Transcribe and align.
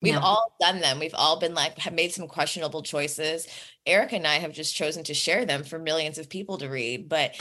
We've 0.00 0.12
yeah. 0.14 0.20
all 0.20 0.54
done 0.60 0.80
them. 0.80 1.00
We've 1.00 1.14
all 1.14 1.40
been 1.40 1.54
like, 1.54 1.76
have 1.78 1.92
made 1.92 2.12
some 2.12 2.28
questionable 2.28 2.82
choices. 2.82 3.48
Erica 3.84 4.16
and 4.16 4.26
I 4.26 4.34
have 4.36 4.52
just 4.52 4.76
chosen 4.76 5.02
to 5.04 5.14
share 5.14 5.44
them 5.44 5.64
for 5.64 5.78
millions 5.78 6.18
of 6.18 6.28
people 6.28 6.58
to 6.58 6.68
read. 6.68 7.08
But, 7.08 7.34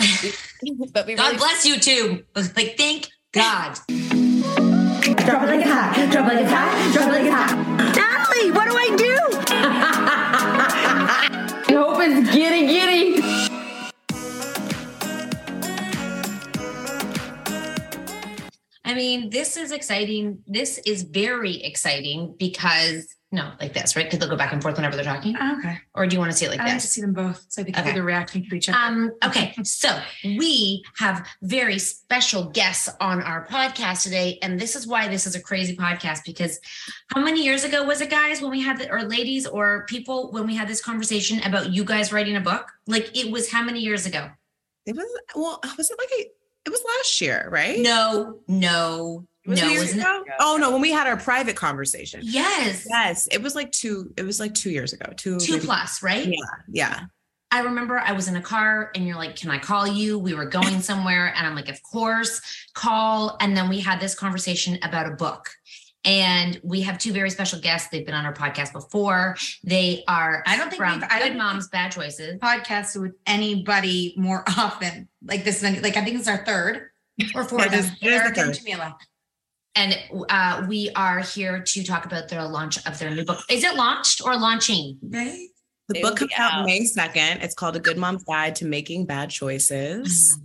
we, 0.63 0.71
but 0.94 1.06
we 1.06 1.15
God 1.15 1.25
really- 1.25 1.38
bless 1.38 1.65
you 1.65 1.80
too. 1.80 2.24
Like, 2.56 2.77
thank 2.77 3.09
God. 3.31 3.77
Drop 3.88 5.44
it 5.44 5.48
like 5.48 5.65
a 5.65 5.68
hat. 5.68 6.12
Drop 6.12 6.31
it 6.31 6.36
like 6.36 6.45
a 6.45 6.48
hat. 6.48 6.94
Drop 6.94 7.09
it 7.09 7.12
like 7.12 7.25
a 7.25 7.31
hat. 7.31 7.95
Natalie, 7.95 8.51
what 8.51 8.69
do 8.69 8.75
I 8.77 8.95
do? 8.98 9.18
I 11.69 11.74
hope 11.74 12.00
it's 12.01 12.33
giddy 12.33 12.68
giddy. 12.68 13.47
Mean, 18.98 19.30
this 19.30 19.56
is 19.56 19.72
exciting. 19.72 20.44
This 20.48 20.80
is 20.80 21.04
very 21.04 21.64
exciting 21.64 22.36
because 22.38 23.14
no, 23.30 23.52
like 23.60 23.74
this, 23.74 23.98
right? 23.98 24.06
Because 24.06 24.20
they'll 24.20 24.30
go 24.30 24.38
back 24.38 24.54
and 24.54 24.62
forth 24.62 24.78
whenever 24.78 24.96
they're 24.96 25.04
talking. 25.04 25.36
Okay. 25.36 25.78
Or 25.94 26.08
do 26.08 26.16
you 26.16 26.20
want 26.20 26.32
to 26.32 26.38
see 26.38 26.46
it 26.46 26.50
like 26.50 26.60
this? 26.60 26.70
I 26.70 26.72
like 26.72 26.82
to 26.82 26.88
see 26.88 27.02
them 27.02 27.12
both 27.12 27.46
so 27.50 27.62
they 27.62 27.74
can 27.74 27.84
Okay. 27.84 27.94
they're 27.94 28.04
reacting 28.04 28.48
to 28.48 28.56
each 28.56 28.70
other. 28.70 28.78
Um, 28.78 29.12
okay, 29.26 29.54
so 29.64 30.00
we 30.24 30.82
have 30.98 31.28
very 31.42 31.78
special 31.78 32.46
guests 32.46 32.88
on 33.02 33.22
our 33.22 33.46
podcast 33.48 34.04
today, 34.04 34.40
and 34.42 34.58
this 34.58 34.78
is 34.78 34.88
why 34.88 35.10
this 35.10 35.28
is 35.28 35.36
a 35.36 35.42
crazy 35.42 35.76
podcast. 35.76 36.24
Because 36.26 36.58
how 37.14 37.20
many 37.22 37.44
years 37.44 37.66
ago 37.66 37.84
was 37.84 38.00
it, 38.00 38.10
guys, 38.10 38.42
when 38.42 38.50
we 38.50 38.62
had 38.62 38.80
the, 38.80 38.90
or 38.90 39.04
ladies 39.04 39.46
or 39.46 39.86
people 39.88 40.32
when 40.32 40.48
we 40.48 40.56
had 40.56 40.70
this 40.70 40.82
conversation 40.82 41.44
about 41.44 41.74
you 41.74 41.84
guys 41.84 42.14
writing 42.14 42.38
a 42.38 42.42
book? 42.42 42.72
Like 42.88 43.14
it 43.14 43.30
was 43.30 43.52
how 43.52 43.62
many 43.62 43.82
years 43.82 44.06
ago? 44.06 44.30
It 44.86 44.96
was 44.96 45.06
well, 45.36 45.60
was 45.78 45.92
it 45.92 45.98
like 46.00 46.12
a 46.18 46.32
it 46.65 46.69
was 46.69 46.81
last 46.98 47.21
year, 47.21 47.48
right? 47.51 47.80
No, 47.80 48.39
no, 48.48 49.25
Was 49.45 49.59
it 49.59 49.65
no, 49.65 49.69
years 49.69 49.81
wasn't 49.83 50.01
ago? 50.01 50.24
Oh 50.39 50.57
no, 50.59 50.71
when 50.71 50.81
we 50.81 50.92
had 50.92 51.07
our 51.07 51.18
private 51.18 51.56
conversation. 51.56 52.21
Yes, 52.24 52.86
Yes, 52.89 53.27
it 53.31 53.42
was 53.42 53.56
like 53.56 53.71
two. 53.71 54.13
It 54.18 54.24
was 54.24 54.39
like 54.39 54.54
two 54.54 54.69
years 54.71 54.94
ago. 54.94 55.12
Two. 55.15 55.39
two 55.39 55.54
maybe- 55.54 55.65
plus, 55.65 56.01
right? 56.04 56.27
Yeah, 56.27 56.36
yeah. 56.69 57.00
I 57.50 57.62
remember 57.62 57.98
I 57.98 58.12
was 58.12 58.27
in 58.27 58.36
a 58.36 58.42
car 58.42 58.92
and 58.94 59.07
you're 59.07 59.15
like, 59.15 59.38
Can 59.38 59.50
I 59.50 59.57
call 59.57 59.88
you? 59.88 60.19
We 60.19 60.33
were 60.33 60.45
going 60.45 60.81
somewhere. 60.81 61.33
And 61.33 61.48
I'm 61.48 61.56
like, 61.56 61.69
Of 61.69 61.81
course, 61.81 62.42
call. 62.74 63.38
And 63.39 63.56
then 63.56 63.69
we 63.69 63.80
had 63.80 64.01
this 64.01 64.15
conversation 64.15 64.77
about 64.83 65.07
a 65.07 65.12
book. 65.15 65.50
And 66.06 66.60
we 66.64 66.82
have 66.82 66.98
two 66.98 67.12
very 67.12 67.30
special 67.30 67.60
guests. 67.60 67.90
They've 67.92 68.06
been 68.06 68.16
on 68.16 68.26
our 68.26 68.34
podcast 68.34 68.72
before. 68.72 69.36
They 69.64 70.04
are 70.08 70.44
I 70.48 70.56
don't 70.58 70.70
think 70.70 70.78
from 70.80 71.00
we've- 71.02 71.08
I 71.10 71.20
don't 71.20 71.30
Good 71.30 71.38
Moms, 71.38 71.68
Bad 71.68 71.92
Choices. 71.92 72.40
Podcasted 72.40 73.02
with 73.02 73.14
anybody 73.26 74.14
more 74.18 74.44
often 74.58 75.10
like 75.26 75.44
this 75.44 75.62
many. 75.62 75.80
Like 75.80 75.98
I 75.98 76.04
think 76.06 76.18
it's 76.18 76.28
our 76.28 76.46
third 76.46 76.90
or 77.36 77.44
fourth. 77.44 77.66
It 77.68 77.74
is- 77.74 77.88
it 77.88 77.92
is 77.92 78.00
the 78.02 78.08
Erica 78.10 78.42
and. 78.42 78.54
Jamilah. 78.54 78.96
And 79.76 79.96
uh, 80.30 80.66
we 80.68 80.90
are 80.96 81.20
here 81.20 81.62
to 81.62 81.84
talk 81.84 82.06
about 82.06 82.30
their 82.30 82.44
launch 82.46 82.84
of 82.88 82.98
their 82.98 83.12
new 83.12 83.24
book. 83.26 83.42
Is 83.50 83.64
it 83.64 83.76
launched 83.76 84.22
or 84.26 84.36
launching? 84.36 84.98
Right? 85.04 85.50
The 85.90 86.00
It 86.00 86.02
book 86.02 86.18
comes 86.18 86.32
out 86.38 86.52
out. 86.54 86.66
May 86.66 86.84
second. 86.86 87.42
It's 87.44 87.54
called 87.54 87.76
A 87.76 87.80
Good 87.80 87.98
Mom's 87.98 88.24
Guide 88.24 88.56
to 88.56 88.66
Making 88.66 89.06
Bad. 89.06 89.30
Choices. 89.30 90.38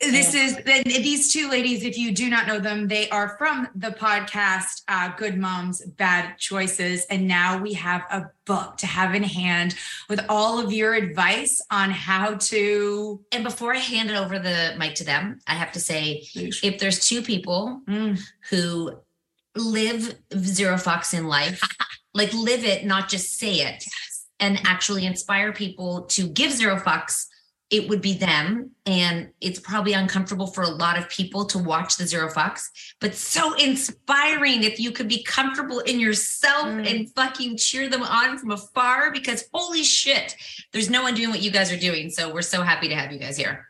This 0.00 0.32
is 0.32 0.56
then 0.64 0.84
these 0.84 1.32
two 1.32 1.50
ladies, 1.50 1.82
if 1.82 1.98
you 1.98 2.12
do 2.12 2.30
not 2.30 2.46
know 2.46 2.60
them, 2.60 2.86
they 2.86 3.08
are 3.10 3.36
from 3.36 3.66
the 3.74 3.88
podcast 3.90 4.82
uh, 4.86 5.12
Good 5.16 5.36
Moms, 5.36 5.84
Bad 5.84 6.38
Choices. 6.38 7.04
And 7.06 7.26
now 7.26 7.60
we 7.60 7.72
have 7.72 8.02
a 8.10 8.26
book 8.44 8.76
to 8.76 8.86
have 8.86 9.16
in 9.16 9.24
hand 9.24 9.74
with 10.08 10.24
all 10.28 10.60
of 10.60 10.72
your 10.72 10.94
advice 10.94 11.60
on 11.72 11.90
how 11.90 12.34
to 12.34 13.20
And 13.32 13.42
before 13.42 13.74
I 13.74 13.78
hand 13.78 14.10
it 14.10 14.16
over 14.16 14.38
the 14.38 14.76
mic 14.78 14.94
to 14.96 15.04
them, 15.04 15.40
I 15.48 15.54
have 15.54 15.72
to 15.72 15.80
say 15.80 16.22
if 16.34 16.78
there's 16.78 17.06
two 17.06 17.22
people 17.22 17.80
Mm. 17.88 18.20
who 18.50 18.92
live 19.56 20.16
zero 20.36 20.76
fucks 20.76 21.12
in 21.12 21.26
life, 21.26 21.60
like 22.14 22.32
live 22.32 22.64
it, 22.64 22.84
not 22.84 23.08
just 23.08 23.36
say 23.38 23.54
it, 23.62 23.84
and 24.38 24.60
actually 24.64 25.06
inspire 25.06 25.52
people 25.52 26.02
to 26.02 26.28
give 26.28 26.52
zero 26.52 26.76
fucks, 26.76 27.26
it 27.70 27.88
would 27.88 28.00
be 28.00 28.14
them. 28.14 28.70
And 28.86 29.28
it's 29.42 29.60
probably 29.60 29.92
uncomfortable 29.92 30.46
for 30.46 30.62
a 30.62 30.68
lot 30.70 30.96
of 30.98 31.08
people 31.10 31.44
to 31.46 31.58
watch 31.58 31.96
the 31.98 32.06
zero 32.06 32.30
fox 32.30 32.70
but 33.00 33.14
so 33.14 33.54
inspiring 33.54 34.64
if 34.64 34.80
you 34.80 34.90
could 34.90 35.08
be 35.08 35.22
comfortable 35.22 35.80
in 35.80 36.00
yourself 36.00 36.66
Mm. 36.68 36.90
and 36.90 37.14
fucking 37.14 37.56
cheer 37.58 37.88
them 37.88 38.02
on 38.02 38.38
from 38.38 38.50
afar 38.50 39.12
because 39.12 39.44
holy 39.52 39.82
shit, 39.84 40.34
there's 40.72 40.88
no 40.90 41.02
one 41.02 41.14
doing 41.14 41.30
what 41.30 41.42
you 41.42 41.50
guys 41.50 41.70
are 41.72 41.78
doing. 41.78 42.10
So 42.10 42.32
we're 42.32 42.42
so 42.42 42.62
happy 42.62 42.88
to 42.88 42.94
have 42.96 43.12
you 43.12 43.18
guys 43.18 43.36
here. 43.36 43.66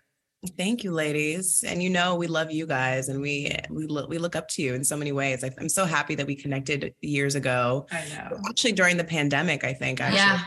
Thank 0.56 0.84
you, 0.84 0.92
ladies. 0.92 1.64
And 1.66 1.82
you 1.82 1.90
know 1.90 2.14
we 2.14 2.28
love 2.28 2.50
you 2.52 2.64
guys, 2.66 3.08
and 3.08 3.20
we 3.20 3.52
we 3.70 3.86
look 3.86 4.08
we 4.08 4.18
look 4.18 4.36
up 4.36 4.46
to 4.50 4.62
you 4.62 4.74
in 4.74 4.84
so 4.84 4.96
many 4.96 5.10
ways. 5.10 5.42
I, 5.42 5.50
I'm 5.58 5.68
so 5.68 5.84
happy 5.84 6.14
that 6.14 6.26
we 6.28 6.36
connected 6.36 6.94
years 7.00 7.34
ago. 7.34 7.86
I 7.90 8.04
know. 8.14 8.38
Actually, 8.48 8.72
during 8.72 8.96
the 8.96 9.04
pandemic, 9.04 9.64
I 9.64 9.72
think. 9.74 10.00
Actually. 10.00 10.18
Yeah. 10.18 10.40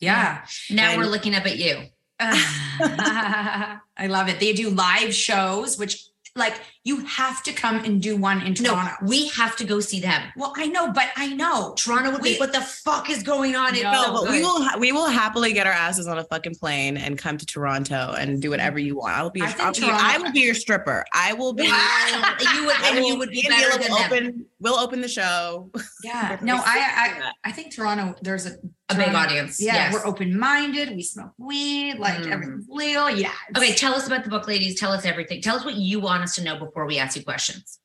Yeah. 0.00 0.44
Now 0.70 0.90
And- 0.90 1.00
we're 1.00 1.06
looking 1.08 1.34
up 1.34 1.46
at 1.46 1.56
you. 1.58 1.84
I 3.96 4.06
love 4.06 4.28
it. 4.28 4.40
They 4.40 4.52
do 4.52 4.70
live 4.70 5.14
shows, 5.14 5.78
which 5.78 6.06
like 6.36 6.60
you 6.84 7.04
have 7.06 7.42
to 7.42 7.52
come 7.52 7.84
and 7.84 8.00
do 8.00 8.16
one 8.16 8.40
in 8.42 8.54
No, 8.60 8.70
Toronto. 8.70 8.92
we 9.02 9.28
have 9.30 9.56
to 9.56 9.64
go 9.64 9.80
see 9.80 9.98
them. 10.00 10.22
well, 10.36 10.52
I 10.56 10.68
know, 10.68 10.92
but 10.92 11.08
I 11.16 11.34
know. 11.34 11.74
Toronto 11.76 12.12
would 12.12 12.22
be 12.22 12.36
what 12.38 12.52
the 12.52 12.60
fuck 12.60 13.10
is 13.10 13.24
going 13.24 13.56
on? 13.56 13.74
It's 13.74 13.82
No, 13.82 13.90
No, 13.90 14.02
so 14.04 14.12
but 14.24 14.30
we 14.32 14.40
will 14.40 14.62
ha- 14.62 14.76
we 14.78 14.92
will 14.92 15.08
happily 15.08 15.52
get 15.52 15.66
our 15.66 15.72
asses 15.72 16.06
on 16.06 16.18
a 16.18 16.24
fucking 16.24 16.54
plane 16.54 16.96
and 16.96 17.18
come 17.18 17.36
to 17.36 17.44
Toronto 17.44 18.14
and 18.16 18.40
do 18.40 18.48
whatever 18.50 18.78
you 18.78 18.96
want. 18.96 19.16
I'll 19.16 19.30
be 19.30 19.42
I 19.42 19.46
I, 19.46 19.48
think 19.50 19.66
will 19.66 19.72
be, 19.74 19.80
Toronto- 19.80 20.04
I 20.06 20.18
will 20.18 20.32
be 20.32 20.40
your 20.40 20.54
stripper. 20.54 21.04
I 21.12 21.32
will 21.32 21.52
be. 21.52 21.64
Wow. 21.68 22.36
you 22.54 22.64
would, 22.66 22.76
and 22.84 23.04
you 23.04 23.18
would 23.18 23.30
be 23.30 23.36
me 23.36 23.42
and 23.46 23.48
better 23.48 23.70
Milah 23.78 23.80
than 23.82 23.90
will 23.90 23.98
them. 23.98 24.12
open. 24.12 24.46
We'll 24.60 24.78
open 24.78 25.00
the 25.00 25.08
show. 25.08 25.70
Yeah. 26.04 26.38
No, 26.42 26.56
I 26.56 26.60
I. 26.64 27.32
I 27.48 27.52
think 27.52 27.74
Toronto, 27.74 28.14
there's 28.22 28.46
a 28.46 28.52
A 28.90 28.94
big 28.96 29.14
audience. 29.14 29.60
Yeah, 29.60 29.74
yes. 29.74 29.94
we're 29.94 30.06
open-minded. 30.06 30.94
We 30.94 31.02
smoke 31.02 31.32
weed, 31.38 31.98
like 31.98 32.18
Mm. 32.18 32.32
everything's 32.32 32.66
legal. 32.68 33.10
Yeah. 33.10 33.32
Okay, 33.56 33.74
tell 33.74 33.94
us 33.94 34.06
about 34.06 34.24
the 34.24 34.30
book, 34.30 34.46
ladies. 34.48 34.78
Tell 34.78 34.92
us 34.92 35.04
everything. 35.04 35.40
Tell 35.42 35.56
us 35.56 35.64
what 35.64 35.74
you 35.74 36.00
want 36.00 36.22
us 36.22 36.34
to 36.36 36.42
know 36.44 36.58
before 36.58 36.86
we 36.86 36.98
ask 36.98 37.16
you 37.16 37.24
questions. 37.24 37.78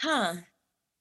Huh. 0.00 0.34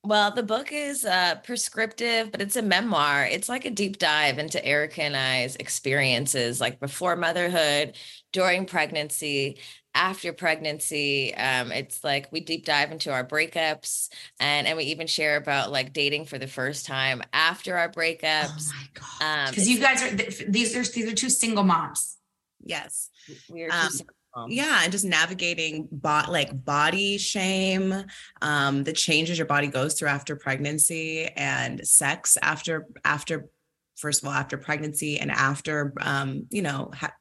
Well, 0.03 0.31
the 0.31 0.41
book 0.41 0.71
is 0.71 1.05
uh, 1.05 1.35
prescriptive, 1.43 2.31
but 2.31 2.41
it's 2.41 2.55
a 2.55 2.63
memoir. 2.63 3.25
It's 3.25 3.47
like 3.47 3.65
a 3.65 3.69
deep 3.69 3.99
dive 3.99 4.39
into 4.39 4.63
Erica 4.65 5.03
and 5.03 5.15
I's 5.15 5.55
experiences, 5.57 6.59
like 6.59 6.79
before 6.79 7.15
motherhood, 7.15 7.95
during 8.33 8.65
pregnancy, 8.65 9.59
after 9.93 10.33
pregnancy. 10.33 11.35
Um, 11.35 11.71
it's 11.71 12.03
like 12.03 12.29
we 12.31 12.39
deep 12.39 12.65
dive 12.65 12.91
into 12.91 13.11
our 13.11 13.23
breakups, 13.23 14.09
and 14.39 14.65
and 14.65 14.75
we 14.75 14.85
even 14.85 15.05
share 15.05 15.37
about 15.37 15.71
like 15.71 15.93
dating 15.93 16.25
for 16.25 16.39
the 16.39 16.47
first 16.47 16.87
time 16.87 17.21
after 17.31 17.77
our 17.77 17.89
breakups. 17.89 18.69
Oh 18.69 18.73
my 18.75 18.87
god. 18.93 19.47
Um, 19.47 19.51
because 19.51 19.69
you 19.69 19.79
guys 19.79 20.01
are 20.01 20.17
th- 20.17 20.45
these 20.47 20.75
are 20.75 20.83
these 20.91 21.11
are 21.11 21.15
two 21.15 21.29
single 21.29 21.63
moms. 21.63 22.17
Yes. 22.63 23.09
we 23.51 23.63
are 23.63 23.71
um, 23.71 23.83
two 23.83 23.97
single 23.97 24.13
moms. 24.13 24.20
Yeah, 24.47 24.81
and 24.83 24.91
just 24.91 25.05
navigating 25.05 25.87
bo- 25.91 26.29
like 26.29 26.63
body 26.63 27.17
shame, 27.17 27.93
um, 28.41 28.83
the 28.83 28.93
changes 28.93 29.37
your 29.37 29.47
body 29.47 29.67
goes 29.67 29.95
through 29.95 30.09
after 30.09 30.35
pregnancy, 30.35 31.25
and 31.25 31.85
sex 31.85 32.37
after 32.41 32.87
after 33.03 33.49
first 33.97 34.21
of 34.23 34.27
all 34.27 34.33
after 34.33 34.57
pregnancy 34.57 35.19
and 35.19 35.31
after 35.31 35.93
um, 36.01 36.47
you 36.49 36.61
know 36.61 36.91
ha- 36.93 37.13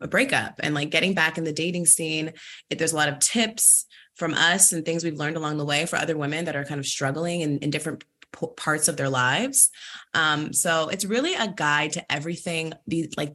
a 0.00 0.08
breakup 0.08 0.54
and 0.60 0.74
like 0.74 0.90
getting 0.90 1.14
back 1.14 1.38
in 1.38 1.44
the 1.44 1.52
dating 1.52 1.86
scene. 1.86 2.32
It, 2.70 2.78
there's 2.78 2.92
a 2.92 2.96
lot 2.96 3.08
of 3.08 3.18
tips 3.18 3.86
from 4.16 4.34
us 4.34 4.72
and 4.72 4.84
things 4.84 5.04
we've 5.04 5.18
learned 5.18 5.36
along 5.36 5.58
the 5.58 5.64
way 5.64 5.86
for 5.86 5.96
other 5.96 6.16
women 6.16 6.44
that 6.46 6.56
are 6.56 6.64
kind 6.64 6.80
of 6.80 6.86
struggling 6.86 7.40
in, 7.40 7.58
in 7.58 7.70
different 7.70 8.04
p- 8.32 8.46
parts 8.56 8.88
of 8.88 8.96
their 8.96 9.08
lives. 9.08 9.70
Um, 10.14 10.52
so 10.52 10.88
it's 10.88 11.04
really 11.04 11.34
a 11.34 11.48
guide 11.48 11.92
to 11.92 12.12
everything. 12.12 12.72
These 12.86 13.16
like 13.16 13.34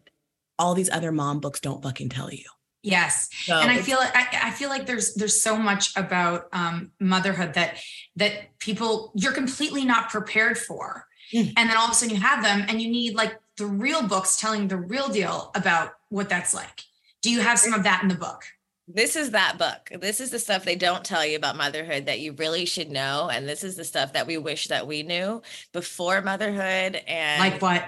all 0.60 0.74
these 0.74 0.90
other 0.90 1.12
mom 1.12 1.40
books 1.40 1.60
don't 1.60 1.82
fucking 1.82 2.10
tell 2.10 2.32
you. 2.32 2.46
Yes. 2.84 3.30
So 3.46 3.58
and 3.58 3.72
I 3.72 3.82
feel 3.82 3.98
I, 4.00 4.28
I 4.44 4.52
feel 4.52 4.70
like 4.70 4.86
there's 4.86 5.14
there's 5.16 5.42
so 5.42 5.58
much 5.58 5.96
about 5.96 6.48
um, 6.52 6.92
motherhood 7.00 7.54
that 7.56 7.78
that 8.18 8.58
people 8.60 9.12
you're 9.16 9.32
completely 9.34 9.86
not 9.86 10.10
prepared 10.10 10.58
for, 10.58 11.08
Mm. 11.34 11.54
and 11.58 11.70
then 11.70 11.78
all 11.78 11.86
of 11.86 11.92
a 11.92 11.94
sudden 11.96 12.14
you 12.14 12.22
have 12.22 12.44
them, 12.44 12.66
and 12.68 12.82
you 12.82 12.90
need 12.92 13.16
like 13.16 13.40
the 13.58 13.66
real 13.66 14.06
books 14.08 14.36
telling 14.38 14.68
the 14.68 14.78
real 14.78 15.08
deal 15.08 15.50
about 15.56 15.94
what 16.10 16.28
that's 16.30 16.54
like. 16.54 16.82
Do 17.22 17.32
you 17.32 17.40
have 17.40 17.58
some 17.58 17.74
of 17.74 17.84
that 17.84 18.04
in 18.04 18.10
the 18.10 18.16
book? 18.16 18.44
This 18.88 19.16
is 19.16 19.32
that 19.32 19.58
book. 19.58 19.90
This 20.02 20.20
is 20.20 20.30
the 20.30 20.38
stuff 20.40 20.66
they 20.66 20.76
don't 20.76 21.06
tell 21.06 21.26
you 21.26 21.38
about 21.38 21.56
motherhood 21.56 22.08
that 22.08 22.20
you 22.20 22.34
really 22.34 22.66
should 22.66 22.92
know. 22.92 23.30
And 23.32 23.48
this 23.48 23.64
is 23.64 23.78
the 23.78 23.86
stuff 23.86 24.12
that 24.14 24.28
we 24.28 24.38
wish 24.38 24.68
that 24.68 24.86
we 24.86 25.04
knew 25.04 25.42
before 25.72 26.22
motherhood. 26.22 27.02
And 27.08 27.40
Like 27.40 27.62
what? 27.62 27.86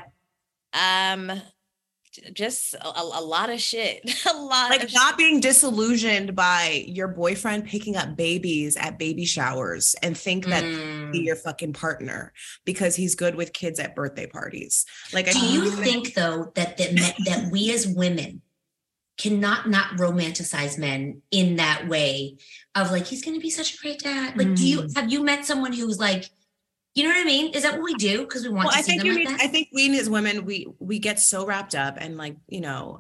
um 0.74 1.42
just 2.34 2.74
a, 2.76 2.88
a 2.88 3.22
lot 3.22 3.50
of 3.50 3.60
shit. 3.60 4.02
a 4.32 4.34
lot 4.36 4.70
like 4.70 4.84
of 4.84 4.94
not 4.94 5.18
being 5.18 5.40
disillusioned 5.40 6.36
by 6.36 6.84
your 6.88 7.08
boyfriend 7.08 7.66
picking 7.66 7.96
up 7.96 8.16
babies 8.16 8.76
at 8.78 8.98
baby 9.00 9.26
showers 9.26 9.96
and 10.04 10.18
think 10.18 10.46
that 10.48 10.64
Mm. 10.64 11.12
be 11.12 11.20
your 11.20 11.36
fucking 11.36 11.74
partner 11.74 12.34
because 12.66 12.96
he's 12.96 13.16
good 13.16 13.36
with 13.36 13.54
kids 13.54 13.80
at 13.80 13.96
birthday 13.96 14.28
parties. 14.28 14.86
Like 15.14 15.26
Do 15.26 15.34
think 15.40 15.52
you 15.54 15.70
think 15.72 16.14
though 16.14 16.52
that 16.56 16.78
that 16.78 17.16
that 17.26 17.52
we 17.52 17.74
as 17.74 17.88
women 17.88 18.42
cannot 19.18 19.70
not 19.70 19.92
romanticize 19.98 20.78
men 20.78 21.22
in 21.32 21.56
that 21.56 21.88
way 21.88 22.36
of 22.76 22.92
like 22.92 23.06
he's 23.06 23.24
going 23.24 23.36
to 23.38 23.42
be 23.42 23.50
such 23.50 23.76
a 23.76 23.78
great 23.78 24.00
dad? 24.00 24.38
Like, 24.38 24.56
do 24.56 24.68
you 24.68 24.82
Mm. 24.82 24.96
have 24.96 25.12
you 25.12 25.24
met 25.24 25.46
someone 25.46 25.72
who's 25.74 26.00
like, 26.00 26.30
you 26.96 27.04
know 27.04 27.10
what 27.10 27.20
I 27.22 27.26
mean? 27.26 27.54
Is 27.54 27.64
that 27.64 27.74
what 27.74 27.84
we 27.84 27.94
do 27.96 28.22
because 28.22 28.44
we 28.44 28.50
want 28.50 28.68
well, 28.68 28.74
to 28.74 28.80
I 28.80 28.82
see 28.82 28.92
think 28.92 29.04
them 29.04 29.12
you 29.12 29.26
like 29.26 29.38
that? 29.38 29.46
I 29.46 29.48
think 29.48 29.68
we 29.74 30.00
as 30.00 30.10
women 30.10 30.46
we 30.46 30.68
we 30.80 30.98
get 30.98 31.20
so 31.20 31.46
wrapped 31.46 31.76
up 31.76 31.98
and 32.00 32.18
like 32.18 32.38
you 32.48 32.62
know 32.62 33.00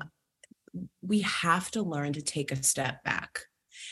we 1.02 1.22
have 1.22 1.72
to 1.72 1.82
learn 1.82 2.14
to 2.14 2.22
take 2.22 2.52
a 2.52 2.62
step 2.62 3.04
back. 3.04 3.40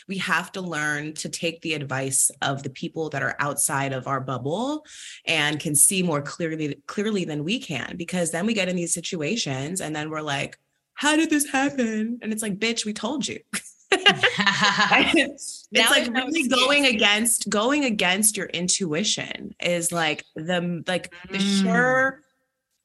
We 0.07 0.17
have 0.17 0.51
to 0.53 0.61
learn 0.61 1.13
to 1.15 1.29
take 1.29 1.61
the 1.61 1.73
advice 1.73 2.29
of 2.41 2.63
the 2.63 2.69
people 2.69 3.09
that 3.11 3.23
are 3.23 3.37
outside 3.39 3.93
of 3.93 4.05
our 4.05 4.19
bubble 4.19 4.85
and 5.25 5.59
can 5.59 5.75
see 5.75 6.03
more 6.03 6.21
clearly 6.21 6.75
clearly 6.85 7.23
than 7.23 7.45
we 7.45 7.59
can 7.59 7.95
because 7.95 8.31
then 8.31 8.45
we 8.45 8.53
get 8.53 8.67
in 8.67 8.75
these 8.75 8.93
situations 8.93 9.79
and 9.79 9.95
then 9.95 10.09
we're 10.09 10.21
like 10.21 10.57
how 10.95 11.15
did 11.15 11.29
this 11.29 11.49
happen? 11.49 12.19
And 12.21 12.31
it's 12.31 12.43
like 12.43 12.59
bitch 12.59 12.85
we 12.85 12.93
told 12.93 13.27
you. 13.27 13.39
it's 15.15 15.67
Now 15.71 15.89
like 15.89 16.07
really 16.13 16.47
going 16.47 16.85
against 16.85 17.49
going 17.49 17.85
against 17.85 18.37
your 18.37 18.47
intuition 18.47 19.53
is 19.59 19.91
like 19.91 20.23
the 20.35 20.83
like 20.87 21.13
the 21.29 21.39
sure 21.39 22.22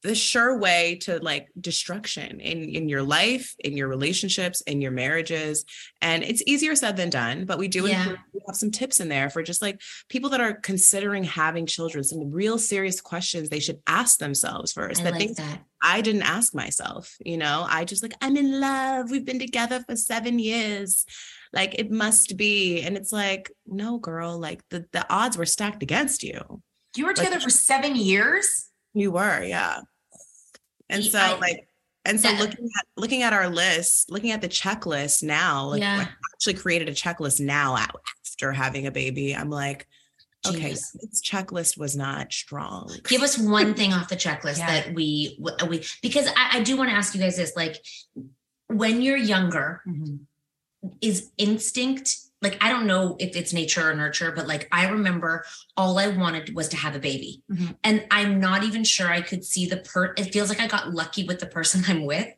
the 0.02 0.14
sure 0.14 0.58
way 0.58 0.96
to 1.02 1.18
like 1.18 1.48
destruction 1.60 2.40
in 2.40 2.68
in 2.68 2.88
your 2.88 3.02
life 3.02 3.54
in 3.58 3.76
your 3.76 3.88
relationships 3.88 4.60
in 4.62 4.80
your 4.80 4.92
marriages 4.92 5.64
and 6.00 6.22
it's 6.22 6.42
easier 6.46 6.76
said 6.76 6.96
than 6.96 7.10
done 7.10 7.44
but 7.44 7.58
we 7.58 7.66
do 7.66 7.86
Yeah. 7.86 7.98
include, 7.98 8.18
we 8.32 8.40
have 8.46 8.56
some 8.56 8.70
tips 8.70 9.00
in 9.00 9.08
there 9.08 9.28
for 9.28 9.42
just 9.42 9.60
like 9.60 9.80
people 10.08 10.30
that 10.30 10.40
are 10.40 10.54
considering 10.54 11.24
having 11.24 11.66
children 11.66 12.04
some 12.04 12.30
real 12.30 12.58
serious 12.58 13.00
questions 13.00 13.48
they 13.48 13.58
should 13.60 13.80
ask 13.88 14.18
themselves 14.18 14.72
first 14.72 15.00
I 15.00 15.04
that 15.04 15.12
like 15.14 15.20
things 15.20 15.36
that. 15.38 15.60
I 15.82 16.00
didn't 16.00 16.22
ask 16.22 16.54
myself, 16.56 17.14
you 17.24 17.36
know, 17.36 17.64
I 17.68 17.84
just 17.84 18.02
like, 18.02 18.12
I'm 18.20 18.36
in 18.36 18.60
love. 18.60 19.12
We've 19.12 19.24
been 19.24 19.38
together 19.38 19.78
for 19.88 19.94
seven 19.94 20.40
years. 20.40 21.06
Like 21.52 21.76
it 21.78 21.88
must 21.92 22.36
be. 22.36 22.82
And 22.82 22.96
it's 22.96 23.12
like, 23.12 23.52
no, 23.64 23.98
girl, 23.98 24.40
like 24.40 24.60
the, 24.70 24.86
the 24.90 25.06
odds 25.08 25.38
were 25.38 25.46
stacked 25.46 25.84
against 25.84 26.24
you. 26.24 26.62
You 26.96 27.04
were 27.04 27.10
Like- 27.10 27.16
together 27.26 27.38
for 27.38 27.50
seven 27.50 27.94
years. 27.94 28.67
You 28.94 29.12
were, 29.12 29.42
yeah. 29.42 29.80
And 30.88 31.04
so 31.04 31.18
I- 31.18 31.38
like, 31.38 31.68
and 32.04 32.20
so 32.20 32.28
that- 32.28 32.40
looking 32.40 32.68
at 32.78 32.86
looking 32.96 33.22
at 33.22 33.32
our 33.32 33.48
list, 33.48 34.10
looking 34.10 34.30
at 34.30 34.40
the 34.40 34.48
checklist 34.48 35.22
now, 35.22 35.66
like 35.66 35.80
Yeah. 35.82 36.06
I 36.06 36.08
actually 36.34 36.54
created 36.54 36.88
a 36.88 36.92
checklist 36.94 37.40
now 37.40 37.76
after 37.76 38.52
having 38.52 38.86
a 38.86 38.90
baby. 38.90 39.34
I'm 39.34 39.50
like, 39.50 39.86
okay, 40.46 40.70
this 40.70 41.20
checklist 41.22 41.76
was 41.76 41.96
not 41.96 42.32
strong. 42.32 42.90
Give 43.04 43.22
us 43.22 43.36
one 43.36 43.74
thing 43.74 43.92
off 43.92 44.08
the 44.08 44.16
checklist 44.26 44.58
Yeah. 44.58 44.66
that 44.66 44.94
we 44.94 45.38
uh, 45.60 45.66
we 45.66 45.84
because 46.02 46.28
I, 46.28 46.58
I 46.58 46.62
do 46.62 46.76
want 46.76 46.90
to 46.90 46.96
ask 46.96 47.14
you 47.14 47.20
guys 47.20 47.36
this: 47.36 47.54
like, 47.56 47.76
when 48.68 49.02
you're 49.02 49.16
younger, 49.16 49.82
mm-hmm. 49.86 50.16
is 51.00 51.30
instinct 51.36 52.16
like 52.40 52.56
I 52.60 52.68
don't 52.70 52.86
know 52.86 53.16
if 53.18 53.34
it's 53.36 53.52
nature 53.52 53.90
or 53.90 53.94
nurture, 53.94 54.30
but 54.32 54.46
like 54.46 54.68
I 54.70 54.88
remember 54.88 55.44
all 55.76 55.98
I 55.98 56.08
wanted 56.08 56.54
was 56.54 56.68
to 56.68 56.76
have 56.76 56.94
a 56.94 56.98
baby. 57.00 57.42
Mhm. 57.50 57.76
And 57.84 58.06
I'm 58.10 58.38
not 58.40 58.62
even 58.64 58.84
sure 58.84 59.08
I 59.08 59.20
could 59.22 59.44
see 59.44 59.66
the 59.66 59.78
per 59.78 60.14
it 60.16 60.32
feels 60.32 60.48
like 60.48 60.60
I 60.60 60.66
got 60.68 60.92
lucky 60.94 61.24
with 61.24 61.40
the 61.40 61.46
person 61.46 61.82
I'm 61.88 62.04
with. 62.06 62.28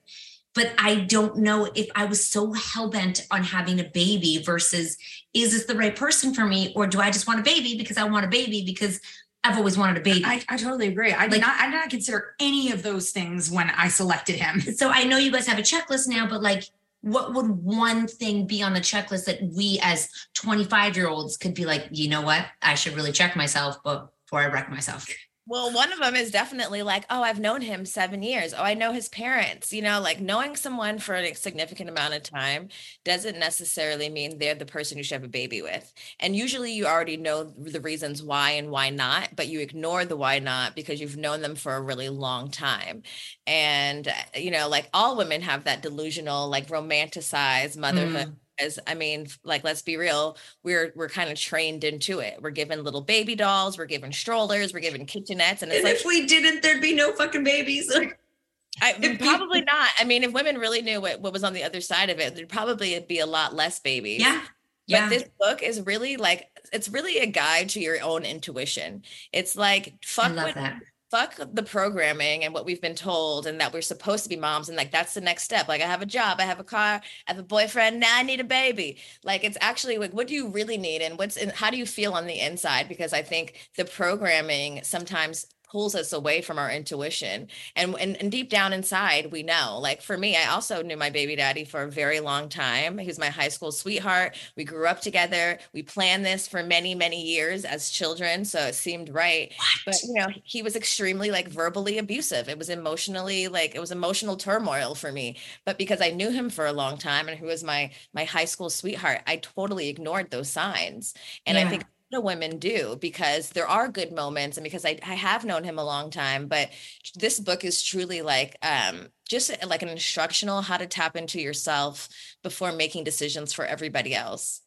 But 0.52 0.72
I 0.78 0.96
don't 0.96 1.36
know 1.36 1.70
if 1.76 1.88
I 1.94 2.06
was 2.06 2.26
so 2.26 2.52
hell 2.52 2.88
bent 2.90 3.24
on 3.30 3.44
having 3.44 3.78
a 3.78 3.84
baby 3.84 4.42
versus 4.44 4.96
is 5.32 5.52
this 5.52 5.66
the 5.66 5.76
right 5.76 5.94
person 5.94 6.34
for 6.34 6.44
me? 6.44 6.72
Or 6.74 6.88
do 6.88 7.00
I 7.00 7.10
just 7.12 7.28
want 7.28 7.38
a 7.38 7.42
baby 7.44 7.76
because 7.78 7.96
I 7.96 8.04
want 8.04 8.24
a 8.24 8.28
baby 8.28 8.64
because 8.66 9.00
I've 9.44 9.56
always 9.56 9.78
wanted 9.78 9.98
a 9.98 10.00
baby? 10.00 10.24
I, 10.24 10.42
I 10.48 10.56
totally 10.56 10.88
agree. 10.88 11.12
I 11.12 11.28
did 11.28 11.32
Like- 11.32 11.40
not 11.42 11.60
I 11.60 11.66
did 11.66 11.76
not 11.76 11.88
consider 11.90 12.34
any 12.40 12.72
of 12.72 12.82
those 12.82 13.10
things 13.10 13.48
when 13.50 13.70
I 13.70 13.86
selected 13.88 14.36
him. 14.36 14.60
so 14.60 14.88
I 14.90 15.04
know 15.04 15.18
you 15.18 15.30
guys 15.30 15.46
have 15.46 15.58
a 15.58 15.62
checklist 15.62 16.08
now, 16.08 16.26
but 16.26 16.42
like, 16.42 16.64
what 17.02 17.34
would 17.34 17.48
one 17.48 18.06
thing 18.06 18.46
be 18.46 18.62
on 18.62 18.74
the 18.74 18.80
checklist 18.80 19.24
that 19.24 19.40
we 19.42 19.78
as 19.82 20.08
25 20.34 20.96
year 20.96 21.08
olds 21.08 21.36
could 21.36 21.54
be 21.54 21.64
like, 21.64 21.88
you 21.90 22.08
know 22.08 22.22
what? 22.22 22.44
I 22.62 22.74
should 22.74 22.94
really 22.94 23.12
check 23.12 23.36
myself 23.36 23.82
before 23.82 24.40
I 24.40 24.46
wreck 24.46 24.70
myself. 24.70 25.06
Well, 25.50 25.72
one 25.72 25.92
of 25.92 25.98
them 25.98 26.14
is 26.14 26.30
definitely 26.30 26.84
like, 26.84 27.06
oh, 27.10 27.24
I've 27.24 27.40
known 27.40 27.60
him 27.60 27.84
seven 27.84 28.22
years. 28.22 28.54
Oh, 28.56 28.62
I 28.62 28.74
know 28.74 28.92
his 28.92 29.08
parents. 29.08 29.72
You 29.72 29.82
know, 29.82 30.00
like 30.00 30.20
knowing 30.20 30.54
someone 30.54 31.00
for 31.00 31.16
a 31.16 31.34
significant 31.34 31.90
amount 31.90 32.14
of 32.14 32.22
time 32.22 32.68
doesn't 33.04 33.36
necessarily 33.36 34.08
mean 34.08 34.38
they're 34.38 34.54
the 34.54 34.64
person 34.64 34.96
you 34.96 35.02
should 35.02 35.16
have 35.16 35.24
a 35.24 35.28
baby 35.28 35.60
with. 35.60 35.92
And 36.20 36.36
usually 36.36 36.72
you 36.72 36.86
already 36.86 37.16
know 37.16 37.42
the 37.42 37.80
reasons 37.80 38.22
why 38.22 38.52
and 38.52 38.70
why 38.70 38.90
not, 38.90 39.34
but 39.34 39.48
you 39.48 39.58
ignore 39.58 40.04
the 40.04 40.16
why 40.16 40.38
not 40.38 40.76
because 40.76 41.00
you've 41.00 41.16
known 41.16 41.42
them 41.42 41.56
for 41.56 41.74
a 41.74 41.82
really 41.82 42.10
long 42.10 42.52
time. 42.52 43.02
And, 43.44 44.06
uh, 44.06 44.12
you 44.36 44.52
know, 44.52 44.68
like 44.68 44.88
all 44.94 45.16
women 45.16 45.42
have 45.42 45.64
that 45.64 45.82
delusional, 45.82 46.48
like 46.48 46.68
romanticized 46.68 47.76
motherhood. 47.76 48.36
As 48.60 48.78
I 48.86 48.94
mean, 48.94 49.26
like 49.44 49.64
let's 49.64 49.82
be 49.82 49.96
real, 49.96 50.36
we're 50.62 50.92
we're 50.94 51.08
kind 51.08 51.30
of 51.30 51.38
trained 51.38 51.84
into 51.84 52.18
it. 52.20 52.38
We're 52.42 52.50
given 52.50 52.84
little 52.84 53.00
baby 53.00 53.34
dolls, 53.34 53.78
we're 53.78 53.86
given 53.86 54.12
strollers, 54.12 54.72
we're 54.72 54.80
given 54.80 55.06
kitchenettes, 55.06 55.62
and 55.62 55.72
it's 55.72 55.84
like 55.84 55.94
if 55.96 56.04
we 56.04 56.26
didn't, 56.26 56.62
there'd 56.62 56.82
be 56.82 56.94
no 56.94 57.12
fucking 57.12 57.44
babies. 57.44 57.90
I, 58.82 58.94
we- 59.00 59.16
probably 59.16 59.62
not. 59.62 59.88
I 59.98 60.04
mean, 60.04 60.22
if 60.24 60.32
women 60.32 60.56
really 60.58 60.80
knew 60.80 61.00
what, 61.00 61.20
what 61.20 61.32
was 61.32 61.42
on 61.44 61.52
the 61.52 61.64
other 61.64 61.80
side 61.80 62.08
of 62.08 62.18
it, 62.20 62.34
there'd 62.36 62.48
probably 62.48 62.98
be 63.00 63.18
a 63.18 63.26
lot 63.26 63.54
less 63.54 63.78
babies. 63.80 64.20
yeah. 64.20 64.40
But 64.42 64.48
Yeah. 64.86 65.08
this 65.08 65.24
book 65.38 65.62
is 65.62 65.80
really 65.82 66.16
like 66.16 66.48
it's 66.72 66.88
really 66.88 67.18
a 67.18 67.26
guide 67.26 67.68
to 67.70 67.80
your 67.80 68.02
own 68.02 68.24
intuition. 68.24 69.02
It's 69.32 69.54
like 69.56 69.94
fuck 70.04 70.34
what, 70.34 70.54
that. 70.54 70.80
Fuck 71.10 71.36
the 71.52 71.62
programming 71.62 72.44
and 72.44 72.54
what 72.54 72.64
we've 72.64 72.80
been 72.80 72.94
told 72.94 73.46
and 73.46 73.60
that 73.60 73.72
we're 73.72 73.82
supposed 73.82 74.22
to 74.22 74.28
be 74.28 74.36
moms 74.36 74.68
and 74.68 74.76
like 74.76 74.92
that's 74.92 75.14
the 75.14 75.20
next 75.20 75.42
step. 75.42 75.66
Like 75.66 75.82
I 75.82 75.86
have 75.86 76.02
a 76.02 76.06
job, 76.06 76.38
I 76.40 76.44
have 76.44 76.60
a 76.60 76.64
car, 76.64 77.00
I 77.26 77.30
have 77.32 77.38
a 77.38 77.42
boyfriend, 77.42 77.98
now 77.98 78.16
I 78.16 78.22
need 78.22 78.40
a 78.40 78.44
baby. 78.44 78.98
Like 79.24 79.42
it's 79.42 79.58
actually 79.60 79.98
like 79.98 80.12
what 80.12 80.28
do 80.28 80.34
you 80.34 80.48
really 80.48 80.78
need 80.78 81.02
and 81.02 81.18
what's 81.18 81.36
in 81.36 81.50
how 81.50 81.70
do 81.70 81.76
you 81.76 81.86
feel 81.86 82.12
on 82.12 82.26
the 82.26 82.40
inside? 82.40 82.88
Because 82.88 83.12
I 83.12 83.22
think 83.22 83.70
the 83.76 83.84
programming 83.84 84.80
sometimes 84.84 85.46
pulls 85.70 85.94
us 85.94 86.12
away 86.12 86.40
from 86.40 86.58
our 86.58 86.70
intuition 86.70 87.48
and, 87.76 87.94
and 87.98 88.16
and 88.16 88.30
deep 88.30 88.50
down 88.50 88.72
inside 88.72 89.30
we 89.32 89.42
know 89.42 89.78
like 89.80 90.02
for 90.02 90.16
me 90.16 90.36
i 90.36 90.46
also 90.46 90.82
knew 90.82 90.96
my 90.96 91.10
baby 91.10 91.36
daddy 91.36 91.64
for 91.64 91.82
a 91.82 91.90
very 91.90 92.20
long 92.20 92.48
time. 92.48 92.98
He 92.98 93.06
was 93.06 93.18
my 93.18 93.28
high 93.28 93.48
school 93.48 93.72
sweetheart. 93.72 94.36
We 94.56 94.64
grew 94.64 94.86
up 94.86 95.00
together. 95.00 95.58
We 95.72 95.82
planned 95.82 96.24
this 96.24 96.46
for 96.46 96.62
many 96.62 96.94
many 96.94 97.22
years 97.22 97.64
as 97.64 97.90
children 97.90 98.44
so 98.44 98.60
it 98.60 98.74
seemed 98.74 99.08
right. 99.08 99.52
But 99.86 100.02
you 100.02 100.14
know 100.14 100.28
he 100.44 100.62
was 100.62 100.76
extremely 100.76 101.30
like 101.30 101.48
verbally 101.48 101.98
abusive. 101.98 102.48
It 102.48 102.58
was 102.58 102.68
emotionally 102.68 103.48
like 103.48 103.74
it 103.74 103.80
was 103.80 103.92
emotional 103.92 104.36
turmoil 104.36 104.94
for 104.94 105.12
me. 105.12 105.38
But 105.64 105.78
because 105.78 106.00
i 106.00 106.10
knew 106.10 106.30
him 106.30 106.50
for 106.50 106.66
a 106.66 106.72
long 106.72 106.98
time 106.98 107.28
and 107.28 107.38
he 107.38 107.44
was 107.44 107.64
my 107.64 107.90
my 108.12 108.24
high 108.24 108.44
school 108.44 108.70
sweetheart 108.70 109.20
i 109.26 109.36
totally 109.36 109.88
ignored 109.88 110.30
those 110.30 110.50
signs. 110.50 111.14
And 111.46 111.56
i 111.58 111.68
think 111.68 111.84
of 112.12 112.24
women 112.24 112.58
do 112.58 112.96
because 113.00 113.50
there 113.50 113.68
are 113.68 113.88
good 113.88 114.12
moments 114.12 114.56
and 114.56 114.64
because 114.64 114.84
I, 114.84 114.98
I 115.06 115.14
have 115.14 115.44
known 115.44 115.62
him 115.64 115.78
a 115.78 115.84
long 115.84 116.10
time 116.10 116.48
but 116.48 116.70
this 117.14 117.38
book 117.38 117.64
is 117.64 117.82
truly 117.82 118.22
like 118.22 118.56
um 118.62 119.08
just 119.28 119.50
like 119.66 119.82
an 119.82 119.88
instructional 119.88 120.60
how 120.60 120.76
to 120.76 120.86
tap 120.86 121.14
into 121.16 121.40
yourself 121.40 122.08
before 122.42 122.72
making 122.72 123.04
decisions 123.04 123.52
for 123.52 123.64
everybody 123.64 124.14
else 124.14 124.60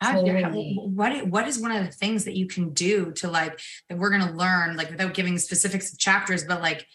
How- 0.00 0.12
how- 0.12 0.22
Totally. 0.22 0.78
what 0.94 1.26
what 1.26 1.46
is 1.46 1.58
one 1.58 1.72
of 1.72 1.84
the 1.84 1.92
things 1.92 2.24
that 2.24 2.36
you 2.36 2.46
can 2.46 2.72
do 2.72 3.12
to 3.12 3.28
like 3.28 3.60
that 3.88 3.98
we're 3.98 4.10
gonna 4.10 4.32
learn 4.32 4.76
like 4.76 4.90
without 4.90 5.12
giving 5.12 5.36
specifics 5.38 5.92
of 5.92 5.98
chapters, 5.98 6.44
but 6.44 6.62
like 6.62 6.86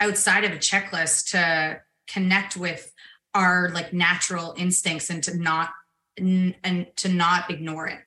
outside 0.00 0.44
of 0.44 0.52
a 0.52 0.56
checklist 0.56 1.30
to 1.30 1.80
connect 2.06 2.56
with 2.56 2.92
our 3.34 3.70
like 3.70 3.92
natural 3.92 4.54
instincts 4.58 5.08
and 5.10 5.22
to 5.24 5.36
not 5.38 5.70
n- 6.18 6.54
and 6.64 6.86
to 6.96 7.08
not 7.08 7.50
ignore 7.50 7.86
it. 7.86 8.00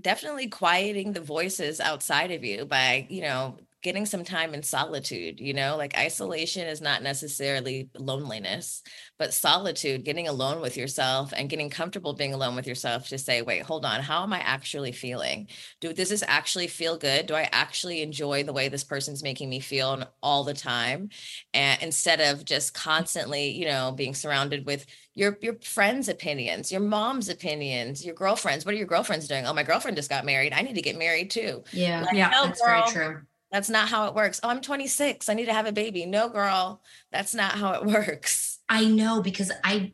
Definitely 0.00 0.48
quieting 0.48 1.12
the 1.12 1.20
voices 1.20 1.80
outside 1.80 2.30
of 2.30 2.44
you 2.44 2.64
by 2.64 3.06
you 3.10 3.22
know 3.22 3.56
getting 3.82 4.06
some 4.06 4.24
time 4.24 4.54
in 4.54 4.62
solitude 4.62 5.40
you 5.40 5.54
know 5.54 5.76
like 5.76 5.96
isolation 5.96 6.66
is 6.66 6.80
not 6.80 7.02
necessarily 7.02 7.88
loneliness 7.98 8.82
but 9.18 9.32
solitude 9.32 10.04
getting 10.04 10.28
alone 10.28 10.60
with 10.60 10.76
yourself 10.76 11.32
and 11.34 11.48
getting 11.48 11.70
comfortable 11.70 12.12
being 12.12 12.34
alone 12.34 12.54
with 12.54 12.66
yourself 12.66 13.08
to 13.08 13.18
say 13.18 13.42
wait 13.42 13.62
hold 13.62 13.84
on 13.84 14.00
how 14.00 14.22
am 14.22 14.32
i 14.32 14.40
actually 14.40 14.92
feeling? 14.92 15.48
Do 15.80 15.92
does 15.92 16.08
this 16.08 16.24
actually 16.26 16.66
feel 16.66 16.96
good? 16.98 17.26
Do 17.26 17.34
i 17.34 17.48
actually 17.52 18.02
enjoy 18.02 18.42
the 18.42 18.52
way 18.52 18.68
this 18.68 18.84
person's 18.84 19.22
making 19.22 19.48
me 19.48 19.60
feel 19.60 20.04
all 20.22 20.44
the 20.44 20.54
time? 20.54 21.08
And 21.54 21.82
instead 21.82 22.20
of 22.20 22.44
just 22.44 22.74
constantly 22.74 23.50
you 23.50 23.66
know 23.66 23.92
being 23.92 24.14
surrounded 24.14 24.66
with 24.66 24.86
your 25.14 25.38
your 25.40 25.56
friends 25.62 26.08
opinions 26.08 26.70
your 26.70 26.80
mom's 26.80 27.28
opinions 27.28 28.04
your 28.04 28.14
girlfriends. 28.14 28.64
What 28.64 28.74
are 28.74 28.78
your 28.78 28.86
girlfriends 28.86 29.28
doing? 29.28 29.46
Oh 29.46 29.54
my 29.54 29.62
girlfriend 29.62 29.96
just 29.96 30.10
got 30.10 30.24
married. 30.24 30.52
I 30.52 30.62
need 30.62 30.76
to 30.76 30.82
get 30.82 30.98
married 30.98 31.30
too. 31.30 31.64
Yeah. 31.72 32.02
Like, 32.02 32.14
Yeah, 32.14 32.30
no, 32.30 32.46
That's 32.46 32.62
very 32.64 32.82
true. 32.90 33.20
That's 33.50 33.68
not 33.68 33.88
how 33.88 34.06
it 34.06 34.14
works. 34.14 34.40
Oh, 34.42 34.48
I'm 34.48 34.60
26. 34.60 35.28
I 35.28 35.34
need 35.34 35.46
to 35.46 35.52
have 35.52 35.66
a 35.66 35.72
baby. 35.72 36.06
No, 36.06 36.28
girl, 36.28 36.82
that's 37.10 37.34
not 37.34 37.52
how 37.52 37.72
it 37.72 37.84
works. 37.86 38.58
I 38.68 38.84
know 38.84 39.20
because 39.22 39.50
I 39.64 39.92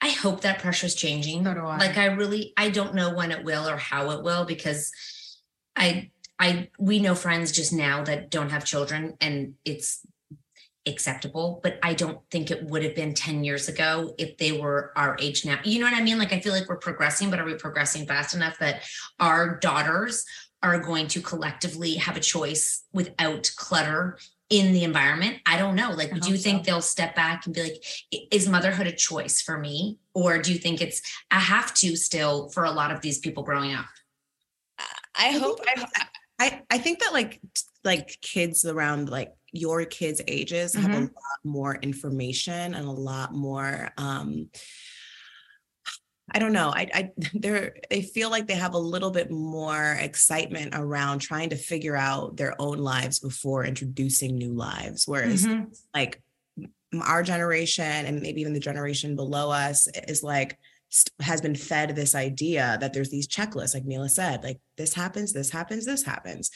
I 0.00 0.10
hope 0.10 0.42
that 0.42 0.60
pressure 0.60 0.86
is 0.86 0.94
changing. 0.94 1.44
So 1.44 1.54
do 1.54 1.60
I. 1.60 1.78
Like 1.78 1.98
I 1.98 2.06
really 2.06 2.52
I 2.56 2.70
don't 2.70 2.94
know 2.94 3.14
when 3.14 3.32
it 3.32 3.44
will 3.44 3.68
or 3.68 3.76
how 3.76 4.10
it 4.12 4.22
will 4.22 4.44
because 4.44 4.92
I 5.76 6.10
I 6.38 6.70
we 6.78 7.00
know 7.00 7.14
friends 7.14 7.52
just 7.52 7.72
now 7.72 8.04
that 8.04 8.30
don't 8.30 8.50
have 8.50 8.64
children 8.64 9.16
and 9.20 9.54
it's 9.64 10.06
acceptable, 10.86 11.60
but 11.62 11.78
I 11.82 11.92
don't 11.92 12.18
think 12.30 12.50
it 12.50 12.64
would 12.64 12.82
have 12.82 12.94
been 12.94 13.12
10 13.12 13.44
years 13.44 13.68
ago 13.68 14.14
if 14.16 14.38
they 14.38 14.52
were 14.52 14.92
our 14.96 15.16
age 15.20 15.44
now. 15.44 15.58
You 15.62 15.80
know 15.80 15.84
what 15.84 15.94
I 15.94 16.02
mean? 16.02 16.18
Like 16.18 16.32
I 16.32 16.40
feel 16.40 16.54
like 16.54 16.68
we're 16.68 16.76
progressing, 16.76 17.28
but 17.28 17.38
are 17.38 17.44
we 17.44 17.54
progressing 17.54 18.06
fast 18.06 18.34
enough 18.34 18.58
that 18.60 18.82
our 19.20 19.58
daughters 19.58 20.24
are 20.62 20.78
going 20.80 21.06
to 21.08 21.20
collectively 21.20 21.94
have 21.94 22.16
a 22.16 22.20
choice 22.20 22.84
without 22.92 23.50
clutter 23.56 24.18
in 24.50 24.72
the 24.72 24.84
environment? 24.84 25.38
I 25.46 25.58
don't 25.58 25.74
know. 25.74 25.92
Like, 25.92 26.12
I 26.12 26.18
do 26.18 26.30
you 26.30 26.36
think 26.36 26.64
so. 26.64 26.70
they'll 26.70 26.82
step 26.82 27.14
back 27.14 27.46
and 27.46 27.54
be 27.54 27.62
like, 27.62 27.84
is 28.32 28.48
motherhood 28.48 28.86
a 28.86 28.92
choice 28.92 29.40
for 29.40 29.58
me? 29.58 29.98
Or 30.14 30.38
do 30.38 30.52
you 30.52 30.58
think 30.58 30.80
it's 30.80 31.02
a 31.30 31.38
have 31.38 31.74
to 31.74 31.96
still 31.96 32.48
for 32.48 32.64
a 32.64 32.70
lot 32.70 32.90
of 32.90 33.00
these 33.00 33.18
people 33.18 33.42
growing 33.42 33.74
up? 33.74 33.86
I 35.18 35.32
hope. 35.32 35.60
I, 35.66 35.86
I 36.38 36.62
I 36.70 36.78
think 36.78 37.00
that 37.00 37.12
like 37.12 37.40
like 37.84 38.18
kids 38.20 38.64
around 38.64 39.10
like 39.10 39.32
your 39.52 39.84
kids' 39.84 40.22
ages 40.28 40.74
have 40.74 40.94
a 40.94 41.00
lot 41.00 41.10
more 41.44 41.74
information 41.76 42.74
and 42.74 42.86
a 42.86 42.90
lot 42.90 43.34
more 43.34 43.90
um 43.96 44.48
I 46.30 46.38
don't 46.38 46.52
know. 46.52 46.70
I, 46.74 46.88
I, 46.92 47.10
they're, 47.34 47.76
they 47.90 48.02
feel 48.02 48.30
like 48.30 48.46
they 48.46 48.54
have 48.54 48.74
a 48.74 48.78
little 48.78 49.10
bit 49.10 49.30
more 49.30 49.96
excitement 50.00 50.74
around 50.74 51.20
trying 51.20 51.50
to 51.50 51.56
figure 51.56 51.96
out 51.96 52.36
their 52.36 52.54
own 52.60 52.78
lives 52.78 53.18
before 53.18 53.64
introducing 53.64 54.36
new 54.36 54.52
lives. 54.52 55.06
Whereas, 55.06 55.46
Mhm. 55.46 55.76
like 55.94 56.22
our 57.02 57.22
generation 57.22 57.84
and 57.84 58.22
maybe 58.22 58.40
even 58.40 58.54
the 58.54 58.60
generation 58.60 59.14
below 59.14 59.50
us 59.50 59.88
is 60.08 60.22
like 60.22 60.58
has 61.20 61.42
been 61.42 61.54
fed 61.54 61.94
this 61.94 62.14
idea 62.14 62.78
that 62.80 62.94
there's 62.94 63.10
these 63.10 63.28
checklists, 63.28 63.74
like 63.74 63.84
Milah 63.84 64.08
said, 64.08 64.42
like 64.42 64.58
this 64.78 64.94
happens, 64.94 65.34
this 65.34 65.50
happens, 65.50 65.84
this 65.84 66.02
happens. 66.02 66.50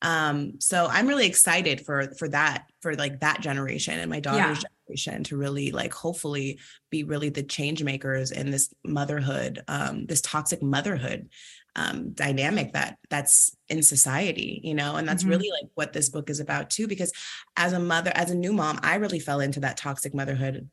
Um, 0.00 0.60
so 0.60 0.86
I'm 0.86 1.08
really 1.08 1.26
excited 1.26 1.84
for 1.84 2.12
for 2.18 2.28
that 2.28 2.66
for 2.82 2.94
like 2.94 3.20
that 3.20 3.40
generation 3.40 3.98
and 3.98 4.08
my 4.10 4.20
daughter's 4.20 4.64
generation 4.88 5.24
to 5.24 5.36
really 5.36 5.72
like 5.72 5.92
hopefully 5.92 6.60
be 6.90 7.02
really 7.02 7.30
the 7.30 7.42
change 7.42 7.82
makers 7.82 8.30
in 8.30 8.50
this 8.50 8.72
motherhood, 8.84 9.60
um, 9.66 10.06
this 10.06 10.20
toxic 10.20 10.62
motherhood 10.62 11.28
um, 11.76 12.12
dynamic 12.12 12.72
that 12.72 12.98
that's 13.10 13.56
in 13.68 13.82
society, 13.82 14.60
you 14.64 14.74
know, 14.74 14.96
and 14.96 15.08
that's 15.08 15.24
Mhm. 15.24 15.30
really 15.30 15.50
like 15.50 15.70
what 15.74 15.92
this 15.92 16.08
book 16.08 16.30
is 16.30 16.40
about 16.40 16.70
too. 16.70 16.86
Because 16.86 17.12
as 17.56 17.72
a 17.72 17.78
mother, 17.80 18.12
as 18.14 18.30
a 18.30 18.34
new 18.36 18.52
mom, 18.52 18.78
I 18.82 18.96
really 18.96 19.20
fell 19.20 19.40
into 19.40 19.60
that 19.60 19.76
toxic 19.76 20.14
motherhood 20.14 20.68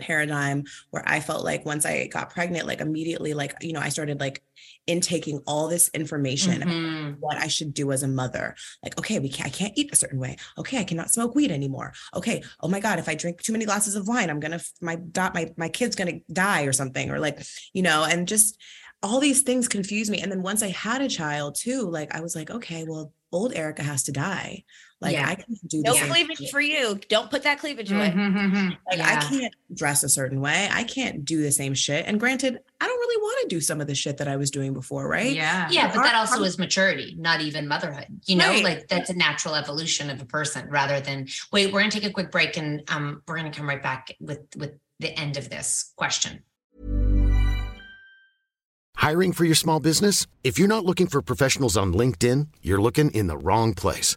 paradigm 0.00 0.64
where 0.90 1.02
I 1.06 1.20
felt 1.20 1.44
like 1.44 1.64
once 1.64 1.84
I 1.86 2.06
got 2.08 2.30
pregnant, 2.30 2.66
like 2.66 2.80
immediately, 2.80 3.34
like, 3.34 3.54
you 3.60 3.72
know, 3.72 3.80
I 3.80 3.88
started 3.90 4.18
like 4.20 4.42
intaking 4.86 5.40
all 5.46 5.68
this 5.68 5.88
information 5.94 6.62
Mhm. 6.62 7.16
what 7.20 7.36
I 7.36 7.48
should 7.48 7.72
do 7.74 7.92
as 7.92 8.02
a 8.02 8.08
mother. 8.08 8.56
Like, 8.82 8.98
okay, 8.98 9.18
we 9.18 9.28
can't, 9.28 9.46
I 9.46 9.50
can't 9.50 9.72
eat 9.76 9.92
a 9.92 9.96
certain 9.96 10.18
way. 10.18 10.36
Okay, 10.58 10.78
I 10.78 10.84
cannot 10.84 11.12
smoke 11.12 11.34
weed 11.34 11.50
anymore. 11.50 11.92
Okay, 12.14 12.42
oh 12.60 12.68
my 12.68 12.80
God, 12.80 12.98
if 12.98 13.08
I 13.08 13.14
drink 13.14 13.40
too 13.42 13.52
many 13.52 13.64
glasses 13.64 13.94
of 13.94 14.08
wine, 14.08 14.30
I'm 14.30 14.40
gonna 14.40 14.60
my 14.80 14.96
dot 14.96 15.34
my 15.34 15.52
my 15.56 15.68
kid's 15.68 15.96
gonna 15.96 16.20
die 16.32 16.62
or 16.62 16.72
something, 16.72 17.10
or 17.10 17.18
like, 17.20 17.40
you 17.72 17.82
know, 17.82 18.04
and 18.04 18.26
just 18.26 18.58
all 19.02 19.20
these 19.20 19.42
things 19.42 19.66
confuse 19.68 20.10
me. 20.10 20.20
And 20.20 20.30
then 20.30 20.42
once 20.42 20.62
I 20.62 20.68
had 20.68 21.00
a 21.00 21.08
child 21.08 21.54
too, 21.54 21.82
like 21.88 22.14
I 22.14 22.20
was 22.20 22.34
like, 22.36 22.50
okay, 22.50 22.84
well, 22.86 23.12
old 23.32 23.54
Erica 23.54 23.82
has 23.82 24.02
to 24.04 24.12
die. 24.12 24.64
Like 25.02 25.14
Yeah. 25.14 25.28
I 25.30 25.34
can't 25.36 25.68
do 25.68 25.80
No 25.82 25.92
the 25.94 25.98
same 25.98 26.08
cleavage 26.10 26.38
shit. 26.38 26.50
for 26.50 26.60
you. 26.60 27.00
Don't 27.08 27.30
put 27.30 27.42
that 27.44 27.58
cleavage 27.58 27.90
away. 27.90 28.10
Mhm. 28.14 28.76
Like 28.88 28.98
Yeah. 28.98 29.18
I 29.18 29.28
can't 29.28 29.54
dress 29.74 30.02
a 30.02 30.08
certain 30.10 30.40
way. 30.42 30.68
I 30.70 30.84
can't 30.84 31.24
do 31.24 31.42
the 31.42 31.50
same 31.52 31.72
shit. 31.74 32.04
And 32.06 32.20
granted, 32.20 32.58
I 32.80 32.86
don't 32.86 32.98
really 32.98 33.16
want 33.22 33.48
to 33.48 33.54
do 33.56 33.60
some 33.62 33.80
of 33.80 33.86
the 33.86 33.94
shit 33.94 34.18
that 34.18 34.28
I 34.28 34.36
was 34.36 34.50
doing 34.50 34.74
before, 34.74 35.08
right? 35.08 35.34
Yeah. 35.34 35.68
Yeah, 35.70 35.86
but 35.94 36.02
that 36.02 36.14
Our- 36.14 36.20
also 36.20 36.40
our- 36.40 36.46
is 36.46 36.58
maturity, 36.58 37.14
not 37.18 37.40
even 37.40 37.66
motherhood. 37.66 38.06
You 38.26 38.36
know, 38.36 38.48
Right. 38.50 38.62
like 38.64 38.88
that's 38.88 39.08
a 39.08 39.14
natural 39.14 39.54
evolution 39.54 40.10
of 40.10 40.20
a 40.20 40.26
person 40.26 40.68
rather 40.68 41.00
than 41.00 41.28
wait, 41.50 41.72
we're 41.72 41.80
gonna 41.80 41.90
take 41.90 42.04
a 42.04 42.10
quick 42.10 42.30
break 42.30 42.56
and 42.58 42.82
um 42.88 43.22
we're 43.26 43.36
gonna 43.36 43.50
come 43.52 43.66
right 43.68 43.82
back 43.82 44.14
with 44.20 44.40
with 44.56 44.72
the 44.98 45.18
end 45.18 45.38
of 45.38 45.48
this 45.48 45.92
question. 45.96 46.42
Hiring 48.96 49.32
for 49.32 49.44
your 49.46 49.54
small 49.54 49.80
business? 49.80 50.26
If 50.44 50.58
you're 50.58 50.68
not 50.68 50.84
looking 50.84 51.06
for 51.06 51.22
professionals 51.22 51.76
on 51.76 51.94
LinkedIn, 51.94 52.48
you're 52.60 52.80
looking 52.82 53.10
in 53.12 53.28
the 53.28 53.38
wrong 53.38 53.72
place. 53.72 54.16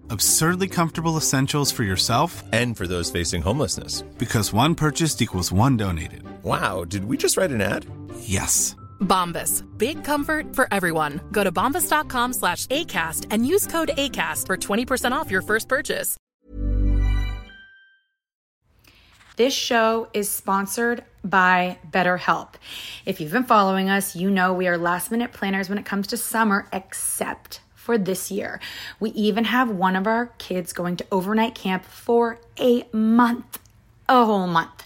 Absurdly 0.11 0.67
comfortable 0.67 1.15
essentials 1.15 1.71
for 1.71 1.83
yourself 1.83 2.43
And 2.51 2.75
for 2.75 2.85
those 2.85 3.09
facing 3.09 3.41
homelessness. 3.41 4.01
because 4.17 4.51
one 4.51 4.75
purchased 4.75 5.21
equals 5.21 5.51
one 5.53 5.77
donated. 5.77 6.23
Wow, 6.43 6.83
did 6.83 7.05
we 7.05 7.15
just 7.15 7.37
write 7.37 7.51
an 7.51 7.61
ad? 7.61 7.85
Yes. 8.19 8.75
Bombas. 8.99 9.63
Big 9.77 10.03
comfort 10.03 10.53
for 10.53 10.67
everyone. 10.71 11.21
Go 11.31 11.43
to 11.45 11.51
bombas.com 11.51 12.33
slash 12.33 12.67
ACAST 12.67 13.27
and 13.31 13.45
use 13.47 13.65
code 13.67 13.91
ACAST 13.97 14.47
for 14.47 14.57
20% 14.57 15.11
off 15.13 15.31
your 15.31 15.41
first 15.41 15.69
purchase. 15.69 16.17
This 19.37 19.53
show 19.53 20.09
is 20.13 20.29
sponsored 20.29 21.05
by 21.23 21.79
BetterHelp. 21.89 22.55
If 23.05 23.21
you've 23.21 23.31
been 23.31 23.45
following 23.45 23.89
us, 23.89 24.13
you 24.15 24.29
know 24.29 24.53
we 24.53 24.67
are 24.67 24.77
last 24.77 25.09
minute 25.09 25.31
planners 25.31 25.69
when 25.69 25.77
it 25.77 25.85
comes 25.85 26.07
to 26.07 26.17
summer, 26.17 26.67
except 26.73 27.61
for 27.81 27.97
this 27.97 28.29
year. 28.29 28.59
We 28.99 29.09
even 29.11 29.45
have 29.45 29.69
one 29.71 29.95
of 29.95 30.05
our 30.05 30.27
kids 30.37 30.71
going 30.71 30.97
to 30.97 31.05
overnight 31.11 31.55
camp 31.55 31.83
for 31.83 32.39
a 32.59 32.85
month, 32.93 33.57
a 34.07 34.23
whole 34.23 34.45
month. 34.45 34.85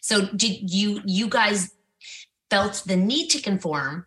So 0.00 0.26
did 0.36 0.70
you 0.70 1.00
you 1.04 1.28
guys 1.28 1.72
felt 2.50 2.82
the 2.86 2.96
need 2.96 3.28
to 3.30 3.40
conform, 3.40 4.06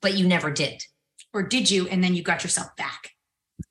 but 0.00 0.14
you 0.14 0.26
never 0.26 0.50
did? 0.50 0.82
Or 1.32 1.42
did 1.42 1.70
you 1.70 1.86
and 1.88 2.02
then 2.02 2.14
you 2.14 2.22
got 2.22 2.42
yourself 2.42 2.74
back? 2.76 3.10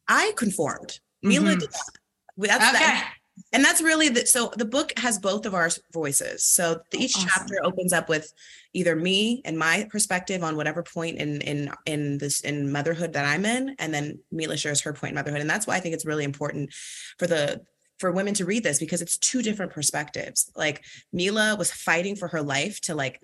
I 0.08 0.34
conformed. 0.36 1.00
Milah 1.24 1.56
Mhm. 1.56 1.60
did 1.60 1.72
not. 1.72 1.98
That's 2.38 2.76
Okay. 2.76 2.86
that. 2.86 3.13
And 3.52 3.63
that's 3.63 3.82
really 3.82 4.10
the 4.10 4.26
so 4.26 4.52
the 4.56 4.65
book 4.65 4.93
has 4.98 5.19
both 5.19 5.45
of 5.45 5.54
our 5.54 5.69
voices. 5.93 6.43
So 6.43 6.82
each 6.93 7.15
Awesome. 7.17 7.30
chapter 7.34 7.56
opens 7.63 7.93
up 7.93 8.10
with 8.10 8.32
either 8.74 8.95
me 8.95 9.41
and 9.45 9.58
my 9.58 9.88
perspective 9.89 10.43
on 10.43 10.56
whatever 10.56 10.84
point 10.84 11.17
in 11.17 11.41
in 11.41 11.71
in 11.86 12.17
this 12.17 12.41
in 12.41 12.71
motherhood 12.71 13.13
that 13.13 13.26
I'm 13.26 13.45
in, 13.45 13.76
and 13.80 13.93
then 13.93 14.19
Milah 14.34 14.58
shares 14.58 14.82
her 14.82 14.93
point 14.93 15.12
in 15.12 15.15
motherhood. 15.15 15.41
And 15.41 15.50
that's 15.50 15.67
why 15.67 15.76
I 15.76 15.80
think 15.80 15.93
it's 15.95 16.06
really 16.06 16.24
important 16.24 16.74
for 17.17 17.28
the 17.28 17.62
for 18.00 18.12
women 18.12 18.34
to 18.36 18.45
read 18.45 18.63
this 18.63 18.80
because 18.80 19.02
it's 19.02 19.17
two 19.17 19.41
different 19.41 19.71
perspectives. 19.71 20.52
Like 20.56 20.84
Milah 21.13 21.58
was 21.58 21.71
fighting 21.71 22.15
for 22.15 22.28
her 22.30 22.41
life 22.41 22.82
to 22.82 22.95
like 22.95 23.21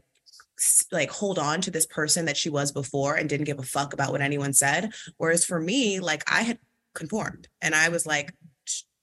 like 0.91 1.09
hold 1.09 1.39
on 1.39 1.61
to 1.61 1.71
this 1.71 1.85
person 1.85 2.25
that 2.25 2.37
she 2.37 2.49
was 2.49 2.71
before 2.71 3.15
and 3.15 3.27
didn't 3.27 3.45
give 3.45 3.59
a 3.59 3.63
fuck 3.63 3.93
about 3.93 4.11
what 4.11 4.21
anyone 4.21 4.53
said. 4.53 4.93
Whereas 5.17 5.43
for 5.43 5.59
me, 5.59 5.99
like 5.99 6.23
I 6.31 6.43
had 6.43 6.59
conformed 6.93 7.47
and 7.61 7.73
I 7.73 7.89
was 7.89 8.05
like 8.05 8.33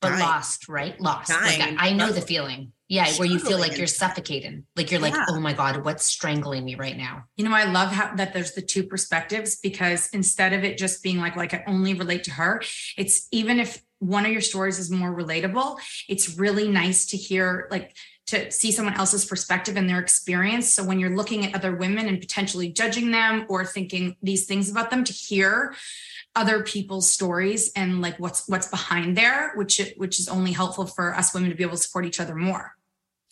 But 0.00 0.10
dying. 0.10 0.20
lost, 0.20 0.68
right? 0.68 1.00
Lost. 1.00 1.30
Like, 1.30 1.60
I, 1.60 1.88
I 1.88 1.92
know 1.92 2.12
the 2.12 2.20
feeling. 2.20 2.72
Yeah, 2.88 3.10
where 3.16 3.28
you 3.28 3.38
feel 3.38 3.58
like 3.58 3.76
you're 3.76 3.86
suffocating. 3.86 4.64
Like 4.74 4.90
you're 4.90 5.00
like, 5.00 5.14
oh 5.28 5.38
my 5.40 5.52
God, 5.52 5.84
what's 5.84 6.06
strangling 6.06 6.64
me 6.64 6.74
right 6.74 6.96
now? 6.96 7.24
You 7.36 7.44
know, 7.44 7.54
I 7.54 7.64
love 7.64 7.90
how 7.90 8.14
that 8.14 8.32
there's 8.32 8.52
the 8.52 8.62
two 8.62 8.82
perspectives 8.82 9.56
because 9.56 10.08
instead 10.14 10.54
of 10.54 10.64
it 10.64 10.78
just 10.78 11.02
being 11.02 11.18
like, 11.18 11.36
like 11.36 11.52
I 11.52 11.64
only 11.66 11.92
relate 11.92 12.24
to 12.24 12.30
her, 12.30 12.62
it's 12.96 13.28
even 13.30 13.60
if 13.60 13.82
one 13.98 14.24
of 14.24 14.32
your 14.32 14.40
stories 14.40 14.78
is 14.78 14.90
more 14.90 15.14
relatable, 15.14 15.78
it's 16.08 16.38
really 16.38 16.68
nice 16.68 17.04
to 17.06 17.18
hear 17.18 17.68
like 17.70 17.94
to 18.28 18.50
see 18.50 18.70
someone 18.70 18.94
else's 18.94 19.24
perspective 19.24 19.76
and 19.76 19.88
their 19.88 19.98
experience. 19.98 20.72
So 20.72 20.84
when 20.84 20.98
you're 20.98 21.16
looking 21.16 21.46
at 21.46 21.54
other 21.54 21.74
women 21.74 22.08
and 22.08 22.20
potentially 22.20 22.70
judging 22.70 23.10
them 23.10 23.46
or 23.48 23.64
thinking 23.64 24.16
these 24.22 24.44
things 24.44 24.70
about 24.70 24.90
them, 24.90 25.02
to 25.04 25.12
hear 25.12 25.74
other 26.38 26.62
people's 26.62 27.10
stories 27.10 27.72
and 27.74 28.00
like 28.00 28.18
what's 28.18 28.48
what's 28.48 28.68
behind 28.68 29.16
there, 29.16 29.52
which 29.56 29.80
which 29.96 30.20
is 30.20 30.28
only 30.28 30.52
helpful 30.52 30.86
for 30.86 31.14
us 31.14 31.34
women 31.34 31.50
to 31.50 31.56
be 31.56 31.64
able 31.64 31.76
to 31.76 31.82
support 31.82 32.06
each 32.06 32.20
other 32.20 32.36
more. 32.36 32.77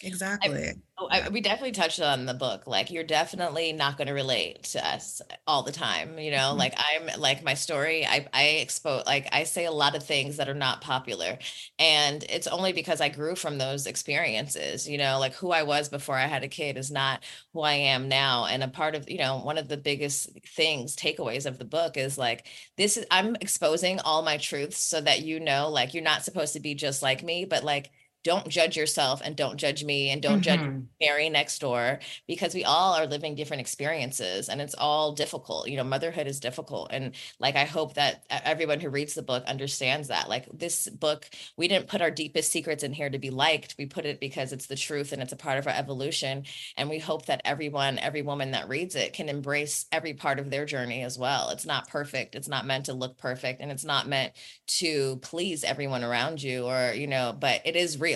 Exactly. 0.00 0.82
Oh, 0.98 1.08
I, 1.12 1.28
we 1.28 1.42
definitely 1.42 1.72
touched 1.72 2.00
on 2.00 2.24
the 2.24 2.32
book. 2.32 2.66
Like, 2.66 2.90
you're 2.90 3.04
definitely 3.04 3.70
not 3.74 3.98
going 3.98 4.06
to 4.06 4.14
relate 4.14 4.62
to 4.64 4.82
us 4.86 5.20
all 5.46 5.62
the 5.62 5.70
time. 5.70 6.18
You 6.18 6.30
know, 6.30 6.54
Mhm. 6.54 6.56
like 6.56 6.72
I'm 6.78 7.20
like 7.20 7.44
my 7.44 7.52
story. 7.52 8.06
I 8.06 8.26
I 8.32 8.44
expose 8.62 9.04
like 9.04 9.28
I 9.30 9.44
say 9.44 9.66
a 9.66 9.70
lot 9.72 9.94
of 9.94 10.02
things 10.02 10.38
that 10.38 10.48
are 10.48 10.54
not 10.54 10.80
popular, 10.80 11.38
and 11.78 12.24
it's 12.30 12.46
only 12.46 12.72
because 12.72 13.02
I 13.02 13.10
grew 13.10 13.36
from 13.36 13.58
those 13.58 13.86
experiences. 13.86 14.88
You 14.88 14.96
know, 14.96 15.18
like 15.18 15.34
who 15.34 15.50
I 15.50 15.64
was 15.64 15.90
before 15.90 16.16
I 16.16 16.26
had 16.26 16.44
a 16.44 16.48
kid 16.48 16.78
is 16.78 16.90
not 16.90 17.24
who 17.52 17.60
I 17.60 17.74
am 17.74 18.08
now. 18.08 18.46
And 18.46 18.62
a 18.62 18.68
part 18.68 18.94
of 18.94 19.06
you 19.10 19.18
know 19.18 19.36
one 19.44 19.58
of 19.58 19.68
the 19.68 19.76
biggest 19.76 20.30
things 20.46 20.96
takeaways 20.96 21.44
of 21.44 21.58
the 21.58 21.66
book 21.66 21.98
is 21.98 22.16
like 22.16 22.46
this 22.78 22.96
is 22.96 23.04
I'm 23.10 23.36
exposing 23.42 24.00
all 24.00 24.22
my 24.22 24.38
truths 24.38 24.78
so 24.78 25.02
that 25.02 25.20
you 25.22 25.40
know 25.40 25.68
like 25.68 25.92
you're 25.92 26.02
not 26.02 26.22
supposed 26.24 26.54
to 26.54 26.60
be 26.60 26.74
just 26.74 27.02
like 27.02 27.22
me, 27.22 27.44
but 27.44 27.64
like 27.64 27.90
don't 28.26 28.48
judge 28.48 28.76
yourself 28.76 29.20
and 29.24 29.36
don't 29.36 29.56
judge 29.56 29.84
me 29.84 30.10
and 30.10 30.20
don't 30.20 30.42
judge 30.42 30.60
Mhm. 30.60 30.88
Mary 31.00 31.28
next 31.28 31.58
door 31.60 32.00
because 32.26 32.54
we 32.54 32.64
all 32.64 32.94
are 32.94 33.06
living 33.06 33.34
different 33.34 33.60
experiences 33.60 34.48
and 34.48 34.60
it's 34.60 34.74
all 34.76 35.12
difficult. 35.12 35.68
You 35.68 35.76
know, 35.76 35.84
motherhood 35.84 36.26
is 36.26 36.40
difficult. 36.40 36.88
And 36.90 37.14
like, 37.38 37.54
I 37.54 37.64
hope 37.64 37.94
that 37.94 38.24
everyone 38.30 38.80
who 38.80 38.88
reads 38.88 39.14
the 39.14 39.22
book 39.22 39.44
understands 39.44 40.08
that. 40.08 40.28
Like, 40.28 40.46
this 40.52 40.88
book, 40.88 41.28
we 41.56 41.68
didn't 41.68 41.88
put 41.88 42.00
our 42.02 42.10
deepest 42.10 42.50
secrets 42.50 42.82
in 42.82 42.92
here 42.94 43.10
to 43.10 43.18
be 43.18 43.30
liked. 43.30 43.74
We 43.78 43.86
put 43.86 44.06
it 44.06 44.20
because 44.20 44.52
it's 44.52 44.66
the 44.66 44.74
truth 44.74 45.12
and 45.12 45.20
it's 45.22 45.32
a 45.34 45.36
part 45.36 45.58
of 45.58 45.66
our 45.66 45.74
evolution. 45.74 46.44
And 46.78 46.88
we 46.88 46.98
hope 46.98 47.26
that 47.26 47.42
everyone, 47.44 47.98
every 47.98 48.22
woman 48.22 48.52
that 48.52 48.68
reads 48.68 48.94
it 48.96 49.12
can 49.12 49.28
embrace 49.28 49.84
every 49.92 50.14
part 50.14 50.38
of 50.38 50.50
their 50.50 50.64
journey 50.64 51.02
as 51.02 51.18
well. 51.18 51.50
It's 51.50 51.66
not 51.66 51.88
perfect. 51.88 52.34
It's 52.34 52.48
not 52.48 52.66
meant 52.66 52.86
to 52.86 52.94
look 52.94 53.18
perfect 53.18 53.60
and 53.60 53.70
it's 53.70 53.84
not 53.84 54.08
meant 54.08 54.32
to 54.78 55.16
please 55.18 55.62
everyone 55.62 56.02
around 56.04 56.42
you 56.42 56.64
or, 56.64 56.92
you 56.94 57.06
know, 57.06 57.36
but 57.38 57.60
it 57.66 57.76
is 57.76 58.00
real. 58.00 58.15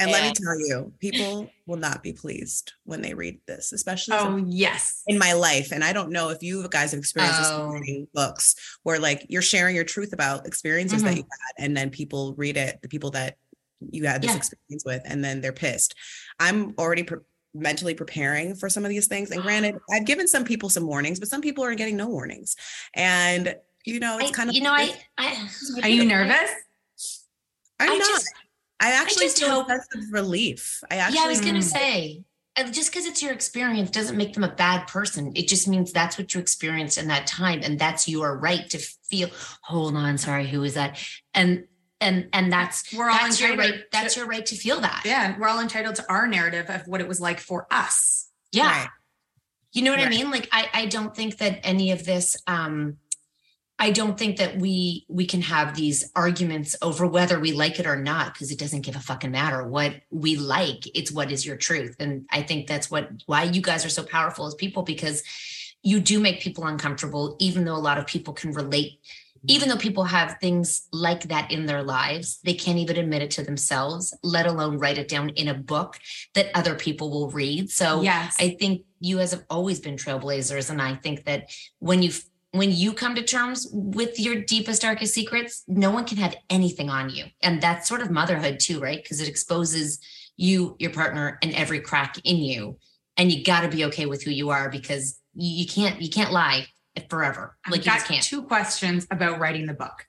And 0.00 0.12
let 0.12 0.22
me 0.22 0.32
tell 0.32 0.58
you, 0.60 0.92
people 1.00 1.50
will 1.66 1.76
not 1.76 2.04
be 2.04 2.12
pleased 2.12 2.72
when 2.84 3.02
they 3.02 3.14
read 3.14 3.40
this, 3.48 3.72
especially 3.72 4.14
Oh 4.16 4.36
yes. 4.46 5.02
in 5.08 5.18
my 5.18 5.32
life. 5.32 5.72
And 5.72 5.82
I 5.82 5.92
don't 5.92 6.10
know 6.12 6.28
if 6.28 6.40
you 6.40 6.68
guys 6.68 6.92
have 6.92 7.00
experienced 7.00 7.40
Oh. 7.52 7.64
in 7.74 7.80
reading 7.80 8.08
books 8.14 8.54
where 8.84 9.00
like 9.00 9.26
you're 9.28 9.42
sharing 9.42 9.74
your 9.74 9.84
truth 9.84 10.12
about 10.12 10.46
experiences 10.46 11.02
that 11.02 11.14
Mhm. 11.14 11.16
you 11.16 11.22
had, 11.24 11.64
and 11.64 11.76
then 11.76 11.90
people 11.90 12.34
read 12.36 12.56
it, 12.56 12.78
the 12.80 12.88
people 12.88 13.10
that 13.12 13.38
you 13.90 14.06
had 14.06 14.22
this 14.22 14.30
Yeah. 14.30 14.36
experience 14.36 14.84
with, 14.84 15.02
and 15.04 15.24
then 15.24 15.40
they're 15.40 15.52
pissed. 15.52 15.94
I'm 16.38 16.74
already 16.78 17.02
pre- 17.02 17.18
mentally 17.54 17.94
preparing 17.94 18.54
for 18.54 18.68
some 18.70 18.84
of 18.84 18.90
these 18.90 19.08
things. 19.08 19.32
And 19.32 19.42
granted, 19.42 19.74
I've 19.90 20.04
given 20.06 20.28
some 20.28 20.44
people 20.44 20.70
some 20.70 20.86
warnings, 20.86 21.18
but 21.18 21.28
some 21.28 21.40
people 21.40 21.64
are 21.64 21.74
getting 21.74 21.96
no 21.96 22.06
warnings. 22.08 22.54
And 22.94 23.56
you 23.84 23.98
know, 23.98 24.18
it's 24.18 24.30
I- 24.30 24.32
kind 24.32 24.48
of 24.50 24.54
you 24.54 24.60
know, 24.62 24.72
I, 24.72 24.94
I 25.16 25.48
Are 25.82 25.88
you 25.88 26.04
nervous? 26.04 26.50
I'm 27.80 27.90
I 27.90 27.96
not. 27.96 28.06
just- 28.08 28.28
I 28.80 28.92
actually 28.92 29.26
just 29.26 29.38
feel 29.38 29.50
hope- 29.50 29.68
a 29.68 29.80
sense 29.92 30.06
of 30.06 30.12
relief. 30.12 30.82
I 30.90 30.96
actually 30.96 31.18
yeah, 31.18 31.24
I 31.24 31.28
was 31.28 31.40
gonna 31.40 31.62
say, 31.62 32.22
just 32.70 32.90
because 32.90 33.06
it's 33.06 33.22
your 33.22 33.32
experience 33.32 33.90
doesn't 33.90 34.16
make 34.16 34.34
them 34.34 34.44
a 34.44 34.54
bad 34.54 34.86
person. 34.86 35.32
It 35.34 35.48
just 35.48 35.68
means 35.68 35.92
that's 35.92 36.18
what 36.18 36.34
you 36.34 36.40
experienced 36.40 36.98
in 36.98 37.08
that 37.08 37.26
time, 37.26 37.60
and 37.62 37.78
that's 37.78 38.08
your 38.08 38.36
right 38.36 38.68
to 38.70 38.78
feel. 38.78 39.30
Hold 39.62 39.96
on, 39.96 40.18
sorry, 40.18 40.46
who 40.46 40.62
is 40.64 40.74
that? 40.74 40.98
And 41.34 41.66
and 42.00 42.28
and 42.32 42.52
that's 42.52 42.92
We're 42.94 43.10
all 43.10 43.18
that's 43.18 43.40
your 43.40 43.50
entitled 43.50 43.74
right. 43.74 43.84
That's 43.90 44.14
to- 44.14 44.20
your 44.20 44.28
right 44.28 44.46
to 44.46 44.54
feel 44.54 44.80
that. 44.80 45.02
Yeah, 45.04 45.36
we're 45.38 45.48
all 45.48 45.60
entitled 45.60 45.96
to 45.96 46.08
our 46.08 46.26
narrative 46.28 46.66
of 46.68 46.86
what 46.86 47.00
it 47.00 47.08
was 47.08 47.20
like 47.20 47.40
for 47.40 47.66
us. 47.70 48.28
Yeah. 48.52 48.68
Right. 48.70 48.88
You 49.72 49.82
know 49.82 49.90
what 49.90 50.00
I 50.00 50.08
mean? 50.08 50.30
Like 50.30 50.48
I 50.52 50.68
I 50.72 50.86
don't 50.86 51.14
think 51.14 51.38
that 51.38 51.60
any 51.62 51.90
of 51.92 52.04
this 52.04 52.36
um 52.46 52.98
I 53.78 53.92
don't 53.92 54.18
think 54.18 54.38
that 54.38 54.58
we 54.58 55.04
we 55.08 55.26
can 55.26 55.42
have 55.42 55.76
these 55.76 56.10
arguments 56.16 56.74
over 56.82 57.06
whether 57.06 57.38
we 57.38 57.52
like 57.52 57.78
it 57.78 57.86
or 57.86 57.96
not 57.96 58.34
because 58.34 58.50
it 58.50 58.58
doesn't 58.58 58.80
give 58.80 58.96
a 58.96 59.00
fucking 59.00 59.30
matter 59.30 59.66
what 59.66 59.94
we 60.10 60.36
like. 60.36 60.84
It's 60.96 61.12
what 61.12 61.30
is 61.30 61.46
your 61.46 61.56
truth. 61.56 61.94
And 62.00 62.26
I 62.30 62.42
think 62.42 62.66
that's 62.66 62.90
what 62.90 63.10
why 63.26 63.44
you 63.44 63.62
guys 63.62 63.84
are 63.84 63.90
so 63.90 64.02
powerful 64.02 64.46
as 64.46 64.54
people 64.54 64.82
because 64.82 65.22
you 65.82 66.00
do 66.00 66.18
make 66.18 66.40
people 66.40 66.66
uncomfortable 66.66 67.36
even 67.38 67.64
though 67.64 67.76
a 67.76 67.78
lot 67.78 67.98
of 67.98 68.06
people 68.06 68.34
can 68.34 68.52
relate 68.52 68.98
even 69.46 69.68
though 69.68 69.76
people 69.76 70.04
have 70.04 70.38
things 70.40 70.88
like 70.92 71.22
that 71.24 71.50
in 71.52 71.66
their 71.66 71.82
lives, 71.82 72.40
they 72.44 72.54
can't 72.54 72.78
even 72.78 72.96
admit 72.96 73.22
it 73.22 73.30
to 73.32 73.42
themselves, 73.42 74.16
let 74.22 74.46
alone 74.46 74.78
write 74.78 74.98
it 74.98 75.08
down 75.08 75.30
in 75.30 75.48
a 75.48 75.54
book 75.54 75.98
that 76.34 76.50
other 76.54 76.74
people 76.74 77.10
will 77.10 77.30
read. 77.30 77.70
So 77.70 78.02
Yes. 78.02 78.36
I 78.40 78.56
think 78.58 78.84
you 79.00 79.18
guys 79.18 79.30
have 79.30 79.44
always 79.48 79.80
been 79.80 79.96
trailblazers. 79.96 80.70
And 80.70 80.82
I 80.82 80.96
think 80.96 81.24
that 81.24 81.50
when 81.78 82.02
you 82.02 82.10
when 82.52 82.72
you 82.72 82.92
come 82.92 83.14
to 83.14 83.22
terms 83.22 83.68
with 83.72 84.18
your 84.18 84.42
deepest, 84.42 84.82
darkest 84.82 85.14
secrets, 85.14 85.64
no 85.68 85.90
one 85.90 86.04
can 86.04 86.16
have 86.18 86.34
anything 86.48 86.88
on 86.88 87.10
you. 87.10 87.26
And 87.42 87.60
that's 87.60 87.88
sort 87.88 88.00
of 88.00 88.10
motherhood 88.10 88.58
too, 88.58 88.80
right? 88.80 89.02
Because 89.02 89.20
it 89.20 89.28
exposes 89.28 90.00
you, 90.36 90.76
your 90.78 90.90
partner, 90.90 91.38
and 91.42 91.52
every 91.54 91.80
crack 91.80 92.16
in 92.24 92.36
you. 92.38 92.78
And 93.16 93.30
you 93.30 93.44
gotta 93.44 93.68
be 93.68 93.84
okay 93.86 94.06
with 94.06 94.22
who 94.22 94.30
you 94.30 94.50
are 94.50 94.70
because 94.70 95.18
you, 95.34 95.66
can't 95.66 96.00
you 96.00 96.08
can't 96.08 96.32
lie 96.32 96.66
forever. 97.10 97.56
I've 97.64 97.72
Like 97.72 97.80
you 97.80 97.90
got 97.90 97.94
just 97.96 98.06
can't. 98.06 98.22
two 98.24 98.42
questions 98.42 99.06
about 99.10 99.38
writing 99.38 99.66
the 99.66 99.74
book 99.74 100.04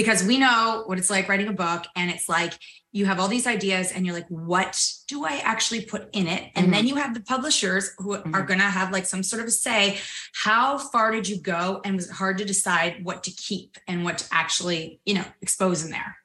because 0.00 0.24
we 0.24 0.38
know 0.38 0.84
what 0.86 0.96
it's 0.98 1.10
like 1.10 1.28
writing 1.28 1.48
a 1.48 1.52
book 1.52 1.84
and 1.94 2.10
it's 2.10 2.26
like 2.26 2.54
you 2.90 3.04
have 3.04 3.20
all 3.20 3.28
these 3.28 3.46
ideas 3.46 3.92
and 3.92 4.06
you're 4.06 4.14
like 4.14 4.28
what 4.28 4.72
do 5.08 5.24
i 5.26 5.34
actually 5.44 5.82
put 5.84 6.08
in 6.14 6.26
it 6.26 6.50
and 6.56 6.72
then 6.72 6.86
you 6.86 6.96
have 6.96 7.12
the 7.12 7.20
publishers 7.34 7.84
who 7.98 8.14
are 8.14 8.44
going 8.50 8.58
to 8.58 8.72
have 8.78 8.90
like 8.92 9.04
some 9.04 9.22
sort 9.22 9.42
of 9.42 9.46
a 9.48 9.50
say 9.50 9.98
how 10.44 10.78
far 10.78 11.10
did 11.12 11.28
you 11.28 11.38
go 11.38 11.82
and 11.84 11.96
was 11.96 12.08
it 12.08 12.14
hard 12.14 12.38
to 12.38 12.44
decide 12.46 13.04
what 13.04 13.22
to 13.22 13.30
keep 13.32 13.76
and 13.86 14.04
what 14.04 14.16
to 14.18 14.24
actually 14.32 15.00
you 15.04 15.14
know 15.14 15.24
expose 15.42 15.84
in 15.84 15.90
there 15.90 16.16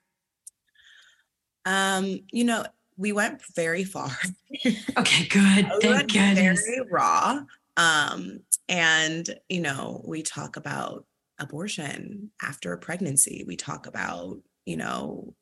Um, 1.66 2.06
you 2.32 2.44
know, 2.44 2.64
we 2.98 3.12
went 3.12 3.42
very 3.56 3.84
far. 3.84 4.12
okay, 4.98 5.28
good. 5.28 5.66
We 5.66 5.80
Thank 5.82 6.14
goodness. 6.14 6.62
very 6.62 6.82
raw. 6.90 7.42
Um, 7.76 8.40
and 8.70 9.28
you 9.50 9.62
know, 9.62 10.02
we 10.06 10.22
talk 10.22 10.58
about 10.58 11.06
abortion 11.40 12.32
after 12.42 12.74
a 12.74 12.78
pregnancy. 12.78 13.44
We 13.48 13.56
talk 13.56 13.88
about, 13.88 14.38
you 14.66 14.78
know, 14.78 15.34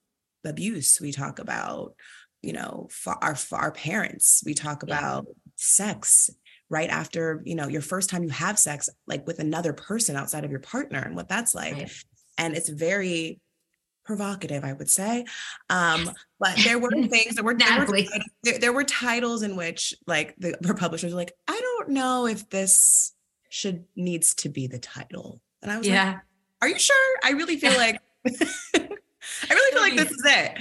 abuse. 0.44 1.00
We 1.02 1.12
talk 1.12 1.40
about, 1.40 1.96
you 2.42 2.54
know, 2.54 2.90
our 3.08 3.38
our 3.52 3.72
parents. 3.72 4.44
We 4.46 4.54
talk 4.54 4.84
about 4.84 5.28
sex 5.56 6.30
right 6.70 6.90
after, 6.90 7.42
you 7.46 7.56
know, 7.56 7.68
your 7.68 7.82
first 7.82 8.10
time 8.10 8.24
you 8.24 8.30
have 8.30 8.58
sex, 8.58 8.90
like 9.08 9.28
with 9.28 9.40
another 9.40 9.74
person 9.74 10.16
outside 10.16 10.44
of 10.44 10.52
your 10.52 10.60
partner 10.60 11.00
and 11.00 11.16
what 11.16 11.30
that's 11.30 11.54
like. 11.54 11.92
And 12.38 12.56
it's 12.56 12.70
very 12.70 13.40
provocative, 14.06 14.64
I 14.64 14.74
would 14.74 14.90
say. 14.90 15.26
Um, 15.70 16.10
but 16.40 16.58
there 16.64 16.80
were 16.80 16.90
things 17.10 17.36
that 17.36 17.46
were, 17.46 17.54
there 17.54 17.86
were, 17.86 18.04
there, 18.42 18.60
there 18.60 18.74
were 18.74 18.84
titles 18.84 19.44
in 19.44 19.56
which 19.56 19.94
like 20.08 20.36
the, 20.38 20.58
the 20.62 20.74
publishers 20.74 21.14
were 21.14 21.20
like, 21.20 21.34
I 21.48 21.60
don't 21.60 21.90
know 21.90 22.26
if 22.26 22.50
this 22.50 23.14
should 23.50 23.86
needs 23.96 24.34
to 24.36 24.50
be 24.50 24.66
the 24.66 24.80
title. 24.80 25.42
And 25.64 25.72
I 25.72 25.78
was 25.78 25.88
Yeah. 25.88 26.06
like, 26.06 26.18
Are 26.62 26.68
you 26.70 26.80
sure? 26.80 27.18
I 27.24 27.32
really 27.32 27.58
feel 27.58 27.74
like 27.74 28.00
I 29.50 29.54
really 29.54 29.72
feel 29.74 29.82
like 29.82 29.96
this 29.96 30.12
is 30.12 30.24
it. 30.26 30.58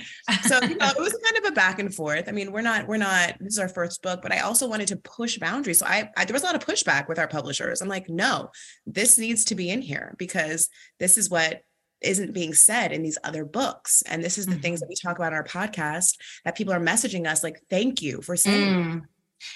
So 0.46 0.60
you 0.62 0.76
know, 0.76 0.88
it 0.88 0.98
was 1.00 1.12
kind 1.24 1.44
of 1.44 1.50
a 1.52 1.54
back 1.54 1.78
and 1.78 1.92
forth. 1.94 2.28
I 2.28 2.32
mean, 2.32 2.52
we're 2.52 2.62
not, 2.62 2.86
we're 2.86 2.96
not, 2.96 3.36
this 3.40 3.54
is 3.54 3.58
our 3.58 3.68
first 3.68 4.02
book, 4.02 4.20
but 4.22 4.32
I 4.32 4.40
also 4.40 4.68
wanted 4.68 4.88
to 4.88 4.96
push 4.96 5.38
boundaries. 5.38 5.80
So 5.80 5.86
I, 5.86 6.10
I 6.16 6.24
there 6.24 6.34
was 6.34 6.42
a 6.42 6.46
lot 6.46 6.54
of 6.54 6.64
pushback 6.64 7.08
with 7.08 7.18
our 7.18 7.28
publishers. 7.28 7.80
I'm 7.80 7.88
like, 7.88 8.08
no, 8.08 8.50
this 8.86 9.18
needs 9.18 9.44
to 9.46 9.54
be 9.54 9.70
in 9.70 9.82
here 9.82 10.14
because 10.18 10.68
this 10.98 11.18
is 11.18 11.28
what 11.28 11.62
isn't 12.02 12.32
being 12.34 12.52
said 12.54 12.92
in 12.92 13.02
these 13.02 13.18
other 13.22 13.44
books. 13.44 14.02
And 14.06 14.22
this 14.24 14.36
is 14.38 14.46
the 14.46 14.56
things 14.56 14.80
that 14.80 14.88
we 14.88 14.96
talk 14.96 15.16
about 15.18 15.32
on 15.32 15.38
our 15.38 15.44
podcast 15.44 16.16
that 16.44 16.56
people 16.56 16.72
are 16.72 16.80
messaging 16.80 17.26
us 17.28 17.44
like, 17.44 17.60
thank 17.70 18.02
you 18.02 18.22
for 18.22 18.36
saying. 18.36 18.74
Mm. 18.74 19.02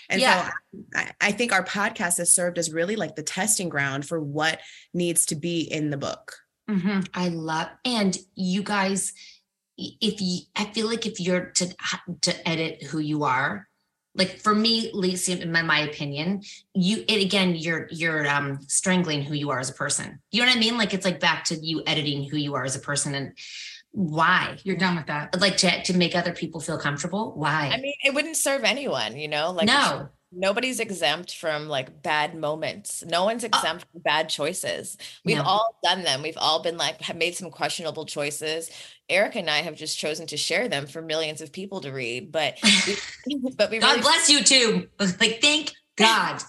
And 0.08 0.20
Yeah. 0.20 0.48
so 0.48 0.52
I, 0.94 1.12
I 1.20 1.32
think 1.32 1.52
our 1.52 1.64
podcast 1.64 2.18
has 2.18 2.34
served 2.34 2.58
as 2.58 2.72
really 2.72 2.96
like 2.96 3.16
the 3.16 3.22
testing 3.22 3.68
ground 3.68 4.06
for 4.06 4.20
what 4.20 4.60
needs 4.94 5.26
to 5.26 5.36
be 5.36 5.60
in 5.60 5.90
the 5.90 5.96
book. 5.96 6.34
I 7.14 7.28
love, 7.28 7.68
and 7.84 8.18
you 8.34 8.64
guys, 8.64 9.12
if 9.78 10.20
you, 10.20 10.40
I 10.56 10.64
feel 10.64 10.88
like 10.88 11.06
if 11.06 11.20
you're 11.20 11.46
to 11.56 11.72
to 12.22 12.48
edit 12.48 12.82
who 12.82 12.98
you 12.98 13.22
are, 13.22 13.68
like 14.16 14.40
for 14.40 14.54
me, 14.54 14.90
Lacey, 14.92 15.40
in 15.40 15.52
my, 15.52 15.62
my 15.62 15.80
opinion, 15.80 16.42
you 16.74 17.04
it 17.06 17.22
again, 17.22 17.54
you're 17.54 17.86
you're 17.92 18.26
um 18.26 18.58
strangling 18.66 19.22
who 19.22 19.34
you 19.34 19.50
are 19.50 19.60
as 19.60 19.70
a 19.70 19.74
person. 19.74 20.18
You 20.32 20.40
know 20.42 20.48
what 20.48 20.56
I 20.56 20.60
mean? 20.60 20.76
Like 20.76 20.92
it's 20.92 21.04
like 21.04 21.20
back 21.20 21.44
to 21.44 21.54
you 21.54 21.82
editing 21.86 22.28
who 22.28 22.36
you 22.36 22.54
are 22.54 22.64
as 22.64 22.74
a 22.74 22.80
person 22.80 23.14
and 23.14 23.38
why 23.92 24.58
you're 24.62 24.76
done 24.76 24.96
with 24.96 25.06
that. 25.06 25.40
Like 25.40 25.56
to 25.58 25.82
to 25.84 25.96
make 25.96 26.14
other 26.14 26.32
people 26.32 26.60
feel 26.60 26.78
comfortable. 26.78 27.32
Why? 27.36 27.70
I 27.72 27.80
mean, 27.80 27.94
it 28.04 28.14
wouldn't 28.14 28.36
serve 28.36 28.64
anyone, 28.64 29.16
you 29.16 29.28
know? 29.28 29.52
Like 29.52 29.66
No. 29.66 30.08
nobody's 30.32 30.80
exempt 30.80 31.34
from 31.36 31.68
like 31.68 32.02
bad 32.02 32.34
moments. 32.34 33.02
No 33.06 33.24
one's 33.24 33.44
uh 33.44 33.48
exempt 33.48 33.86
from 33.90 34.02
bad 34.02 34.28
choices. 34.28 34.98
We've 35.24 35.38
No. 35.38 35.44
all 35.44 35.78
done 35.82 36.02
them. 36.02 36.22
We've 36.22 36.36
all 36.36 36.62
been 36.62 36.76
like 36.76 37.00
have 37.02 37.16
made 37.16 37.34
some 37.36 37.50
questionable 37.50 38.04
choices. 38.06 38.70
Erica 39.08 39.38
and 39.38 39.48
I 39.48 39.58
have 39.58 39.76
just 39.76 39.98
chosen 39.98 40.26
to 40.26 40.36
share 40.36 40.68
them 40.68 40.86
for 40.86 41.00
millions 41.00 41.40
of 41.40 41.52
people 41.52 41.80
to 41.82 41.92
read, 41.92 42.32
but 42.32 42.58
we, 42.86 42.96
but 43.56 43.70
we 43.70 43.78
God 43.78 43.90
really- 43.90 44.00
bless 44.02 44.28
you 44.28 44.42
too. 44.42 44.88
Like 44.98 45.40
thank 45.40 45.72
God. 45.96 46.42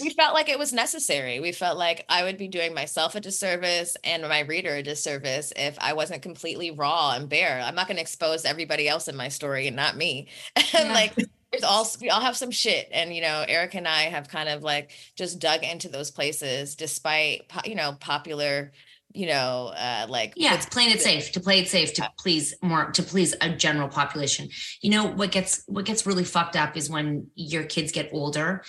we 0.00 0.10
felt 0.10 0.34
like 0.34 0.48
it 0.48 0.58
was 0.58 0.72
necessary. 0.72 1.40
We 1.40 1.52
felt 1.52 1.76
like 1.76 2.04
I 2.08 2.22
would 2.22 2.38
be 2.38 2.48
doing 2.48 2.72
myself 2.72 3.14
a 3.14 3.20
disservice 3.20 3.96
and 4.04 4.22
my 4.22 4.40
reader 4.40 4.76
a 4.76 4.82
disservice 4.82 5.52
if 5.56 5.76
I 5.80 5.92
wasn't 5.92 6.22
completely 6.22 6.70
raw 6.70 7.12
and 7.16 7.28
bare. 7.28 7.60
I'm 7.60 7.74
not 7.74 7.88
going 7.88 7.96
to 7.96 8.02
expose 8.02 8.44
everybody 8.44 8.88
else 8.88 9.08
in 9.08 9.16
my 9.16 9.28
story 9.28 9.66
and 9.66 9.76
not 9.76 9.96
me. 9.96 10.28
and 10.74 10.88
like, 10.90 11.14
there's 11.52 11.64
all 11.64 11.86
we 12.00 12.08
all 12.08 12.20
have 12.20 12.36
some 12.36 12.50
shit, 12.50 12.88
and 12.92 13.14
you 13.14 13.20
know, 13.20 13.44
Erica 13.46 13.76
and 13.76 13.86
I 13.86 14.04
have 14.04 14.26
kind 14.28 14.48
of 14.48 14.62
like 14.62 14.90
just 15.16 15.38
dug 15.38 15.62
into 15.62 15.88
those 15.88 16.10
places, 16.10 16.76
despite 16.76 17.42
you 17.66 17.74
know 17.74 17.94
popular, 18.00 18.72
you 19.12 19.26
know, 19.26 19.72
uh, 19.76 20.06
like 20.08 20.32
Yeah, 20.36 20.54
it's 20.54 20.66
playing 20.66 20.92
it 20.92 21.02
safe 21.02 21.32
to 21.32 21.40
play 21.40 21.58
it 21.58 21.68
safe 21.68 21.92
to 21.94 22.10
please 22.18 22.54
more 22.62 22.90
to 22.92 23.02
please 23.02 23.34
a 23.40 23.50
general 23.50 23.88
population. 23.88 24.48
You 24.80 24.90
know 24.90 25.06
what 25.06 25.30
gets 25.30 25.62
what 25.66 25.84
gets 25.84 26.06
really 26.06 26.24
fucked 26.24 26.56
up 26.56 26.76
is 26.76 26.88
when 26.88 27.26
your 27.34 27.64
kids 27.64 27.92
get 27.92 28.08
older, 28.12 28.64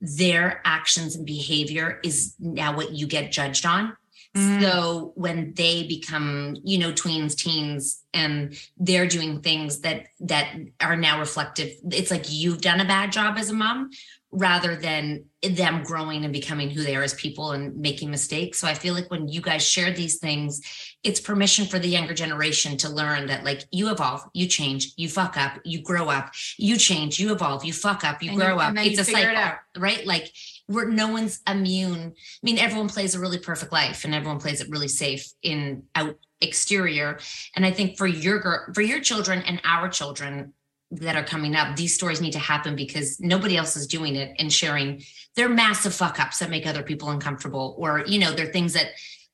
their 0.00 0.60
actions 0.64 1.16
and 1.16 1.26
behavior 1.26 2.00
is 2.02 2.34
now 2.38 2.76
what 2.76 2.92
you 2.92 3.06
get 3.06 3.32
judged 3.32 3.64
on. 3.64 3.96
Mm. 4.36 4.60
So 4.60 5.12
when 5.14 5.54
they 5.54 5.86
become, 5.86 6.56
you 6.62 6.78
know, 6.78 6.92
tweens, 6.92 7.34
teens, 7.36 8.02
and 8.12 8.58
they're 8.76 9.06
doing 9.06 9.40
things 9.40 9.80
that 9.80 10.08
that 10.20 10.54
are 10.80 10.96
now 10.96 11.18
reflective, 11.18 11.72
it's 11.90 12.10
like 12.10 12.26
you've 12.28 12.60
done 12.60 12.80
a 12.80 12.84
bad 12.84 13.12
job 13.12 13.38
as 13.38 13.48
a 13.48 13.54
mom 13.54 13.90
rather 14.30 14.76
than 14.76 15.24
them 15.42 15.82
growing 15.82 16.24
and 16.24 16.32
becoming 16.32 16.68
who 16.68 16.82
they 16.82 16.94
are 16.94 17.02
as 17.02 17.14
people 17.14 17.52
and 17.52 17.76
making 17.76 18.10
mistakes. 18.10 18.58
So 18.58 18.68
I 18.68 18.74
feel 18.74 18.92
like 18.92 19.10
when 19.10 19.28
you 19.28 19.40
guys 19.40 19.66
share 19.66 19.90
these 19.92 20.18
things, 20.18 20.60
it's 21.06 21.20
permission 21.20 21.66
for 21.66 21.78
the 21.78 21.88
younger 21.88 22.14
generation 22.14 22.76
to 22.78 22.88
learn 22.88 23.26
that 23.26 23.44
like 23.44 23.62
you 23.70 23.90
evolve, 23.90 24.22
you 24.34 24.48
change, 24.48 24.92
you 24.96 25.08
fuck 25.08 25.36
up, 25.36 25.60
you 25.64 25.80
grow 25.80 26.08
up, 26.08 26.32
you 26.58 26.76
change, 26.76 27.20
you 27.20 27.32
evolve, 27.32 27.64
you 27.64 27.72
fuck 27.72 28.02
up, 28.04 28.22
you 28.22 28.30
And 28.30 28.38
you- 28.38 28.44
grow 28.44 28.58
up. 28.58 28.74
It's 28.76 28.98
a 28.98 29.04
figure 29.04 29.30
it 29.30 29.36
cycle, 29.36 29.58
right? 29.78 30.04
Like 30.04 30.32
we're 30.68 30.90
no 30.90 31.08
one's 31.08 31.40
immune. 31.48 32.12
I 32.16 32.42
mean, 32.42 32.58
everyone 32.58 32.88
plays 32.88 33.14
a 33.14 33.20
really 33.20 33.38
perfect 33.38 33.72
life 33.72 34.04
and 34.04 34.12
everyone 34.14 34.40
plays 34.40 34.60
it 34.60 34.68
really 34.68 34.88
safe 34.88 35.30
in 35.42 35.84
out 35.94 36.16
exterior. 36.40 37.20
And 37.54 37.64
I 37.64 37.70
think 37.70 37.96
for 37.96 38.08
your 38.08 38.40
girl, 38.40 38.66
for 38.74 38.82
your 38.82 39.00
children 39.00 39.42
and 39.46 39.60
our 39.64 39.88
children 39.88 40.54
that 40.90 41.14
are 41.16 41.24
coming 41.24 41.54
up, 41.54 41.76
these 41.76 41.94
stories 41.94 42.20
need 42.20 42.32
to 42.32 42.40
happen 42.40 42.74
because 42.74 43.20
nobody 43.20 43.56
else 43.56 43.76
is 43.76 43.86
doing 43.86 44.16
it 44.16 44.34
and 44.40 44.52
sharing 44.52 45.02
their 45.36 45.48
massive 45.48 45.94
fuck 45.94 46.18
ups 46.18 46.40
that 46.40 46.50
make 46.50 46.66
other 46.66 46.82
people 46.82 47.10
uncomfortable, 47.10 47.76
or 47.78 48.02
you 48.06 48.18
know, 48.18 48.32
they're 48.32 48.46
things 48.46 48.72
that 48.72 48.88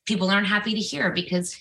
people 0.07 0.31
aren't 0.31 0.47
happy 0.47 0.75
to 0.75 0.81
hear 0.81 1.11
because 1.11 1.57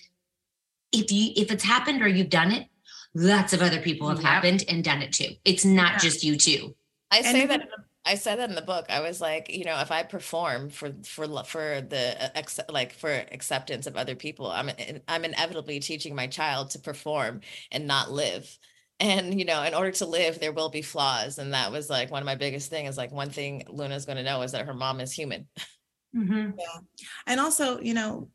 if 0.92 1.10
you 1.10 1.32
if 1.36 1.50
it's 1.50 1.64
happened 1.64 2.02
or 2.02 2.08
you've 2.08 2.30
done 2.30 2.52
it, 2.52 2.68
lots 3.14 3.52
of 3.52 3.62
other 3.62 3.80
people 3.80 4.08
have 4.08 4.18
Yep. 4.18 4.26
happened 4.26 4.64
and 4.68 4.84
done 4.84 5.02
it 5.02 5.12
too. 5.12 5.30
It's 5.44 5.64
not 5.64 5.92
Yeah. 5.92 5.98
just 5.98 6.24
you 6.24 6.36
two. 6.36 6.74
I 7.10 7.22
say 7.22 7.42
it 7.42 7.48
that 7.48 7.60
in 7.62 7.68
the, 7.68 7.84
I 8.04 8.16
said 8.16 8.38
that 8.38 8.48
in 8.48 8.56
the 8.56 8.62
book. 8.62 8.86
I 8.88 9.00
was 9.00 9.20
like, 9.20 9.50
you 9.50 9.64
know, 9.64 9.78
if 9.80 9.90
I 9.92 10.02
perform 10.02 10.70
for 10.70 10.92
for 11.04 11.26
for 11.44 11.80
the 11.82 12.16
uh, 12.24 12.28
ex, 12.34 12.58
like 12.68 12.92
for 12.92 13.10
acceptance 13.10 13.86
of 13.86 13.96
other 13.96 14.16
people, 14.16 14.50
I'm 14.50 14.70
I'm 15.08 15.24
inevitably 15.24 15.80
teaching 15.80 16.14
my 16.14 16.26
child 16.26 16.70
to 16.70 16.78
perform 16.78 17.40
and 17.70 17.86
not 17.86 18.10
live. 18.10 18.58
And 18.98 19.38
you 19.38 19.44
know, 19.44 19.62
in 19.62 19.74
order 19.74 19.92
to 19.92 20.06
live, 20.06 20.40
there 20.40 20.52
will 20.52 20.68
be 20.68 20.82
flaws, 20.82 21.38
and 21.38 21.54
that 21.54 21.70
was 21.72 21.88
like 21.90 22.10
one 22.10 22.22
of 22.22 22.26
my 22.26 22.34
biggest 22.34 22.70
things. 22.70 22.90
Is 22.90 22.96
like 22.98 23.12
one 23.12 23.30
thing 23.30 23.64
Luna's 23.68 24.04
going 24.04 24.18
to 24.18 24.24
know 24.24 24.42
is 24.42 24.52
that 24.52 24.66
her 24.66 24.74
mom 24.74 25.00
is 25.00 25.12
human. 25.12 25.48
Yeah. 26.14 26.80
And 27.26 27.40
also, 27.40 27.80
you 27.80 27.94
know, 27.94 28.28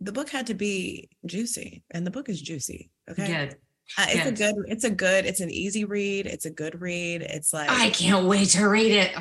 the 0.00 0.12
book 0.12 0.30
had 0.30 0.46
to 0.46 0.54
be 0.54 1.10
juicy, 1.26 1.82
and 1.90 2.06
the 2.06 2.10
book 2.10 2.28
is 2.28 2.40
juicy. 2.40 2.90
Okay. 3.10 3.26
Good. 3.26 3.56
Uh, 3.96 4.06
it's 4.08 4.26
a 4.26 4.32
good, 4.32 4.54
it's 4.68 4.84
a 4.84 4.90
good, 4.90 5.24
it's 5.24 5.40
an 5.40 5.50
easy 5.50 5.84
read. 5.84 6.26
It's 6.26 6.44
a 6.44 6.50
good 6.50 6.80
read. 6.80 7.22
It's 7.22 7.52
like 7.52 7.70
I 7.70 7.90
can't 7.90 8.26
wait 8.26 8.50
to 8.50 8.68
read 8.68 8.92
it. 8.92 9.16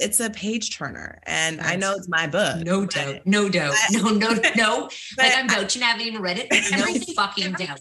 It's 0.00 0.18
a 0.18 0.28
page 0.30 0.76
turner, 0.76 1.20
and 1.24 1.60
I 1.60 1.76
know 1.76 1.94
it's 1.94 2.08
my 2.08 2.26
book. 2.26 2.64
No 2.64 2.84
doubt. 2.84 3.20
No 3.24 3.48
doubt. 3.48 3.74
No, 3.92 4.10
no, 4.10 4.30
no. 4.56 4.90
like 5.16 5.32
I'm 5.36 5.48
vouching. 5.48 5.84
I 5.84 5.86
haven't 5.86 6.04
even 6.04 6.20
read 6.20 6.38
it. 6.40 6.48
No 6.72 7.14
fucking 7.14 7.52
doubt. 7.52 7.80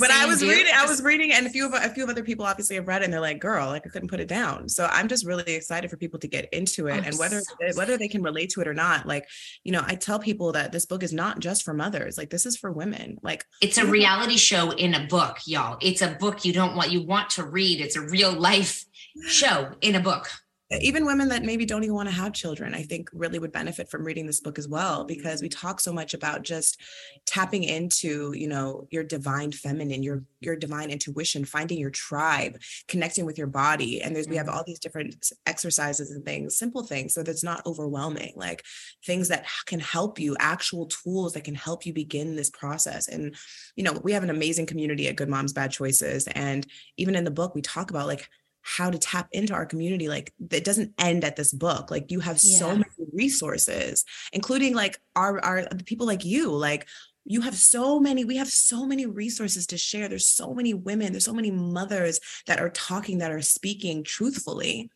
But 0.00 0.10
I 0.10 0.24
was 0.24 0.42
reading, 0.42 0.72
I 0.74 0.86
was 0.86 1.02
reading, 1.02 1.32
and 1.32 1.46
a 1.46 1.50
few 1.50 1.66
of 1.66 1.74
a 1.74 1.90
few 1.90 2.02
of 2.02 2.08
other 2.08 2.22
people 2.22 2.46
obviously 2.46 2.76
have 2.76 2.88
read 2.88 3.02
it, 3.02 3.04
and 3.04 3.12
they're 3.12 3.20
like, 3.20 3.40
"Girl, 3.40 3.66
like 3.66 3.86
I 3.86 3.90
couldn't 3.90 4.08
put 4.08 4.20
it 4.20 4.28
down." 4.28 4.70
So 4.70 4.88
I'm 4.90 5.06
just 5.06 5.26
really 5.26 5.52
excited 5.52 5.90
for 5.90 5.98
people 5.98 6.18
to 6.20 6.28
get 6.28 6.48
into 6.50 6.86
it, 6.86 6.94
I'm 6.94 7.04
and 7.04 7.18
whether 7.18 7.40
so 7.40 7.54
whether 7.74 7.98
they 7.98 8.08
can 8.08 8.22
relate 8.22 8.48
to 8.50 8.62
it 8.62 8.68
or 8.68 8.74
not. 8.74 9.06
Like, 9.06 9.28
you 9.64 9.72
know, 9.72 9.82
I 9.86 9.96
tell 9.96 10.18
people 10.18 10.52
that 10.52 10.72
this 10.72 10.86
book 10.86 11.02
is 11.02 11.12
not 11.12 11.40
just 11.40 11.62
for 11.62 11.74
mothers; 11.74 12.16
like 12.16 12.30
this 12.30 12.46
is 12.46 12.56
for 12.56 12.72
women. 12.72 13.18
Like, 13.22 13.44
It's 13.60 13.76
a 13.76 13.84
reality 13.84 14.38
show 14.38 14.70
in 14.70 14.94
a 14.94 15.06
book, 15.06 15.40
y'all. 15.46 15.76
It's 15.82 16.00
a 16.00 16.16
book 16.18 16.46
you 16.46 16.54
don't 16.54 16.74
want 16.74 16.90
you 16.90 17.02
want 17.02 17.28
to 17.30 17.44
read. 17.44 17.82
It's 17.82 17.96
a 17.96 18.02
real 18.02 18.32
life 18.32 18.86
show 19.26 19.72
in 19.82 19.94
a 19.94 20.00
book. 20.00 20.30
Even 20.70 21.04
women 21.04 21.28
that 21.28 21.44
maybe 21.44 21.66
don't 21.66 21.84
even 21.84 21.94
want 21.94 22.08
to 22.08 22.14
have 22.14 22.32
children 22.32 22.74
i 22.74 22.82
think 22.82 23.10
really 23.12 23.38
would 23.38 23.52
benefit 23.52 23.90
from 23.90 24.04
reading 24.04 24.26
this 24.26 24.40
book 24.40 24.58
as 24.58 24.66
well 24.66 25.04
because 25.04 25.42
we 25.42 25.48
talk 25.48 25.78
so 25.78 25.92
much 25.92 26.14
about 26.14 26.42
just 26.42 26.80
tapping 27.26 27.64
into 27.64 28.32
you 28.32 28.48
know 28.48 28.86
your 28.90 29.04
divine 29.04 29.52
feminine 29.52 30.02
your 30.02 30.24
your 30.40 30.56
divine 30.56 30.90
intuition 30.90 31.44
finding 31.44 31.78
your 31.78 31.90
tribe 31.90 32.58
connecting 32.88 33.26
with 33.26 33.36
your 33.36 33.46
body 33.46 34.00
and 34.00 34.16
there's 34.16 34.28
we 34.28 34.36
have 34.36 34.46
mm-hmm. 34.46 34.56
all 34.56 34.64
these 34.66 34.78
different 34.78 35.30
exercises 35.46 36.10
and 36.10 36.24
things 36.24 36.56
simple 36.56 36.82
things 36.82 37.12
so 37.12 37.22
that's 37.22 37.44
not 37.44 37.64
overwhelming 37.66 38.32
like 38.36 38.64
things 39.04 39.28
that 39.28 39.46
can 39.66 39.80
help 39.80 40.18
you 40.18 40.34
actual 40.40 40.86
tools 40.86 41.34
that 41.34 41.44
can 41.44 41.54
help 41.54 41.84
you 41.84 41.92
begin 41.92 42.36
this 42.36 42.50
process 42.50 43.06
and 43.08 43.34
you 43.76 43.84
know 43.84 44.00
we 44.02 44.12
have 44.12 44.22
an 44.22 44.30
amazing 44.30 44.66
community 44.66 45.08
at 45.08 45.16
good 45.16 45.28
moms 45.28 45.52
bad 45.52 45.70
choices 45.70 46.26
and 46.28 46.66
even 46.96 47.14
in 47.14 47.24
the 47.24 47.30
book 47.30 47.54
we 47.54 47.60
talk 47.60 47.90
about 47.90 48.06
like 48.06 48.28
how 48.64 48.90
to 48.90 48.98
tap 48.98 49.28
into 49.32 49.52
our 49.52 49.66
community 49.66 50.08
like 50.08 50.32
it 50.50 50.64
doesn't 50.64 50.92
end 50.98 51.22
at 51.22 51.36
this 51.36 51.52
book 51.52 51.90
like 51.90 52.10
you 52.10 52.18
have 52.20 52.40
so 52.40 52.70
many 52.70 52.84
resources 53.12 54.04
including 54.32 54.74
like 54.74 54.98
our 55.14 55.38
our 55.44 55.64
the 55.70 55.84
people 55.84 56.06
like 56.06 56.24
you 56.24 56.50
like 56.50 56.86
you 57.26 57.40
have 57.40 57.54
so 57.56 57.98
many 58.00 58.24
we 58.24 58.36
have 58.36 58.48
so 58.48 58.84
many 58.86 59.06
resources 59.06 59.66
to 59.68 59.78
share. 59.78 60.08
There's 60.08 60.26
so 60.26 60.52
many 60.52 60.74
women 60.74 61.12
there's 61.12 61.24
so 61.24 61.32
many 61.32 61.50
mothers 61.50 62.20
that 62.46 62.60
are 62.60 62.68
talking 62.68 63.18
that 63.18 63.30
are 63.30 63.40
speaking 63.40 64.04
truthfully. 64.04 64.90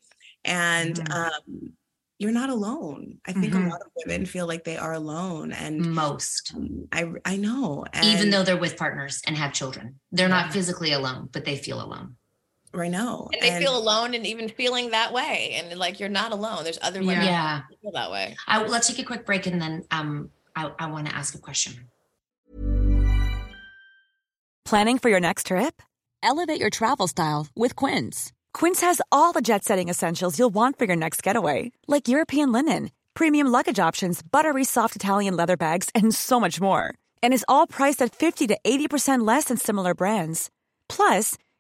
And 0.45 0.97
Mhm. 0.97 1.11
um 1.11 1.73
you're 2.21 2.33
not 2.33 2.51
alone. 2.51 3.21
I 3.27 3.33
think 3.33 3.55
Mhm. 3.55 3.65
a 3.67 3.69
lot 3.71 3.81
of 3.81 3.93
women 3.97 4.27
feel 4.27 4.47
like 4.47 4.65
they 4.65 4.77
are 4.77 4.93
alone 4.93 5.53
and 5.53 5.95
most. 5.95 6.53
i 6.93 7.07
i 7.25 7.37
know. 7.37 7.87
Even 8.03 8.29
though 8.29 8.43
they're 8.43 8.59
with 8.59 8.77
partners 8.77 9.23
and 9.27 9.37
have 9.39 9.55
children. 9.55 10.01
They're 10.13 10.29
not 10.29 10.53
physically 10.53 10.93
alone 10.93 11.31
but 11.33 11.47
they 11.47 11.57
feel 11.57 11.81
alone 11.83 12.18
i 12.85 12.89
know 12.89 13.29
And 13.33 13.43
they 13.43 13.59
feel 13.59 13.77
alone 13.77 14.15
and 14.15 14.27
even 14.27 14.49
feeling 14.49 14.91
that 14.91 15.13
way. 15.13 15.55
And 15.55 15.79
like 15.79 16.01
you're 16.01 16.09
not 16.09 16.33
alone. 16.33 16.65
There's 16.65 16.79
other 16.83 17.01
women 17.01 17.25
Yeah. 17.25 17.63
feel 17.83 17.93
that 17.93 18.11
way. 18.11 18.37
I, 18.47 18.63
let's 18.67 18.87
take 18.89 18.99
a 18.99 19.05
quick 19.05 19.25
break 19.27 19.47
and 19.47 19.61
then 19.61 19.85
um 19.91 20.31
i, 20.57 20.71
I 20.79 20.87
want 20.91 21.09
to 21.09 21.15
ask 21.15 21.35
a 21.35 21.39
question 21.39 21.89
Planning 24.65 24.99
for 24.99 25.09
your 25.09 25.21
next 25.21 25.47
trip? 25.47 25.83
Elevate 26.23 26.61
your 26.61 26.71
travel 26.71 27.07
style 27.09 27.47
with 27.57 27.75
Quince. 27.75 28.33
Quince 28.53 28.81
has 28.83 29.01
all 29.11 29.33
the 29.33 29.41
jet 29.41 29.65
setting 29.65 29.89
essentials 29.89 30.39
you'll 30.39 30.51
want 30.51 30.79
for 30.79 30.85
your 30.85 30.97
next 30.97 31.23
getaway, 31.23 31.73
like 31.87 32.09
European 32.09 32.53
linen, 32.53 32.91
premium 33.15 33.47
luggage 33.47 33.79
options, 33.79 34.21
buttery 34.23 34.65
soft 34.65 34.95
Italian 34.97 35.37
leather 35.37 35.57
bags, 35.57 35.89
and 35.95 36.15
so 36.15 36.39
much 36.39 36.61
more. 36.61 36.93
And 37.23 37.33
is 37.33 37.45
all 37.49 37.67
priced 37.67 38.03
at 38.03 38.15
50 38.15 38.47
to 38.49 38.59
80% 38.65 39.27
less 39.27 39.45
than 39.45 39.57
similar 39.57 39.95
brands. 39.95 40.51
Plus, 40.89 41.39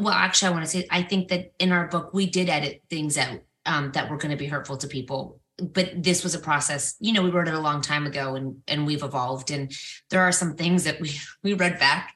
Well 0.00 0.14
actually 0.14 0.48
i 0.48 0.50
want 0.52 0.64
to 0.64 0.70
say 0.70 0.86
i 0.90 1.02
think 1.02 1.28
that 1.28 1.52
in 1.58 1.72
our 1.72 1.88
book 1.88 2.12
we 2.12 2.26
did 2.26 2.48
edit 2.48 2.82
things 2.88 3.16
out 3.16 3.40
um, 3.66 3.92
that 3.92 4.10
were 4.10 4.16
going 4.16 4.30
to 4.30 4.36
be 4.36 4.46
hurtful 4.46 4.76
to 4.78 4.88
people. 4.88 5.40
But 5.58 6.02
this 6.02 6.24
was 6.24 6.34
a 6.34 6.38
process 6.38 6.96
you 7.00 7.12
know 7.12 7.22
we 7.22 7.30
wrote 7.30 7.48
it 7.48 7.54
a 7.54 7.60
long 7.60 7.82
time 7.82 8.06
ago 8.06 8.34
and 8.34 8.62
and 8.66 8.86
we've 8.86 9.02
evolved 9.02 9.50
and 9.50 9.70
there 10.08 10.22
are 10.22 10.32
some 10.32 10.54
things 10.54 10.84
that 10.84 11.00
we 11.00 11.12
we 11.42 11.52
read 11.52 11.78
back 11.78 12.14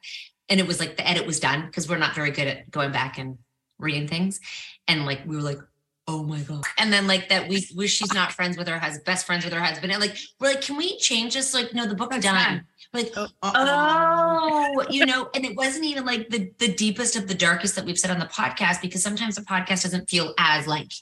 and 0.49 0.61
it 0.61 0.67
was 0.67 0.81
like 0.81 0.97
the 0.97 1.07
edit 1.07 1.27
was 1.27 1.41
done 1.41 1.67
because 1.67 1.89
we're 1.89 1.99
not 1.99 2.15
very 2.15 2.31
good 2.31 2.49
at 2.49 2.71
going 2.71 2.93
back 2.93 3.19
and 3.19 3.39
reading 3.79 4.09
things. 4.09 4.41
And 4.89 5.05
like 5.05 5.23
we 5.27 5.37
were 5.37 5.43
like 5.43 5.59
oh 6.07 6.23
my 6.23 6.41
god. 6.41 6.63
And 6.79 6.93
then 6.93 7.07
like 7.07 7.29
that 7.31 7.49
we 7.49 7.67
wish 7.75 7.95
she's 7.95 8.13
not 8.13 8.33
friends 8.33 8.57
with 8.57 8.69
her 8.69 8.79
husband 8.79 9.05
best 9.05 9.27
friends 9.27 9.45
with 9.45 9.55
her 9.55 9.61
husband. 9.61 9.93
And 9.93 10.01
like 10.01 10.17
we're 10.39 10.49
like 10.49 10.61
can 10.61 10.77
we 10.77 10.99
change 10.99 11.35
this? 11.35 11.55
Like 11.55 11.73
no 11.73 11.87
the 11.87 11.95
book's 11.95 12.19
done. 12.19 12.65
We're 12.93 13.05
like 13.05 13.13
oh. 13.43 14.87
you 14.91 15.07
know 15.07 15.29
and 15.35 15.45
it 15.45 15.57
wasn't 15.57 15.85
even 15.85 16.05
like 16.05 16.29
the 16.29 16.51
the 16.59 16.73
deepest 16.75 17.17
of 17.17 17.29
the 17.29 17.35
darkest 17.35 17.77
that 17.77 17.85
we've 17.85 17.99
said 17.99 18.11
on 18.11 18.19
the 18.19 18.27
podcast 18.27 18.83
because 18.83 19.03
sometimes 19.03 19.37
the 19.37 19.43
podcast 19.43 19.83
doesn't 19.83 20.09
feel 20.11 20.35
as 20.39 20.67
like 20.67 20.93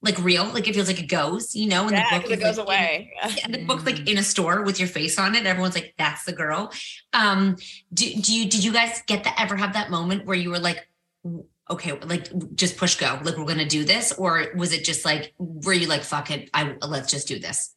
like 0.00 0.16
real. 0.18 0.44
Like 0.44 0.68
it 0.68 0.74
feels 0.74 0.88
like 0.88 1.00
it 1.00 1.08
goes 1.08 1.54
you 1.54 1.68
know 1.68 1.82
and 1.82 1.92
Yeah, 1.92 2.18
the 2.18 2.22
book 2.22 2.30
it 2.30 2.40
goes 2.40 2.58
like, 2.58 2.66
away. 2.66 3.12
in, 3.24 3.30
yeah, 3.36 3.48
the 3.48 3.64
book's 3.64 3.86
like 3.86 4.08
in 4.08 4.18
a 4.18 4.22
store 4.22 4.62
with 4.62 4.78
your 4.80 4.88
face 4.88 5.18
on 5.18 5.34
it. 5.34 5.46
Everyone's 5.46 5.74
like 5.74 5.94
that's 5.98 6.24
the 6.24 6.32
girl. 6.32 6.72
Um 7.12 7.56
do, 7.94 8.12
do 8.14 8.34
you 8.34 8.48
did 8.48 8.64
you 8.64 8.72
guys 8.72 9.02
get 9.06 9.24
to 9.24 9.40
ever 9.40 9.56
have 9.56 9.74
that 9.74 9.90
moment 9.90 10.26
where 10.26 10.36
you 10.36 10.50
were 10.50 10.58
like 10.58 10.87
okay 11.70 11.92
like 12.00 12.28
just 12.54 12.76
push 12.76 12.96
go 12.96 13.18
like 13.22 13.36
we're 13.36 13.44
gonna 13.44 13.64
do 13.68 13.84
this 13.84 14.12
or 14.12 14.46
was 14.56 14.72
it 14.72 14.84
just 14.84 15.04
like 15.04 15.34
were 15.38 15.72
you 15.72 15.86
like 15.86 16.02
fuck 16.02 16.30
it 16.30 16.48
i 16.54 16.74
let's 16.86 17.10
just 17.10 17.28
do 17.28 17.38
this 17.38 17.74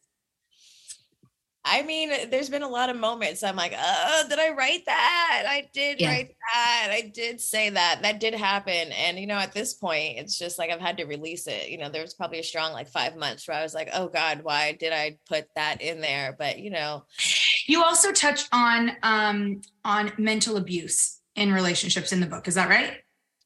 I 1.64 1.82
mean, 1.82 2.10
there's 2.28 2.50
been 2.50 2.64
a 2.64 2.68
lot 2.68 2.90
of 2.90 2.96
moments 2.96 3.44
I'm 3.44 3.54
like, 3.54 3.72
oh, 3.78 4.24
did 4.28 4.40
I 4.40 4.50
write 4.50 4.84
that? 4.86 5.44
I 5.48 5.68
did 5.72 6.00
Yeah. 6.00 6.08
write 6.10 6.34
that. 6.52 6.88
I 6.90 7.02
did 7.14 7.40
say 7.40 7.70
that. 7.70 8.00
That 8.02 8.18
did 8.18 8.34
happen. 8.34 8.90
And, 8.90 9.16
you 9.16 9.28
know, 9.28 9.36
at 9.36 9.52
this 9.52 9.72
point, 9.74 10.18
it's 10.18 10.36
just 10.36 10.58
like 10.58 10.70
I've 10.70 10.80
had 10.80 10.96
to 10.96 11.04
release 11.04 11.46
it. 11.46 11.68
You 11.68 11.78
know, 11.78 11.88
there 11.88 12.02
was 12.02 12.14
probably 12.14 12.40
a 12.40 12.42
strong 12.42 12.72
like 12.72 12.88
five 12.88 13.16
months 13.16 13.46
where 13.46 13.56
I 13.56 13.62
was 13.62 13.74
like, 13.74 13.90
oh 13.94 14.08
God, 14.08 14.40
why 14.42 14.72
did 14.72 14.92
I 14.92 15.18
put 15.28 15.46
that 15.54 15.80
in 15.80 16.00
there? 16.00 16.34
But, 16.36 16.58
you 16.58 16.70
know, 16.70 17.04
You 17.68 17.84
also 17.84 18.10
touched 18.10 18.48
on 18.52 18.96
um 19.04 19.60
on 19.84 20.12
mental 20.18 20.56
abuse 20.56 21.20
in 21.36 21.52
relationships 21.52 22.12
in 22.12 22.18
the 22.18 22.26
book. 22.26 22.48
Is 22.48 22.56
that 22.56 22.68
right? 22.68 22.96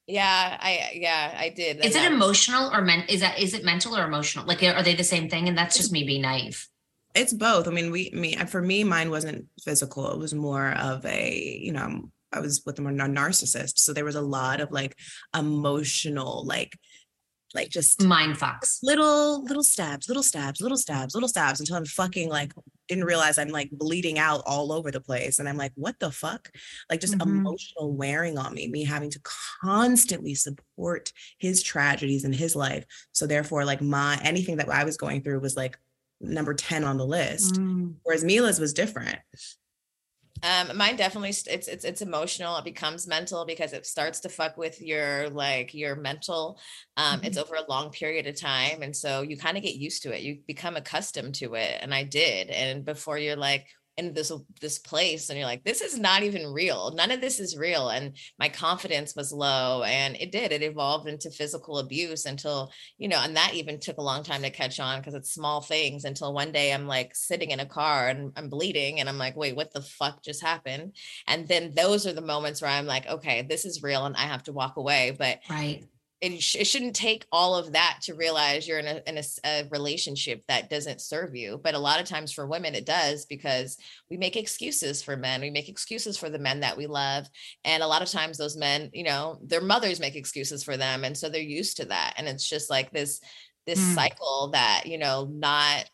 Yeah, 0.06 0.56
I, 0.60 0.90
yeah, 0.94 1.34
I 1.36 1.48
did. 1.50 1.84
is 1.84 1.94
it 1.96 2.00
that- 2.00 2.12
emotional 2.12 2.70
or 2.72 2.80
men 2.80 3.04
is 3.08 3.20
that 3.20 3.38
is 3.38 3.54
it 3.54 3.64
mental 3.64 3.96
or 3.96 4.04
emotional 4.04 4.46
like 4.46 4.62
are 4.62 4.82
they 4.82 4.94
the 4.94 5.04
same 5.04 5.28
thing 5.28 5.48
and 5.48 5.56
that's 5.58 5.76
just 5.76 5.92
me 5.92 6.04
being 6.04 6.22
naive 6.22 6.68
it's 7.16 7.32
both. 7.32 7.66
I 7.66 7.70
mean, 7.70 7.90
we, 7.90 8.10
me, 8.12 8.36
for 8.36 8.60
me, 8.60 8.84
mine 8.84 9.10
wasn't 9.10 9.46
physical. 9.64 10.12
It 10.12 10.18
was 10.18 10.34
more 10.34 10.72
of 10.72 11.04
a, 11.06 11.58
you 11.62 11.72
know, 11.72 12.10
I 12.30 12.40
was 12.40 12.62
with 12.66 12.78
a 12.78 12.82
narcissist, 12.82 13.78
so 13.78 13.92
there 13.92 14.04
was 14.04 14.16
a 14.16 14.20
lot 14.20 14.60
of 14.60 14.70
like 14.70 14.94
emotional, 15.34 16.44
like, 16.44 16.78
like 17.56 17.70
just 17.70 18.02
mind 18.04 18.36
fucks, 18.36 18.78
little, 18.84 19.42
little 19.44 19.64
stabs, 19.64 20.06
little 20.08 20.22
stabs, 20.22 20.60
little 20.60 20.76
stabs, 20.76 21.14
little 21.14 21.28
stabs, 21.28 21.58
until 21.58 21.74
I'm 21.76 21.84
fucking 21.84 22.28
like 22.28 22.52
didn't 22.88 23.04
realize 23.04 23.36
I'm 23.36 23.48
like 23.48 23.68
bleeding 23.72 24.16
out 24.20 24.42
all 24.46 24.70
over 24.72 24.92
the 24.92 25.00
place, 25.00 25.40
and 25.40 25.48
I'm 25.48 25.56
like, 25.56 25.72
what 25.74 25.98
the 25.98 26.12
fuck? 26.12 26.48
Like 26.88 27.00
just 27.00 27.14
Mhm. 27.14 27.22
emotional 27.22 27.92
wearing 27.92 28.38
on 28.38 28.54
me, 28.54 28.68
me 28.68 28.84
having 28.84 29.10
to 29.10 29.20
constantly 29.24 30.36
support 30.36 31.12
his 31.38 31.64
tragedies 31.64 32.24
in 32.24 32.32
his 32.32 32.54
life. 32.54 32.84
So 33.10 33.26
therefore, 33.26 33.64
like 33.64 33.80
my 33.82 34.20
anything 34.22 34.58
that 34.58 34.68
I 34.68 34.84
was 34.84 34.96
going 34.96 35.22
through 35.22 35.40
was 35.40 35.56
like 35.56 35.76
number 36.20 36.54
10 36.54 36.84
on 36.84 36.96
the 36.96 37.04
list. 37.06 37.54
Mm. 37.56 37.94
Whereas 38.04 38.22
Milah's 38.22 38.60
was 38.60 38.72
different. 38.72 39.18
Um, 40.42 40.76
mine 40.76 40.96
definitely 40.96 41.30
it's 41.30 41.46
it's 41.46 41.84
it's 41.84 42.02
emotional. 42.02 42.56
It 42.58 42.64
becomes 42.64 43.06
mental 43.06 43.44
because 43.46 43.72
it 43.72 43.86
starts 43.86 44.20
to 44.20 44.28
fuck 44.28 44.56
with 44.56 44.80
your 44.82 45.30
like 45.30 45.74
your 45.74 45.96
mental. 45.96 46.58
Um, 46.96 47.20
Mm-hmm. 47.20 47.26
It's 47.26 47.38
over 47.38 47.54
a 47.54 47.70
long 47.70 47.90
period 47.90 48.26
of 48.26 48.38
time, 48.38 48.82
and 48.82 48.94
so 48.94 49.22
you 49.22 49.36
kind 49.36 49.56
of 49.56 49.62
get 49.62 49.76
used 49.76 50.02
to 50.02 50.14
it. 50.14 50.22
You 50.22 50.38
become 50.46 50.76
accustomed 50.76 51.34
to 51.36 51.54
it, 51.54 51.78
and 51.80 51.94
I 51.94 52.04
did. 52.04 52.50
And 52.50 52.84
before 52.84 53.18
you're 53.18 53.36
like 53.36 53.66
in 53.96 54.12
this 54.12 54.30
this 54.60 54.78
place, 54.78 55.30
and 55.30 55.38
you're 55.38 55.46
like, 55.46 55.64
this 55.64 55.80
is 55.80 55.98
not 55.98 56.22
even 56.22 56.52
real. 56.52 56.92
None 56.94 57.10
of 57.10 57.20
this 57.20 57.40
is 57.40 57.56
real, 57.56 57.88
and 57.88 58.16
my 58.38 58.48
confidence 58.48 59.16
was 59.16 59.32
low, 59.32 59.82
and 59.84 60.16
it 60.16 60.30
did. 60.30 60.52
It 60.52 60.62
evolved 60.62 61.08
into 61.08 61.30
physical 61.30 61.78
abuse 61.78 62.26
until 62.26 62.70
you 62.98 63.08
know, 63.08 63.20
and 63.20 63.36
that 63.36 63.54
even 63.54 63.80
took 63.80 63.98
a 63.98 64.02
long 64.02 64.22
time 64.22 64.42
to 64.42 64.50
catch 64.50 64.78
on 64.80 65.00
because 65.00 65.14
it's 65.14 65.32
small 65.32 65.60
things. 65.60 66.04
Until 66.04 66.34
one 66.34 66.52
day 66.52 66.72
I'm 66.72 66.86
like 66.86 67.14
sitting 67.14 67.50
in 67.50 67.60
a 67.60 67.66
car 67.66 68.08
and 68.08 68.32
I'm 68.36 68.48
bleeding, 68.48 69.00
and 69.00 69.08
I'm 69.08 69.18
like, 69.18 69.36
wait, 69.36 69.56
what 69.56 69.72
the 69.72 69.82
fuck 69.82 70.22
just 70.22 70.42
happened? 70.42 70.96
And 71.26 71.48
then 71.48 71.72
those 71.74 72.06
are 72.06 72.12
the 72.12 72.20
moments 72.20 72.60
where 72.60 72.70
I'm 72.70 72.86
like, 72.86 73.06
okay, 73.06 73.42
this 73.42 73.64
is 73.64 73.82
real, 73.82 74.04
and 74.04 74.16
I 74.16 74.22
have 74.22 74.42
to 74.44 74.52
walk 74.52 74.76
away. 74.76 75.16
But 75.18 75.40
right. 75.48 75.84
It, 76.20 76.42
sh- 76.42 76.56
it 76.56 76.66
shouldn't 76.66 76.96
take 76.96 77.26
all 77.30 77.54
of 77.54 77.72
that 77.72 77.98
to 78.04 78.14
realize 78.14 78.66
you're 78.66 78.78
in, 78.78 78.86
a, 78.86 79.02
in 79.06 79.18
a, 79.18 79.22
a 79.44 79.68
relationship 79.70 80.42
that 80.48 80.70
doesn't 80.70 81.02
serve 81.02 81.36
you. 81.36 81.60
But 81.62 81.74
a 81.74 81.78
lot 81.78 82.00
of 82.00 82.06
times 82.06 82.32
for 82.32 82.46
women, 82.46 82.74
it 82.74 82.86
does 82.86 83.26
because 83.26 83.76
we 84.10 84.16
make 84.16 84.34
excuses 84.36 85.02
for 85.02 85.16
men. 85.16 85.42
We 85.42 85.50
make 85.50 85.68
excuses 85.68 86.16
for 86.16 86.30
the 86.30 86.38
men 86.38 86.60
that 86.60 86.76
we 86.76 86.86
love. 86.86 87.26
And 87.64 87.82
a 87.82 87.86
lot 87.86 88.02
of 88.02 88.08
times 88.10 88.38
those 88.38 88.56
men, 88.56 88.90
you 88.94 89.04
know, 89.04 89.38
their 89.42 89.60
mothers 89.60 90.00
make 90.00 90.16
excuses 90.16 90.64
for 90.64 90.76
them. 90.78 91.04
And 91.04 91.16
so 91.16 91.28
they're 91.28 91.42
used 91.42 91.76
to 91.78 91.84
that. 91.86 92.14
And 92.16 92.26
it's 92.26 92.48
just 92.48 92.70
like 92.70 92.90
this, 92.92 93.20
this 93.66 93.80
Mm. 93.80 93.94
cycle 93.94 94.50
that, 94.54 94.84
you 94.86 94.96
know, 94.96 95.28
not 95.30 95.84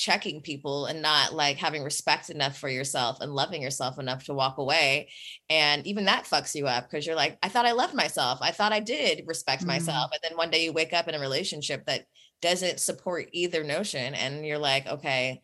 checking 0.00 0.40
people 0.40 0.86
and 0.86 1.02
not 1.02 1.34
like 1.34 1.58
having 1.58 1.84
respect 1.84 2.30
enough 2.30 2.56
for 2.56 2.70
yourself 2.70 3.18
and 3.20 3.34
loving 3.34 3.60
yourself 3.60 3.98
enough 3.98 4.24
to 4.24 4.32
walk 4.32 4.56
away. 4.56 5.10
And 5.50 5.86
even 5.86 6.06
that 6.06 6.24
fucks 6.24 6.54
you 6.54 6.66
up 6.66 6.88
because 6.88 7.06
you're 7.06 7.16
like, 7.16 7.36
I 7.42 7.50
thought 7.50 7.66
I 7.66 7.72
loved 7.72 7.92
myself. 7.92 8.38
I 8.40 8.50
thought 8.50 8.72
I 8.72 8.80
did 8.80 9.24
respect 9.26 9.66
myself. 9.66 10.06
Mm-hmm. 10.06 10.14
And 10.14 10.20
then 10.22 10.38
one 10.38 10.50
day 10.50 10.64
you 10.64 10.72
wake 10.72 10.94
up 10.94 11.06
in 11.06 11.14
a 11.14 11.20
relationship 11.20 11.84
that 11.84 12.06
doesn't 12.40 12.80
support 12.80 13.28
either 13.32 13.62
notion. 13.62 14.14
And 14.14 14.46
you're 14.46 14.56
like, 14.56 14.86
okay, 14.86 15.42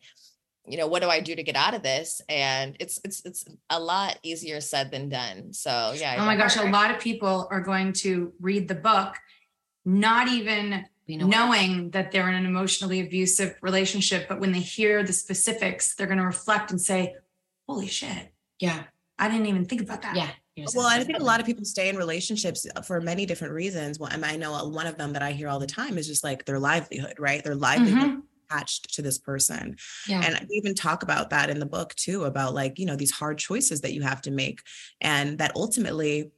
you 0.65 0.77
know, 0.77 0.87
what 0.87 1.03
do 1.03 1.09
I 1.09 1.19
do 1.19 1.35
to 1.35 1.43
get 1.43 1.55
out 1.55 1.75
of 1.75 1.83
this? 1.83 2.19
And 2.27 2.75
it's 2.79 2.99
it's 3.05 3.23
it's 3.25 3.45
a 3.69 3.79
lot 3.79 4.17
easier 4.23 4.59
said 4.59 4.89
than 4.89 5.07
done. 5.07 5.53
So 5.53 5.93
yeah. 5.95 6.15
Oh 6.17 6.25
my 6.25 6.35
gosh, 6.35 6.57
a 6.57 6.63
lot 6.63 6.89
of 6.89 6.99
people 6.99 7.47
are 7.51 7.61
going 7.61 7.93
to 7.93 8.33
read 8.41 8.67
the 8.67 8.75
book, 8.75 9.15
not 9.85 10.27
even 10.27 10.83
knowing 11.07 11.91
that 11.91 12.11
they're 12.11 12.27
in 12.29 12.35
an 12.35 12.45
emotionally 12.45 12.99
abusive 12.99 13.55
relationship. 13.61 14.27
But 14.27 14.39
when 14.39 14.51
they 14.51 14.59
hear 14.59 15.03
the 15.03 15.13
specifics, 15.13 15.95
they're 15.95 16.07
going 16.07 16.19
to 16.19 16.25
reflect 16.25 16.71
and 16.71 16.81
say, 16.81 17.15
holy 17.67 17.87
shit. 17.87 18.33
Yeah. 18.59 18.83
I 19.19 19.29
didn't 19.29 19.47
even 19.47 19.65
think 19.65 19.81
about 19.81 20.01
that. 20.03 20.15
Yeah. 20.15 20.29
Well, 20.75 20.87
I 20.87 21.03
think 21.03 21.19
a 21.19 21.23
lot 21.23 21.39
of 21.39 21.45
people 21.45 21.65
stay 21.65 21.87
in 21.87 21.97
relationships 21.97 22.65
for 22.83 22.99
many 22.99 23.25
different 23.25 23.53
reasons. 23.53 23.99
Well, 23.99 24.09
and 24.11 24.25
I 24.25 24.35
know 24.35 24.67
one 24.67 24.87
of 24.87 24.97
them 24.97 25.13
that 25.13 25.21
I 25.21 25.31
hear 25.31 25.49
all 25.49 25.59
the 25.59 25.67
time 25.67 25.97
is 25.97 26.07
just 26.07 26.23
like 26.23 26.45
their 26.45 26.59
livelihood, 26.59 27.13
right? 27.19 27.43
Their 27.43 27.55
livelihood 27.55 28.09
mm-hmm. 28.09 28.19
attached 28.49 28.95
to 28.95 29.03
this 29.03 29.19
person. 29.19 29.77
Yeah. 30.07 30.21
And 30.25 30.47
we 30.49 30.55
even 30.55 30.73
talk 30.73 31.03
about 31.03 31.29
that 31.29 31.51
in 31.51 31.59
the 31.59 31.67
book 31.67 31.93
too, 31.93 32.23
about 32.23 32.55
like, 32.55 32.79
you 32.79 32.87
know, 32.87 32.95
these 32.95 33.11
hard 33.11 33.37
choices 33.37 33.81
that 33.81 33.93
you 33.93 34.01
have 34.01 34.21
to 34.23 34.31
make 34.31 34.61
and 34.99 35.37
that 35.37 35.51
ultimately 35.55 36.31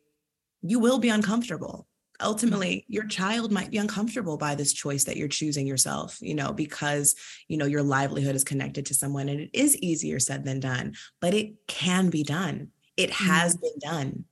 you 0.62 0.80
will 0.80 1.00
be 1.00 1.10
uncomfortable. 1.10 1.88
Ultimately, 2.22 2.86
your 2.88 3.06
child 3.06 3.52
might 3.52 3.72
be 3.72 3.78
uncomfortable 3.78 4.38
by 4.38 4.56
this 4.56 4.74
choice 4.74 5.06
that 5.06 5.18
you're 5.18 5.28
choosing 5.28 5.66
yourself, 5.66 6.18
you 6.22 6.36
know, 6.36 6.52
because, 6.52 7.16
you 7.48 7.58
know, 7.58 7.66
your 7.66 7.84
livelihood 7.84 8.36
is 8.36 8.44
connected 8.44 8.86
to 8.88 8.94
someone 8.94 9.30
and 9.30 9.40
it 9.40 9.50
is 9.54 9.78
easier 9.78 10.20
said 10.20 10.44
than 10.44 10.60
done, 10.60 10.96
but 11.22 11.34
it 11.34 11.54
can 11.68 12.10
be 12.10 12.24
done. 12.24 12.70
It 12.98 13.12
has 13.12 13.56
mm-hmm. 13.56 13.62
been 13.62 13.92
done. 13.92 14.26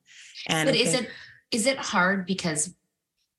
And 0.47 0.67
but 0.67 0.75
is 0.75 0.91
think- 0.91 1.05
it 1.05 1.11
is 1.51 1.65
it 1.65 1.77
hard 1.77 2.25
because 2.25 2.73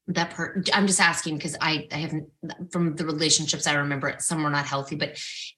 that 0.08 0.30
per 0.30 0.62
i'm 0.72 0.86
just 0.86 1.00
asking 1.00 1.36
because 1.36 1.56
i 1.60 1.86
i 1.92 1.96
haven't 1.96 2.28
from 2.70 2.96
the 2.96 3.04
relationships 3.04 3.66
i 3.66 3.74
remember 3.74 4.14
some 4.18 4.42
were 4.42 4.50
not 4.50 4.64
healthy 4.64 4.96
but 4.96 5.10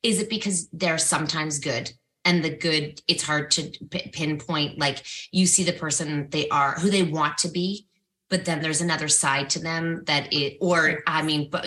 is 0.03 0.20
it 0.20 0.28
because 0.28 0.68
they're 0.72 0.99
sometimes 0.99 1.61
good 1.61 1.91
and 2.24 2.45
the 2.45 2.51
good 2.51 3.01
it's 3.07 3.22
hard 3.22 3.51
to 3.51 3.70
p- 3.91 4.11
pinpoint 4.12 4.78
like 4.78 5.05
you 5.30 5.47
see 5.47 5.62
the 5.62 5.72
person 5.72 6.28
they 6.30 6.49
are 6.49 6.72
who 6.72 6.91
they 6.91 7.05
want 7.05 7.38
to 7.38 7.49
be 7.49 7.86
but 8.31 8.45
then 8.47 8.61
there's 8.62 8.81
another 8.81 9.09
side 9.09 9.51
to 9.51 9.59
them 9.59 10.03
that 10.07 10.33
it 10.33 10.57
or 10.61 11.03
i 11.07 11.22
mean 11.22 11.51
but 11.51 11.66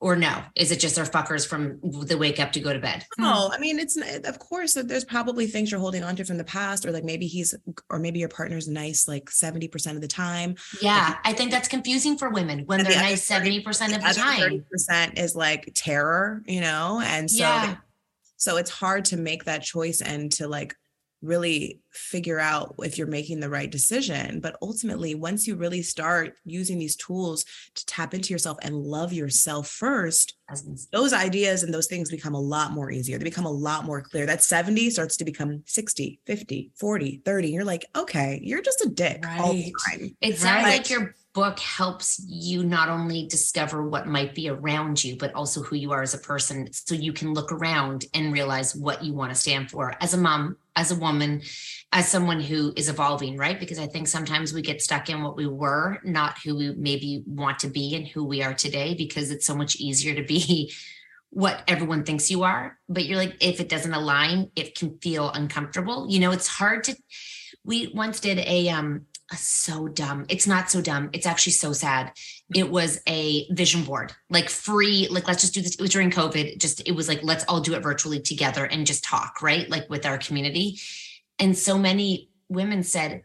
or 0.00 0.14
no 0.14 0.42
is 0.54 0.70
it 0.70 0.78
just 0.78 0.94
they're 0.94 1.04
fuckers 1.04 1.44
from 1.46 1.80
the 1.82 2.16
wake 2.16 2.38
up 2.38 2.52
to 2.52 2.60
go 2.60 2.72
to 2.72 2.78
bed 2.78 3.04
No, 3.18 3.46
hmm. 3.48 3.52
I 3.52 3.58
mean, 3.58 3.78
it's 3.80 3.96
of 3.96 4.38
course 4.38 4.74
there's 4.74 5.04
probably 5.04 5.46
things 5.48 5.70
you're 5.72 5.80
holding 5.80 6.04
on 6.04 6.14
to 6.16 6.24
from 6.24 6.38
the 6.38 6.44
past, 6.44 6.86
or 6.86 6.92
like 6.92 7.02
maybe 7.02 7.26
he's, 7.26 7.52
or 7.90 7.98
maybe 7.98 8.20
your 8.20 8.28
partner's 8.28 8.68
nice 8.68 9.08
like 9.08 9.24
70% 9.26 9.96
of 9.96 10.00
the 10.00 10.06
time. 10.06 10.54
yeah 10.80 11.16
i 11.24 11.32
think 11.32 11.50
that's 11.50 11.66
confusing 11.68 12.16
for 12.16 12.30
women 12.30 12.60
when 12.66 12.84
they're 12.84 12.92
the 12.92 12.98
other 12.98 13.08
nice 13.08 13.28
70% 13.28 13.66
of 13.96 14.00
the 14.02 14.06
other 14.08 14.20
time 14.20 14.64
30% 14.80 15.18
is 15.18 15.34
like 15.34 15.72
terror, 15.74 16.42
you 16.46 16.60
know? 16.60 17.00
And 17.04 17.28
so, 17.28 17.38
Yeah. 17.38 17.76
so 18.36 18.56
it's 18.56 18.70
hard 18.70 19.06
to 19.06 19.16
make 19.16 19.44
that 19.44 19.62
choice 19.62 20.00
and 20.00 20.30
to 20.32 20.46
like 20.46 20.76
really 21.22 21.80
figure 21.90 22.38
out 22.38 22.74
if 22.78 22.96
you're 22.96 23.06
making 23.06 23.40
the 23.40 23.50
right 23.50 23.70
decision. 23.70 24.40
But 24.40 24.56
ultimately, 24.62 25.14
once 25.14 25.46
you 25.46 25.56
really 25.56 25.82
start 25.82 26.36
using 26.44 26.78
these 26.78 26.96
tools 26.96 27.44
to 27.74 27.86
tap 27.86 28.14
into 28.14 28.32
yourself 28.32 28.58
and 28.62 28.76
love 28.76 29.12
yourself 29.12 29.68
first, 29.68 30.34
those 30.92 31.12
ideas 31.12 31.62
and 31.62 31.74
those 31.74 31.88
things 31.88 32.10
become 32.10 32.34
a 32.34 32.40
lot 32.40 32.72
more 32.72 32.90
easier. 32.90 33.18
They 33.18 33.24
become 33.24 33.46
a 33.46 33.50
lot 33.50 33.84
more 33.84 34.00
clear. 34.00 34.26
That 34.26 34.42
70 34.42 34.90
starts 34.90 35.16
to 35.18 35.24
become 35.24 35.62
60, 35.66 36.20
50, 36.24 36.70
40, 36.76 37.22
30. 37.24 37.48
You're 37.48 37.64
like, 37.64 37.84
okay, 37.96 38.40
you're 38.42 38.62
just 38.62 38.84
a 38.84 38.88
dick 38.88 39.24
all 39.38 39.52
the 39.52 39.74
time. 39.88 40.16
It 40.20 40.38
sounds 40.38 40.64
Right. 40.64 40.78
like 40.78 40.90
your 40.90 41.14
book 41.34 41.58
helps 41.60 42.20
you 42.26 42.64
not 42.64 42.88
only 42.88 43.26
discover 43.26 43.86
what 43.86 44.08
might 44.08 44.34
be 44.34 44.48
around 44.48 45.04
you, 45.04 45.16
but 45.16 45.32
also 45.34 45.62
who 45.62 45.76
you 45.76 45.92
are 45.92 46.02
as 46.02 46.14
a 46.14 46.18
person. 46.18 46.68
So 46.72 46.94
you 46.94 47.12
can 47.12 47.32
look 47.34 47.52
around 47.52 48.06
and 48.14 48.32
realize 48.32 48.74
what 48.74 49.04
you 49.04 49.12
want 49.12 49.30
to 49.30 49.38
stand 49.38 49.70
for 49.70 49.94
as 50.00 50.14
a 50.14 50.16
mom, 50.16 50.56
as 50.78 50.92
a 50.92 50.96
woman, 50.96 51.42
as 51.92 52.08
someone 52.08 52.40
who 52.40 52.72
is 52.76 52.88
evolving, 52.88 53.36
right? 53.36 53.58
Because 53.58 53.78
I 53.78 53.86
think 53.86 54.06
sometimes 54.06 54.52
we 54.52 54.62
get 54.62 54.80
stuck 54.80 55.10
in 55.10 55.22
what 55.22 55.36
we 55.36 55.46
were, 55.46 55.98
not 56.04 56.38
who 56.44 56.56
we 56.56 56.74
maybe 56.74 57.24
want 57.26 57.58
to 57.60 57.68
be 57.68 57.96
and 57.96 58.06
who 58.06 58.24
we 58.24 58.42
are 58.42 58.54
today, 58.54 58.94
because 58.94 59.30
it's 59.30 59.44
so 59.44 59.56
much 59.56 59.76
easier 59.76 60.14
to 60.14 60.22
be 60.22 60.72
what 61.30 61.62
everyone 61.66 62.04
thinks 62.04 62.30
you 62.30 62.44
are. 62.44 62.78
But 62.88 63.04
you're 63.04 63.18
like, 63.18 63.36
if 63.40 63.60
it 63.60 63.68
doesn't 63.68 63.92
align, 63.92 64.50
it 64.54 64.78
can 64.78 64.98
feel 64.98 65.30
uncomfortable. 65.30 66.06
You 66.08 66.20
know, 66.20 66.30
it's 66.30 66.48
hard 66.48 66.84
to 66.84 66.96
we 67.64 67.92
once 67.94 68.20
did 68.20 68.38
a 68.38 68.68
um 68.70 69.06
so 69.36 69.88
dumb 69.88 70.24
it's 70.28 70.46
not 70.46 70.70
so 70.70 70.80
dumb 70.80 71.10
it's 71.12 71.26
actually 71.26 71.52
so 71.52 71.72
sad. 71.72 72.12
It 72.54 72.70
was 72.70 73.00
a 73.06 73.46
vision 73.52 73.84
board 73.84 74.12
like 74.30 74.48
free 74.48 75.08
like 75.10 75.28
let's 75.28 75.42
just 75.42 75.54
do 75.54 75.60
this 75.60 75.74
it 75.74 75.80
was 75.80 75.90
during 75.90 76.10
covid 76.10 76.58
just 76.58 76.86
it 76.88 76.92
was 76.92 77.08
like 77.08 77.20
let's 77.22 77.44
all 77.44 77.60
do 77.60 77.74
it 77.74 77.82
virtually 77.82 78.20
together 78.20 78.64
and 78.64 78.86
just 78.86 79.04
talk 79.04 79.42
right? 79.42 79.68
Like 79.68 79.88
with 79.90 80.06
our 80.06 80.18
community. 80.18 80.78
And 81.38 81.56
so 81.56 81.78
many 81.78 82.30
women 82.48 82.82
said 82.82 83.22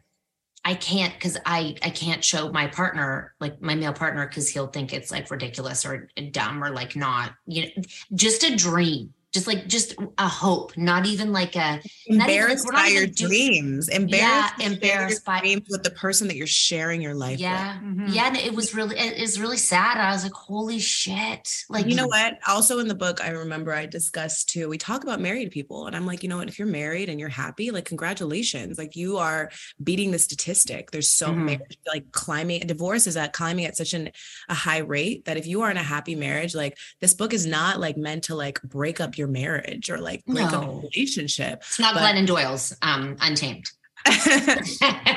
i 0.65 0.73
can't 0.73 1.13
because 1.13 1.37
i 1.45 1.75
i 1.81 1.89
can't 1.89 2.23
show 2.23 2.51
my 2.51 2.67
partner 2.67 3.33
like 3.39 3.61
my 3.61 3.75
male 3.75 3.93
partner 3.93 4.27
because 4.27 4.49
he'll 4.49 4.67
think 4.67 4.93
it's 4.93 5.11
like 5.11 5.29
ridiculous 5.31 5.85
or 5.85 6.09
dumb 6.31 6.63
or 6.63 6.69
like 6.69 6.95
not 6.95 7.31
you 7.45 7.63
know 7.63 7.83
just 8.13 8.43
a 8.43 8.55
dream 8.55 9.13
just 9.33 9.47
like 9.47 9.67
just 9.67 9.95
a 10.19 10.27
hope 10.27 10.77
not 10.77 11.05
even 11.05 11.31
like 11.33 11.55
a 11.55 11.59
not 11.59 11.79
even, 12.07 12.19
like, 12.19 12.29
Embarrassed 12.29 12.67
by 12.71 12.87
your 12.87 13.03
even 13.03 13.13
do- 13.15 13.27
dreams. 13.27 13.89
yeah 13.91 13.95
Embarrassed, 13.97 14.55
to 14.57 14.61
share 14.61 14.69
your 14.69 14.73
embarrassed 14.73 15.25
by 15.25 15.39
dreams 15.39 15.67
with 15.69 15.83
the 15.83 15.89
person 15.91 16.27
that 16.27 16.35
you're 16.35 16.47
sharing 16.47 17.01
your 17.01 17.15
life 17.15 17.39
yeah 17.39 17.79
with. 17.81 18.09
yeah 18.13 18.27
and 18.27 18.37
it 18.37 18.53
was 18.53 18.75
really 18.75 18.97
it 18.97 19.17
is 19.17 19.39
really 19.39 19.57
sad 19.57 19.97
i 19.97 20.11
was 20.11 20.23
like 20.23 20.33
holy 20.33 20.79
shit 20.79 21.49
like 21.69 21.87
you 21.87 21.95
know 21.95 22.07
what? 22.07 22.37
Also 22.47 22.79
in 22.79 22.87
the 22.87 22.95
book, 22.95 23.19
I 23.23 23.29
remember 23.29 23.73
I 23.73 23.85
discussed 23.87 24.49
too. 24.49 24.69
We 24.69 24.77
talk 24.77 25.03
about 25.03 25.19
married 25.19 25.51
people, 25.51 25.87
and 25.87 25.95
I'm 25.95 26.05
like, 26.05 26.21
you 26.23 26.29
know 26.29 26.37
what? 26.37 26.47
If 26.47 26.59
you're 26.59 26.67
married 26.67 27.09
and 27.09 27.19
you're 27.19 27.29
happy, 27.29 27.71
like 27.71 27.85
congratulations, 27.85 28.77
like 28.77 28.95
you 28.95 29.17
are 29.17 29.49
beating 29.83 30.11
the 30.11 30.19
statistic. 30.19 30.91
There's 30.91 31.09
so 31.09 31.29
Mhm. 31.29 31.45
marriage 31.45 31.77
like 31.87 32.11
climbing. 32.11 32.67
Divorce 32.67 33.07
is 33.07 33.17
at 33.17 33.33
climbing 33.33 33.65
at 33.65 33.75
such 33.75 33.93
an 33.93 34.11
a 34.49 34.53
high 34.53 34.79
rate 34.79 35.25
that 35.25 35.37
if 35.37 35.47
you 35.47 35.61
are 35.61 35.71
in 35.71 35.77
a 35.77 35.83
happy 35.83 36.15
marriage, 36.15 36.53
like 36.55 36.77
this 37.01 37.13
book 37.13 37.33
is 37.33 37.45
not 37.45 37.79
like 37.79 37.97
meant 37.97 38.25
to 38.25 38.35
like 38.35 38.61
break 38.61 38.99
up 39.01 39.17
your 39.17 39.22
marriage 39.27 39.89
or 39.89 39.97
like 39.99 40.25
break 40.25 40.45
up 40.53 40.63
a 40.63 40.67
relationship. 40.81 41.59
it's 41.61 41.79
not 41.79 41.93
but- 41.93 42.03
glennon 42.03 42.25
doyle's 42.27 42.75
um 42.81 43.15
untamed 43.21 43.69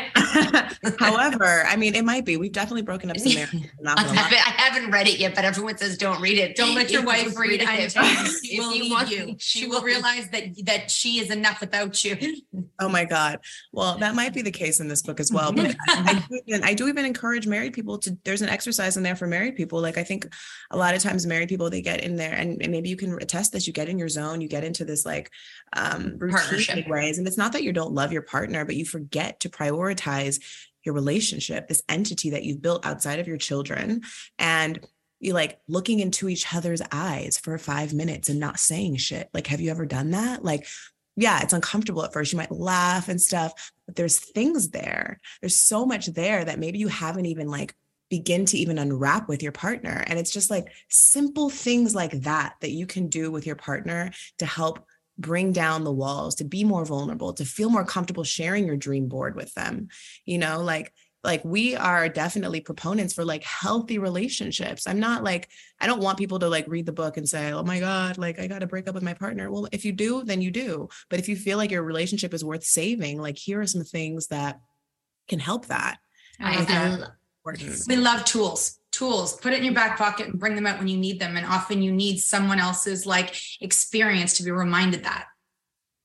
However, 0.98 1.64
I 1.66 1.76
mean, 1.76 1.94
it 1.94 2.04
might 2.04 2.24
be. 2.24 2.36
We've 2.36 2.52
definitely 2.52 2.82
broken 2.82 3.10
up 3.10 3.18
some 3.18 3.34
marriages. 3.34 3.62
I'm 3.78 3.84
not 3.84 3.98
I 3.98 4.02
gonna 4.04 4.14
lie. 4.16 4.22
haven't, 4.22 4.38
I 4.38 4.50
haven't 4.62 4.90
read 4.90 5.08
it 5.08 5.18
yet, 5.18 5.34
but 5.34 5.44
everyone 5.44 5.76
says 5.78 5.96
don't 5.98 6.20
read 6.20 6.38
it. 6.38 6.56
Don't 6.56 6.74
let 6.74 6.90
your 6.90 7.00
If 7.02 7.06
wife 7.06 7.24
you 7.32 7.40
read 7.40 7.62
it. 7.62 7.68
untamed. 7.68 7.92
If 8.26 8.40
She 8.44 8.60
will 8.60 8.74
you 8.74 8.90
want- 8.90 9.10
you. 9.10 9.36
She 9.38 9.66
will 9.66 9.82
realize 9.82 10.28
that 10.30 10.44
that 10.64 10.90
she 10.90 11.18
is 11.18 11.30
enough 11.30 11.60
without 11.60 12.04
you. 12.04 12.16
Oh 12.78 12.88
my 12.88 13.04
God. 13.04 13.38
Well, 13.72 13.98
that 13.98 14.14
might 14.14 14.34
be 14.34 14.42
the 14.42 14.50
case 14.50 14.80
in 14.80 14.88
this 14.88 15.02
book 15.02 15.20
as 15.20 15.32
well. 15.32 15.52
But 15.52 15.74
I, 15.88 16.24
do 16.28 16.40
even, 16.46 16.64
I 16.64 16.74
do 16.74 16.88
even 16.88 17.04
encourage 17.04 17.46
married 17.46 17.72
people 17.72 17.98
to, 17.98 18.16
there's 18.24 18.42
an 18.42 18.48
exercise 18.48 18.96
in 18.96 19.02
there 19.02 19.16
for 19.16 19.26
married 19.26 19.56
people. 19.56 19.80
Like 19.80 19.98
I 19.98 20.02
think 20.04 20.28
a 20.70 20.76
lot 20.76 20.94
of 20.94 21.02
times 21.02 21.26
married 21.26 21.48
people, 21.48 21.70
they 21.70 21.82
get 21.82 22.00
in 22.02 22.16
there 22.16 22.34
and, 22.34 22.60
and 22.62 22.70
maybe 22.70 22.88
you 22.88 22.96
can 22.96 23.14
attest 23.20 23.52
this, 23.52 23.66
you 23.66 23.72
get 23.72 23.88
in 23.88 23.98
your 23.98 24.08
zone, 24.08 24.40
you 24.40 24.48
get 24.48 24.64
into 24.64 24.84
this 24.84 25.04
like 25.06 25.30
um 25.74 26.16
routine 26.18 26.36
Partnership. 26.38 26.88
ways. 26.88 27.18
And 27.18 27.26
it's 27.26 27.38
not 27.38 27.52
that 27.52 27.62
you 27.62 27.72
don't 27.72 27.92
love 27.92 28.12
your 28.12 28.22
partner, 28.22 28.64
but 28.64 28.75
you 28.76 28.84
forget 28.84 29.40
to 29.40 29.48
prioritize 29.48 30.42
your 30.84 30.94
relationship, 30.94 31.68
this 31.68 31.82
entity 31.88 32.30
that 32.30 32.44
you've 32.44 32.62
built 32.62 32.86
outside 32.86 33.18
of 33.18 33.28
your 33.28 33.36
children. 33.36 34.02
And 34.38 34.86
you 35.18 35.32
like 35.32 35.58
looking 35.66 36.00
into 36.00 36.28
each 36.28 36.54
other's 36.54 36.82
eyes 36.92 37.38
for 37.38 37.56
five 37.58 37.92
minutes 37.92 38.28
and 38.28 38.38
not 38.38 38.58
saying 38.58 38.96
shit. 38.96 39.28
Like, 39.32 39.46
have 39.48 39.60
you 39.60 39.70
ever 39.70 39.86
done 39.86 40.10
that? 40.10 40.44
Like, 40.44 40.66
yeah, 41.16 41.40
it's 41.42 41.54
uncomfortable 41.54 42.04
at 42.04 42.12
first. 42.12 42.32
You 42.32 42.36
might 42.36 42.52
laugh 42.52 43.08
and 43.08 43.20
stuff, 43.20 43.72
but 43.86 43.96
there's 43.96 44.18
things 44.18 44.70
there. 44.70 45.18
There's 45.40 45.56
so 45.56 45.86
much 45.86 46.06
there 46.06 46.44
that 46.44 46.58
maybe 46.58 46.78
you 46.78 46.88
haven't 46.88 47.26
even 47.26 47.48
like 47.48 47.74
begin 48.10 48.44
to 48.46 48.58
even 48.58 48.78
unwrap 48.78 49.28
with 49.28 49.42
your 49.42 49.52
partner. 49.52 50.04
And 50.06 50.18
it's 50.18 50.30
just 50.30 50.50
like 50.50 50.68
simple 50.88 51.50
things 51.50 51.94
like 51.94 52.12
that 52.22 52.54
that 52.60 52.70
you 52.70 52.86
can 52.86 53.08
do 53.08 53.30
with 53.30 53.46
your 53.46 53.56
partner 53.56 54.12
to 54.38 54.46
help 54.46 54.86
bring 55.18 55.52
down 55.52 55.84
the 55.84 55.92
walls, 55.92 56.34
to 56.36 56.44
be 56.44 56.64
more 56.64 56.84
vulnerable, 56.84 57.32
to 57.34 57.44
feel 57.44 57.70
more 57.70 57.84
comfortable 57.84 58.24
sharing 58.24 58.66
your 58.66 58.76
dream 58.76 59.08
board 59.08 59.36
with 59.36 59.52
them. 59.54 59.88
You 60.24 60.38
know, 60.38 60.60
like 60.62 60.92
like 61.26 61.44
we 61.44 61.74
are 61.74 62.08
definitely 62.08 62.60
proponents 62.60 63.12
for 63.12 63.24
like 63.24 63.42
healthy 63.42 63.98
relationships. 63.98 64.86
I'm 64.86 65.00
not 65.00 65.24
like 65.24 65.48
I 65.80 65.86
don't 65.86 66.00
want 66.00 66.18
people 66.18 66.38
to 66.38 66.48
like 66.48 66.66
read 66.68 66.86
the 66.86 66.92
book 66.92 67.16
and 67.16 67.28
say, 67.28 67.52
"Oh 67.52 67.64
my 67.64 67.80
god, 67.80 68.16
like 68.16 68.38
I 68.38 68.46
got 68.46 68.60
to 68.60 68.66
break 68.66 68.88
up 68.88 68.94
with 68.94 69.02
my 69.02 69.14
partner." 69.14 69.50
Well, 69.50 69.68
if 69.72 69.84
you 69.84 69.92
do, 69.92 70.22
then 70.22 70.40
you 70.40 70.50
do. 70.50 70.88
But 71.10 71.18
if 71.18 71.28
you 71.28 71.36
feel 71.36 71.58
like 71.58 71.70
your 71.70 71.82
relationship 71.82 72.32
is 72.32 72.44
worth 72.44 72.64
saving, 72.64 73.20
like 73.20 73.36
here 73.36 73.60
are 73.60 73.66
some 73.66 73.84
things 73.84 74.28
that 74.28 74.60
can 75.28 75.40
help 75.40 75.66
that. 75.66 75.98
I, 76.40 76.56
think 76.56 76.70
I, 76.70 76.96
that's. 76.96 77.86
We 77.88 77.96
love 77.96 78.24
tools. 78.24 78.78
Tools. 78.96 79.36
Put 79.36 79.52
it 79.52 79.58
in 79.58 79.64
your 79.64 79.74
back 79.74 79.98
pocket 79.98 80.28
and 80.28 80.40
bring 80.40 80.54
them 80.54 80.66
out 80.66 80.78
when 80.78 80.88
you 80.88 80.96
need 80.96 81.20
them. 81.20 81.36
And 81.36 81.44
often 81.44 81.82
you 81.82 81.92
need 81.92 82.18
someone 82.18 82.58
else's 82.58 83.04
like 83.04 83.36
experience 83.60 84.38
to 84.38 84.42
be 84.42 84.50
reminded 84.50 85.04
that. 85.04 85.26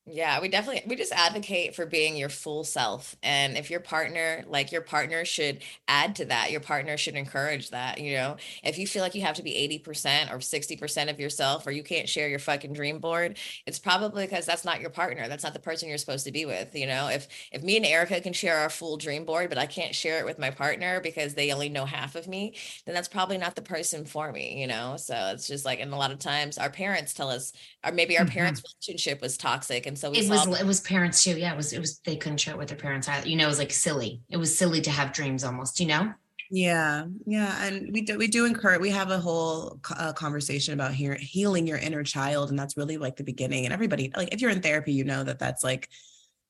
Yeah, 0.07 0.41
we 0.41 0.49
definitely 0.49 0.81
we 0.89 0.95
just 0.95 1.11
advocate 1.13 1.75
for 1.75 1.85
being 1.85 2.17
your 2.17 2.27
full 2.27 2.63
self. 2.63 3.15
And 3.21 3.55
if 3.55 3.69
your 3.69 3.79
partner, 3.79 4.43
like 4.47 4.71
your 4.71 4.81
partner 4.81 5.23
should 5.25 5.61
add 5.87 6.15
to 6.15 6.25
that. 6.25 6.49
Your 6.51 6.59
partner 6.59 6.97
should 6.97 7.15
encourage 7.15 7.69
that, 7.69 7.99
you 8.01 8.15
know. 8.15 8.37
If 8.63 8.79
you 8.79 8.87
feel 8.87 9.03
like 9.03 9.13
you 9.13 9.21
have 9.21 9.35
to 9.35 9.43
be 9.43 9.53
80% 9.55 10.31
or 10.31 10.39
60% 10.41 11.11
of 11.11 11.19
yourself 11.19 11.67
or 11.67 11.71
you 11.71 11.83
can't 11.83 12.09
share 12.09 12.27
your 12.27 12.39
fucking 12.39 12.73
dream 12.73 12.97
board, 12.97 13.37
it's 13.67 13.77
probably 13.77 14.25
because 14.25 14.45
that's 14.47 14.65
not 14.65 14.81
your 14.81 14.89
partner. 14.89 15.27
That's 15.27 15.43
not 15.43 15.53
the 15.53 15.59
person 15.59 15.87
you're 15.87 15.99
supposed 15.99 16.25
to 16.25 16.31
be 16.31 16.45
with, 16.45 16.73
you 16.75 16.87
know. 16.87 17.07
If 17.07 17.27
if 17.51 17.61
me 17.61 17.77
and 17.77 17.85
Erica 17.85 18.19
can 18.21 18.33
share 18.33 18.57
our 18.57 18.71
full 18.71 18.97
dream 18.97 19.23
board, 19.23 19.49
but 19.49 19.59
I 19.59 19.67
can't 19.67 19.93
share 19.93 20.17
it 20.19 20.25
with 20.25 20.39
my 20.39 20.49
partner 20.49 20.99
because 20.99 21.35
they 21.35 21.51
only 21.53 21.69
know 21.69 21.85
half 21.85 22.15
of 22.15 22.27
me, 22.27 22.55
then 22.87 22.95
that's 22.95 23.07
probably 23.07 23.37
not 23.37 23.55
the 23.55 23.61
person 23.61 24.05
for 24.05 24.31
me, 24.31 24.59
you 24.59 24.65
know. 24.67 24.97
So 24.97 25.13
it's 25.33 25.45
just 25.47 25.63
like 25.63 25.79
and 25.79 25.93
a 25.93 25.97
lot 25.97 26.11
of 26.11 26.17
times 26.19 26.57
our 26.57 26.71
parents 26.71 27.13
tell 27.13 27.29
us 27.29 27.53
or 27.83 27.91
maybe 27.91 28.17
our 28.17 28.25
Mhm. 28.25 28.25
parents' 28.25 28.61
relationship 28.63 29.21
was 29.21 29.37
toxic 29.37 29.85
and 29.91 29.99
so 29.99 30.09
we 30.09 30.19
it 30.19 30.25
saw 30.25 30.47
was 30.47 30.61
it 30.61 30.65
was 30.65 30.79
parents 30.79 31.21
too. 31.21 31.37
Yeah, 31.37 31.53
it 31.53 31.57
was 31.57 31.73
it 31.73 31.79
was 31.79 31.99
they 31.99 32.15
couldn't 32.15 32.37
share 32.37 32.53
it 32.53 32.57
with 32.57 32.69
their 32.69 32.77
parents 32.77 33.09
either. 33.09 33.27
You 33.27 33.35
know, 33.35 33.43
it 33.43 33.49
was 33.49 33.59
like 33.59 33.71
silly. 33.71 34.21
It 34.29 34.37
was 34.37 34.57
silly 34.57 34.79
to 34.81 34.89
have 34.89 35.11
dreams 35.11 35.43
almost, 35.43 35.81
you 35.81 35.87
know? 35.87 36.13
Yeah, 36.49 37.05
yeah, 37.25 37.65
and 37.65 37.91
we 37.91 38.01
do 38.01 38.17
we 38.17 38.27
do 38.27 38.45
encourage. 38.45 38.79
We 38.79 38.89
have 38.91 39.11
a 39.11 39.19
whole 39.19 39.79
uh, 39.95 40.13
conversation 40.13 40.73
about 40.73 40.93
here 40.93 41.15
healing 41.15 41.67
your 41.67 41.77
inner 41.77 42.03
child, 42.03 42.49
and 42.49 42.57
that's 42.57 42.77
really 42.77 42.97
like 42.97 43.17
the 43.17 43.23
beginning. 43.23 43.65
And 43.65 43.73
everybody, 43.73 44.11
like, 44.15 44.33
if 44.33 44.41
you're 44.41 44.51
in 44.51 44.61
therapy, 44.61 44.93
you 44.93 45.03
know 45.03 45.23
that 45.23 45.39
that's 45.39 45.63
like 45.63 45.89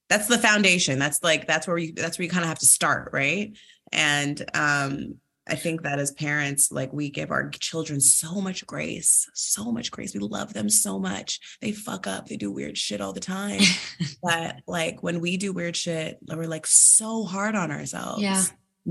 that's 0.07 0.27
the 0.27 0.37
foundation. 0.37 0.99
That's 0.99 1.23
like 1.23 1.47
that's 1.47 1.67
where 1.67 1.77
you 1.79 1.93
that's 1.93 2.19
where 2.19 2.25
you 2.25 2.31
kind 2.31 2.43
of 2.43 2.49
have 2.49 2.59
to 2.59 2.67
start, 2.67 3.09
right? 3.11 3.57
And 3.91 4.43
um, 4.53 5.15
I 5.47 5.55
think 5.55 5.81
that 5.83 5.99
as 5.99 6.11
parents, 6.11 6.71
like 6.71 6.93
we 6.93 7.09
give 7.09 7.31
our 7.31 7.49
children 7.49 7.99
so 7.99 8.39
much 8.41 8.65
grace, 8.67 9.27
so 9.33 9.71
much 9.71 9.89
grace. 9.91 10.13
We 10.13 10.19
love 10.19 10.53
them 10.53 10.69
so 10.69 10.99
much. 10.99 11.39
They 11.61 11.71
fuck 11.71 12.05
up, 12.05 12.27
they 12.27 12.37
do 12.37 12.51
weird 12.51 12.77
shit 12.77 13.01
all 13.01 13.11
the 13.13 13.19
time. 13.19 13.61
but 14.23 14.57
like 14.67 15.01
when 15.01 15.19
we 15.19 15.37
do 15.37 15.51
weird 15.51 15.75
shit, 15.75 16.19
we're 16.27 16.45
like 16.45 16.67
so 16.67 17.23
hard 17.23 17.55
on 17.55 17.71
ourselves 17.71 18.21
Yeah. 18.21 18.43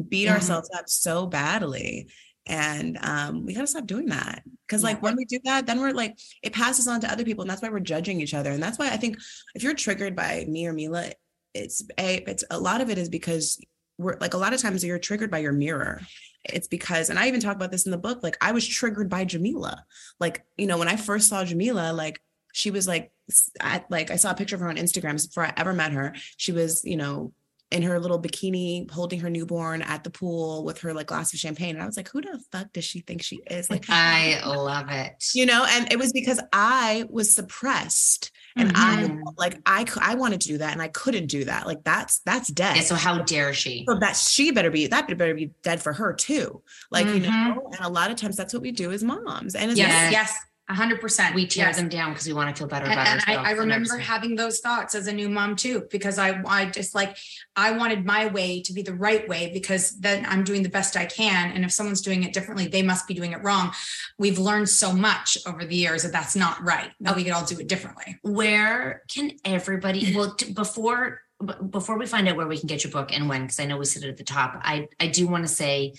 beat 0.09 0.25
Yeah. 0.25 0.35
ourselves 0.35 0.69
up 0.77 0.89
so 0.89 1.27
badly 1.27 2.09
and 2.47 2.97
um 3.03 3.45
we 3.45 3.53
got 3.53 3.61
to 3.61 3.67
stop 3.67 3.87
doing 3.87 4.07
that 4.07 4.43
because 4.67 4.83
like 4.83 5.03
when 5.03 5.15
we 5.15 5.27
do 5.27 5.39
that 5.45 5.67
then 5.67 5.79
we're 5.79 5.91
like 5.91 6.19
it 6.43 6.55
passes 6.55 6.89
on 6.89 6.99
to 6.99 7.11
other 7.13 7.23
people 7.23 7.43
and 7.43 7.51
that's 7.51 7.61
why 7.61 7.69
we're 7.69 7.79
judging 7.79 8.19
each 8.19 8.33
other 8.33 8.51
and 8.51 8.63
that's 8.63 8.79
why 8.79 8.89
i 8.91 8.97
think 8.97 9.19
if 9.55 9.63
you're 9.63 9.75
triggered 9.75 10.17
by 10.17 10.47
me 10.49 10.67
or 10.67 10.73
milah 10.73 11.13
it's 11.53 11.83
a 11.99 12.17
it's 12.27 12.43
a 12.51 12.59
lot 12.59 12.81
of 12.81 12.89
it 12.89 12.97
is 12.97 13.11
because 13.11 13.61
we're 13.99 14.17
like 14.23 14.33
a 14.33 14.39
lot 14.39 14.55
of 14.55 14.61
times 14.61 14.83
you're 14.83 14.99
triggered 14.99 15.31
by 15.31 15.39
your 15.39 15.53
mirror 15.53 16.01
it's 16.45 16.69
because 16.69 17.11
and 17.11 17.19
i 17.19 17.29
even 17.29 17.41
talk 17.41 17.57
about 17.57 17.71
this 17.71 17.85
in 17.85 17.91
the 17.91 17.99
book 17.99 18.23
like 18.23 18.37
i 18.41 18.53
was 18.53 18.67
triggered 18.67 19.09
by 19.09 19.25
jamilah. 19.25 19.81
Like 20.19 20.45
you 20.57 20.67
know 20.67 20.79
when 20.79 20.89
i 20.89 20.97
first 20.97 21.29
saw 21.29 21.45
jamilah 21.45 21.95
like 21.95 22.21
she 22.53 22.71
was 22.71 22.89
like 22.89 23.13
I, 23.61 23.85
like 23.91 24.11
i 24.11 24.17
saw 24.17 24.31
a 24.31 24.35
picture 24.35 24.57
of 24.57 24.61
her 24.61 24.69
on 24.69 24.77
instagram 24.77 25.25
before 25.25 25.45
i 25.45 25.53
ever 25.57 25.73
met 25.73 25.93
her. 25.93 26.15
She 26.37 26.53
was 26.53 26.85
you 26.85 26.97
know 26.97 27.33
in 27.71 27.83
her 27.83 28.01
little 28.01 28.21
bikini 28.21 28.91
holding 28.91 29.21
her 29.21 29.31
newborn 29.31 29.81
at 29.83 30.03
the 30.03 30.11
pool 30.11 30.65
with 30.65 30.79
her 30.81 30.93
like 30.93 31.07
glass 31.07 31.33
of 31.33 31.39
champagne 31.39 31.75
and 31.77 31.83
i 31.83 31.87
was 31.87 31.97
like 31.97 32.09
who 32.11 32.21
the 32.21 32.41
fuck 32.51 32.73
does 32.73 32.85
she 32.85 33.01
think 33.01 33.23
she 33.23 33.41
is 33.49 33.71
like 33.71 33.85
I 33.89 34.41
love 34.45 34.87
it. 34.91 35.13
you 35.35 35.47
know 35.47 35.65
and 35.69 35.93
it 35.93 35.99
was 35.99 36.13
because 36.13 36.41
i 36.53 37.05
was 37.09 37.35
suppressed 37.35 38.33
and 38.57 38.73
i 38.75 39.05
Mhm. 39.05 39.23
like 39.37 39.61
i 39.67 39.85
i 40.01 40.15
wanted 40.17 40.41
to 40.41 40.49
do 40.49 40.59
that 40.59 40.73
and 40.73 40.83
i 40.83 40.89
couldn't 40.89 41.27
do 41.29 41.45
that 41.45 41.67
like 41.67 41.85
that's 41.85 42.19
that's 42.27 42.49
dead 42.49 42.77
Yeah, 42.77 42.83
so 42.83 42.95
how 42.97 43.23
dare 43.23 43.55
she? 43.55 43.85
so 43.89 43.97
that 44.01 44.17
she 44.17 44.51
better 44.51 44.71
be 44.71 44.89
that 44.89 45.07
better 45.17 45.35
be 45.35 45.53
dead 45.63 45.81
for 45.81 45.93
her 45.93 46.13
too 46.13 46.63
like 46.91 47.07
you 47.07 47.21
Mhm. 47.21 47.29
know 47.29 47.71
and 47.77 47.81
a 47.87 47.89
lot 47.89 48.11
of 48.11 48.17
times 48.17 48.37
that's 48.37 48.53
what 48.53 48.63
we 48.63 48.73
do 48.73 48.91
as 48.91 49.05
moms 49.05 49.55
and 49.55 49.71
as 49.71 49.79
Yes, 49.79 50.13
Yes. 50.13 50.33
Hundred 50.75 51.01
percent. 51.01 51.35
We 51.35 51.47
tear 51.47 51.67
Yes. 51.67 51.77
them 51.77 51.89
down 51.89 52.13
because 52.13 52.27
we 52.27 52.33
want 52.33 52.55
to 52.55 52.59
feel 52.59 52.69
better 52.69 52.85
And, 52.87 52.95
about 52.95 53.07
and 53.07 53.21
I, 53.27 53.31
ourselves. 53.37 53.47
I 53.49 53.51
and 53.51 53.61
remember 53.61 53.97
having 53.99 54.35
those 54.37 54.61
thoughts 54.61 54.95
as 54.95 55.07
a 55.07 55.13
new 55.13 55.29
mom 55.29 55.57
too, 55.57 55.87
because 55.91 56.19
I, 56.19 56.41
I 56.47 56.67
just 56.67 56.95
like, 56.95 57.17
I 57.57 57.73
wanted 57.73 58.05
my 58.07 58.27
way 58.27 58.63
to 58.63 58.73
be 58.73 58.83
the 58.83 58.95
right 58.95 59.29
way 59.29 59.51
because 59.53 59.99
then 60.01 60.25
I'm 60.29 60.45
doing 60.45 60.63
the 60.63 60.69
best 60.69 60.97
I 60.97 61.07
can. 61.07 61.53
And 61.53 61.65
if 61.65 61.73
someone's 61.73 62.01
doing 62.01 62.23
it 62.23 62.33
differently, 62.33 62.67
they 62.69 62.83
must 62.83 63.07
be 63.09 63.15
doing 63.15 63.33
it 63.33 63.43
wrong. 63.43 63.73
We've 64.19 64.39
learned 64.39 64.69
so 64.69 64.93
much 64.93 65.37
over 65.47 65.65
the 65.65 65.75
years 65.77 66.03
that 66.03 66.13
that's 66.13 66.37
not 66.37 66.63
right, 66.63 66.91
that 67.01 67.17
we 67.17 67.25
could 67.25 67.33
all 67.33 67.45
do 67.45 67.59
it 67.59 67.69
differently. 67.69 68.19
where 68.23 69.03
can 69.13 69.33
everybody 69.45 70.15
well 70.15 70.35
t- 70.35 70.53
before 70.53 71.21
b- 71.45 71.55
before 71.71 71.99
we 71.99 72.07
find 72.07 72.29
out 72.29 72.37
where 72.37 72.47
we 72.47 72.59
can 72.59 72.67
get 72.67 72.85
your 72.85 72.91
book 72.93 73.13
and 73.15 73.29
when 73.29 73.43
because 73.43 73.59
i 73.61 73.65
know 73.65 73.77
we 73.77 73.85
sit 73.85 74.05
at 74.05 74.17
the 74.17 74.25
top 74.25 74.59
i 74.63 74.87
i 75.01 75.07
do 75.07 75.27
want 75.27 75.43
to 75.45 75.49
say 75.49 75.93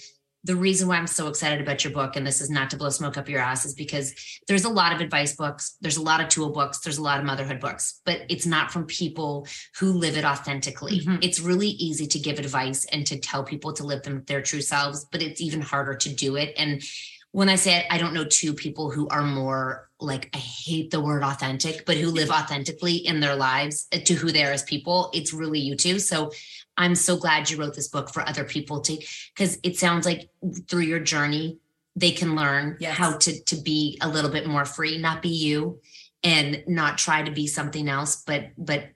the 0.44 0.56
reason 0.56 0.88
why 0.88 0.98
i'm 0.98 1.08
so 1.08 1.28
excited 1.28 1.62
about 1.62 1.84
your 1.84 1.94
book 1.94 2.16
and 2.16 2.26
this 2.26 2.42
is 2.42 2.50
not 2.50 2.70
to 2.70 2.78
blow 2.78 2.90
smoke 2.90 3.18
up 3.18 3.30
your 3.30 3.40
ass 3.40 3.66
is 3.66 3.74
because 3.74 4.14
there's 4.48 4.66
a 4.66 4.70
lot 4.70 4.94
of 4.94 5.02
advice 5.02 5.36
books 5.36 5.78
there's 5.82 5.98
a 5.98 6.02
lot 6.02 6.20
of 6.22 6.28
tool 6.30 6.50
books 6.52 6.80
there's 6.80 6.98
a 6.98 7.04
lot 7.04 7.20
of 7.20 7.26
motherhood 7.26 7.60
books 7.60 8.02
but 8.06 8.22
it's 8.30 8.46
not 8.46 8.72
from 8.72 8.86
people 8.86 9.48
who 9.80 9.94
live 9.94 10.18
it 10.18 10.26
authentically 10.26 11.02
Mhm. 11.02 11.24
it's 11.24 11.40
really 11.40 11.70
easy 11.70 12.08
to 12.08 12.20
give 12.20 12.40
advice 12.40 12.86
and 12.86 13.06
to 13.08 13.20
tell 13.20 13.44
people 13.44 13.74
to 13.74 13.84
live 13.84 14.02
them 14.04 14.24
their 14.28 14.42
true 14.42 14.62
selves 14.62 15.06
but 15.12 15.22
it's 15.22 15.42
even 15.42 15.62
harder 15.62 15.96
to 15.96 16.10
do 16.10 16.36
it 16.36 16.54
and 16.58 16.82
when 17.32 17.48
I 17.50 17.56
say 17.56 17.78
it, 17.78 17.86
I 17.90 17.98
don't 17.98 18.14
know 18.14 18.26
two 18.26 18.54
people 18.54 18.92
who 18.92 19.08
are 19.08 19.24
more 19.24 19.90
like 20.00 20.30
I 20.34 20.38
hate 20.38 20.92
the 20.92 21.00
word 21.00 21.24
authentic, 21.24 21.86
but 21.86 21.98
who 21.98 22.10
live 22.10 22.30
authentically 22.30 22.96
in 22.96 23.20
their 23.20 23.36
lives 23.36 23.88
uh, 23.94 24.00
to 24.00 24.14
who 24.16 24.32
they 24.32 24.44
are 24.44 24.52
as 24.52 24.64
people. 24.64 25.10
It's 25.14 25.32
really 25.34 25.60
you 25.60 25.76
two. 25.76 26.00
So 26.00 26.32
I'm 26.78 26.96
so 26.96 27.16
glad 27.18 27.50
you 27.50 27.58
wrote 27.58 27.76
this 27.76 27.88
book 27.88 28.12
for 28.12 28.28
other 28.28 28.44
people 28.44 28.82
to 28.82 28.98
because 29.34 29.60
it 29.64 29.78
sounds 29.78 30.06
like 30.06 30.30
through 30.68 30.82
your 30.82 31.00
journey 31.00 31.60
they 31.96 32.12
can 32.12 32.36
learn 32.36 32.78
Yes. 32.80 32.98
how 32.98 33.18
to 33.18 33.44
to 33.44 33.56
be 33.58 33.98
a 34.02 34.10
little 34.10 34.32
bit 34.32 34.48
more 34.48 34.66
free, 34.66 34.98
not 34.98 35.22
be 35.22 35.30
you 35.30 35.80
and 36.24 36.64
not 36.68 36.98
try 36.98 37.22
to 37.22 37.32
be 37.32 37.48
something 37.48 37.88
else, 37.88 38.24
but 38.26 38.50
but 38.58 38.90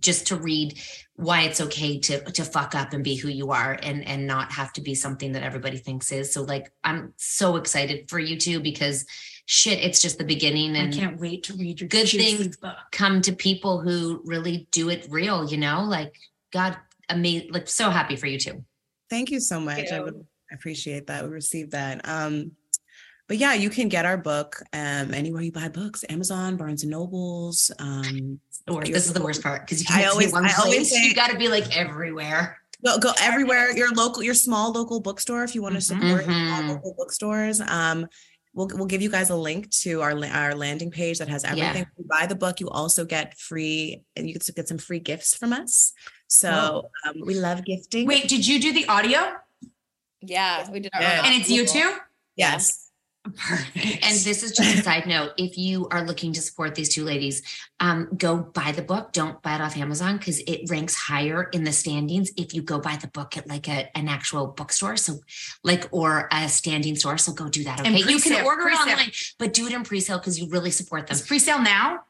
just 0.00 0.26
to 0.26 0.36
read 0.36 0.78
why 1.16 1.42
it's 1.42 1.60
okay 1.60 1.98
to 1.98 2.20
to 2.32 2.44
fuck 2.44 2.74
up 2.74 2.92
and 2.92 3.02
be 3.02 3.14
who 3.14 3.28
you 3.28 3.50
are 3.50 3.78
and 3.82 4.06
and 4.06 4.26
not 4.26 4.52
have 4.52 4.72
to 4.72 4.80
be 4.80 4.94
something 4.94 5.32
that 5.32 5.42
everybody 5.42 5.78
thinks 5.78 6.12
is 6.12 6.32
so 6.32 6.42
like 6.42 6.70
i'm 6.84 7.14
so 7.16 7.56
excited 7.56 8.08
for 8.08 8.18
you 8.18 8.38
too 8.38 8.60
because 8.60 9.06
shit 9.46 9.78
it's 9.78 10.02
just 10.02 10.18
the 10.18 10.24
beginning 10.24 10.76
and 10.76 10.94
I 10.94 10.96
can't 10.96 11.18
wait 11.18 11.44
to 11.44 11.54
read 11.54 11.80
your 11.80 11.88
good 11.88 12.06
things 12.06 12.58
book. 12.58 12.76
come 12.92 13.22
to 13.22 13.32
people 13.32 13.80
who 13.80 14.20
really 14.26 14.68
do 14.72 14.90
it 14.90 15.06
real 15.08 15.48
you 15.48 15.56
know 15.56 15.84
like 15.84 16.14
god 16.52 16.76
amazing 17.08 17.50
like 17.50 17.66
so 17.66 17.88
happy 17.88 18.16
for 18.16 18.26
you 18.26 18.38
too 18.38 18.62
Thank 19.10 19.30
you 19.30 19.40
so 19.40 19.60
much. 19.60 19.90
I 19.90 20.00
would 20.00 20.24
appreciate 20.52 21.06
that. 21.06 21.24
We 21.24 21.30
received 21.30 21.72
that. 21.72 22.06
Um, 22.06 22.52
but 23.26 23.36
yeah, 23.36 23.54
you 23.54 23.68
can 23.68 23.88
get 23.88 24.06
our 24.06 24.16
book 24.16 24.62
um, 24.72 25.12
anywhere 25.12 25.42
you 25.42 25.52
buy 25.52 25.68
books: 25.68 26.04
Amazon, 26.08 26.56
Barnes 26.56 26.82
and 26.82 26.90
Nobles. 26.90 27.70
Um, 27.78 28.40
or 28.68 28.84
your- 28.84 28.94
this 28.94 29.06
is 29.06 29.12
the 29.12 29.22
worst 29.22 29.42
part 29.42 29.62
because 29.62 29.80
you 29.80 29.86
I 29.90 30.00
can't 30.02 30.12
always- 30.12 30.32
one 30.32 30.44
I 30.46 30.52
always 30.58 30.74
place 30.74 30.90
say- 30.90 31.06
you 31.06 31.14
got 31.14 31.30
to 31.30 31.38
be 31.38 31.48
like 31.48 31.76
everywhere 31.76 32.56
Go 32.84 32.96
go 32.98 33.12
everywhere. 33.20 33.76
Your 33.76 33.90
local, 33.92 34.22
your 34.22 34.34
small 34.34 34.70
local 34.70 35.00
bookstore. 35.00 35.42
If 35.42 35.52
you 35.56 35.62
want 35.62 35.74
to 35.74 35.80
support 35.80 36.22
small 36.24 36.62
Mhm. 36.62 36.68
local 36.68 36.94
bookstores, 36.96 37.60
um, 37.60 38.06
we'll 38.54 38.68
we'll 38.72 38.86
give 38.86 39.02
you 39.02 39.10
guys 39.10 39.30
a 39.30 39.34
link 39.34 39.68
to 39.82 40.00
our 40.00 40.12
our 40.26 40.54
landing 40.54 40.92
page 40.92 41.18
that 41.18 41.28
has 41.28 41.42
everything. 41.42 41.82
If 41.82 41.88
you 41.98 42.04
buy 42.08 42.26
the 42.26 42.36
book, 42.36 42.60
you 42.60 42.70
also 42.70 43.04
get 43.04 43.36
free, 43.36 44.02
and 44.14 44.28
you 44.28 44.32
get 44.34 44.42
to 44.42 44.52
get 44.52 44.68
some 44.68 44.78
free 44.78 45.00
gifts 45.00 45.34
from 45.34 45.52
us. 45.52 45.92
So 46.28 46.88
um, 47.04 47.14
we 47.26 47.34
love 47.34 47.64
gifting. 47.64 48.06
Wait, 48.06 48.28
did 48.28 48.46
you 48.46 48.60
do 48.60 48.72
the 48.72 48.86
audio? 48.86 49.32
Yeah, 50.20 50.70
we 50.70 50.78
did 50.78 50.92
our 50.94 51.02
Yeah. 51.02 51.24
And 51.26 51.34
it's 51.40 51.50
you 51.50 51.66
too? 51.66 51.96
Yes. 52.36 52.87
Perfect. 53.36 54.04
And 54.04 54.16
this 54.16 54.42
is 54.42 54.52
just 54.52 54.78
a 54.78 54.82
side 54.82 55.06
note. 55.06 55.32
If 55.36 55.56
you 55.58 55.88
are 55.90 56.04
looking 56.04 56.32
to 56.32 56.40
support 56.40 56.74
these 56.74 56.88
two 56.88 57.04
ladies, 57.04 57.42
um, 57.80 58.08
go 58.16 58.38
buy 58.38 58.72
the 58.72 58.82
book. 58.82 59.12
Don't 59.12 59.40
buy 59.42 59.56
it 59.56 59.60
off 59.60 59.76
Amazon 59.76 60.18
because 60.18 60.40
it 60.40 60.68
ranks 60.70 60.94
higher 60.94 61.44
in 61.52 61.64
the 61.64 61.72
standings 61.72 62.30
if 62.36 62.54
you 62.54 62.62
go 62.62 62.78
buy 62.78 62.96
the 62.96 63.08
book 63.08 63.36
at 63.36 63.48
like 63.48 63.68
a, 63.68 63.96
an 63.96 64.08
actual 64.08 64.48
bookstore. 64.48 64.96
So, 64.96 65.20
like, 65.62 65.88
or 65.90 66.28
a 66.32 66.48
standing 66.48 66.96
store. 66.96 67.18
So 67.18 67.32
go 67.32 67.48
do 67.48 67.64
that. 67.64 67.80
Okay. 67.80 67.98
You 67.98 68.18
can 68.20 68.44
order 68.44 68.62
it 68.62 68.74
pre-sale. 68.74 68.92
online, 68.92 69.10
but 69.38 69.52
do 69.52 69.66
it 69.66 69.72
in 69.72 69.84
pre 69.84 70.00
sale 70.00 70.18
because 70.18 70.38
you 70.38 70.48
really 70.48 70.70
support 70.70 71.06
them. 71.06 71.14
Is 71.14 71.22
pre-sale 71.22 71.62
now? 71.62 72.00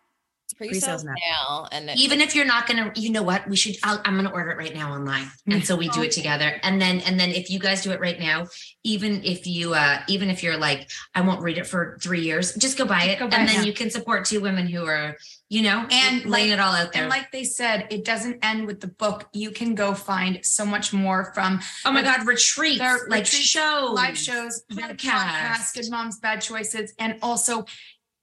Pre-sales 0.57 1.05
now, 1.05 1.69
and 1.71 1.91
it- 1.91 1.99
Even 1.99 2.21
if 2.21 2.35
you're 2.35 2.45
not 2.47 2.67
gonna, 2.67 2.91
you 2.97 3.11
know 3.11 3.23
what? 3.23 3.49
We 3.49 3.55
should. 3.55 3.77
I'll, 3.85 4.01
I'm 4.05 4.17
gonna 4.17 4.31
order 4.31 4.51
it 4.51 4.57
right 4.57 4.75
now 4.75 4.93
online, 4.93 5.31
and 5.47 5.65
so 5.65 5.77
we 5.77 5.89
do 5.91 6.03
it 6.03 6.11
together. 6.11 6.59
And 6.63 6.81
then, 6.81 7.01
and 7.01 7.21
then, 7.21 7.31
if 7.31 7.51
you 7.51 7.59
guys 7.59 7.83
do 7.83 7.91
it 7.93 8.01
right 8.01 8.19
now, 8.19 8.47
even 8.83 9.23
if 9.25 9.47
you, 9.47 9.75
uh 9.75 10.01
even 10.09 10.31
if 10.31 10.43
you're 10.43 10.57
like, 10.57 10.91
I 11.15 11.21
won't 11.21 11.43
read 11.43 11.59
it 11.59 11.67
for 11.67 11.99
three 12.03 12.23
years, 12.23 12.55
just 12.55 12.77
go 12.79 12.87
buy 12.87 13.05
it, 13.05 13.19
Go 13.19 13.29
buy 13.29 13.37
and 13.37 13.49
it 13.49 13.53
then 13.53 13.61
now. 13.63 13.67
you 13.67 13.73
can 13.73 13.91
support 13.91 14.25
two 14.25 14.41
women 14.41 14.67
who 14.67 14.85
are, 14.87 15.17
you 15.49 15.63
know, 15.63 15.87
and 15.91 16.25
laying 16.25 16.51
like- 16.51 16.59
it 16.59 16.61
all 16.61 16.75
out 16.75 16.93
there. 16.93 17.03
And 17.03 17.11
like 17.11 17.31
they 17.31 17.45
said, 17.45 17.87
it 17.91 18.05
doesn't 18.05 18.39
end 18.43 18.67
with 18.67 18.81
the 18.81 18.89
book. 18.89 19.29
You 19.33 19.51
can 19.51 19.75
go 19.75 19.95
find 19.95 20.45
so 20.45 20.65
much 20.65 20.93
more 20.93 21.33
from. 21.35 21.61
Oh 21.85 21.93
my 21.93 22.03
God, 22.03 22.27
retreats, 22.27 22.79
like 22.81 23.01
retreats, 23.25 23.37
shows, 23.37 23.91
live 23.93 24.17
shows, 24.19 24.63
podcasts. 24.73 24.99
podcasts, 25.03 25.75
Good 25.75 25.91
Moms, 25.91 26.19
Bad 26.19 26.41
Choices, 26.41 26.95
and 26.99 27.19
also 27.23 27.65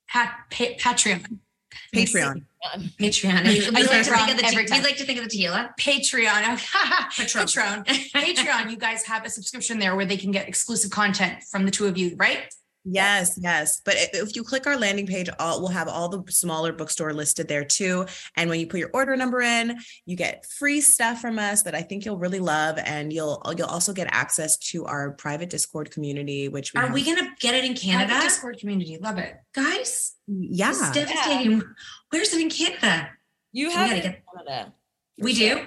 pat, 0.10 0.36
pa- 0.50 0.76
Patreon. 1.94 2.44
Um, 2.74 2.92
Patreon. 3.00 3.44
Patreon. 3.44 3.46
We 3.76 3.84
say 3.84 3.98
like 3.98 4.06
to 4.06 4.16
think 4.16 4.32
of 4.32 4.38
the 4.38 4.46
every 4.46 4.64
we 4.64 4.70
time. 4.70 4.84
like 4.84 4.98
to 4.98 5.04
think 5.06 5.20
of 5.20 5.26
the 5.26 5.30
tequila. 5.30 5.74
Patreon. 5.80 6.60
Oh, 6.76 7.06
Patron. 7.18 7.46
Patreon. 7.46 7.86
Patreon. 8.14 8.72
You 8.72 8.78
guys 8.78 9.04
have 9.06 9.26
a 9.26 9.30
subscription 9.30 9.80
there 9.80 9.96
where 9.96 10.06
they 10.06 10.18
can 10.18 10.32
get 10.32 10.48
exclusive 10.48 10.92
content 10.92 11.44
from 11.44 11.66
the 11.66 11.72
two 11.72 11.86
of 11.88 11.98
you, 11.98 12.16
right? 12.18 12.44
Yes, 12.88 13.40
yes. 13.42 13.82
But 13.84 13.96
if 14.14 14.36
you 14.36 14.44
click 14.44 14.68
our 14.68 14.78
landing 14.78 15.08
page, 15.08 15.28
all 15.40 15.60
we'll 15.60 15.70
have 15.70 15.88
all 15.88 16.08
the 16.08 16.24
smaller 16.32 16.72
bookstore 16.72 17.14
listed 17.14 17.48
there 17.48 17.64
too. 17.66 18.06
And 18.38 18.48
when 18.48 18.60
you 18.60 18.68
put 18.68 18.80
your 18.80 18.92
order 18.94 19.16
number 19.16 19.42
in, 19.42 19.80
you 20.06 20.16
get 20.16 20.46
free 20.46 20.82
stuff 20.82 21.20
from 21.20 21.40
us 21.40 21.64
that 21.64 21.74
I 21.74 21.82
think 21.82 22.06
you'll 22.06 22.20
really 22.20 22.40
love, 22.40 22.78
and 22.78 23.12
you'll 23.12 23.42
you'll 23.58 23.66
also 23.68 23.92
get 23.92 24.08
access 24.12 24.56
to 24.70 24.86
our 24.86 25.14
private 25.14 25.50
Discord 25.50 25.90
community, 25.90 26.48
which 26.48 26.76
we 26.76 26.80
Are 26.80 26.86
have- 26.86 26.94
we 26.94 27.04
gonna 27.04 27.28
get 27.40 27.56
it 27.56 27.66
in 27.66 27.74
Canada, 27.74 28.10
Private 28.10 28.24
Discord 28.24 28.60
community. 28.60 29.00
Love 29.02 29.18
it. 29.18 29.36
guys? 29.54 30.12
Yeah. 30.28 30.70
It's 30.72 30.92
devastating. 30.92 31.62
Where's 32.10 32.34
it 32.34 32.42
in 32.42 32.50
Canada? 32.50 33.10
you 33.52 33.68
We 33.68 33.74
have 33.74 33.90
gotta 33.90 34.00
it 34.00 34.06
in 34.06 34.12
get- 34.12 34.24
Canada. 34.36 34.74
We 35.20 35.34
sure. 35.34 35.56
do. 35.56 35.66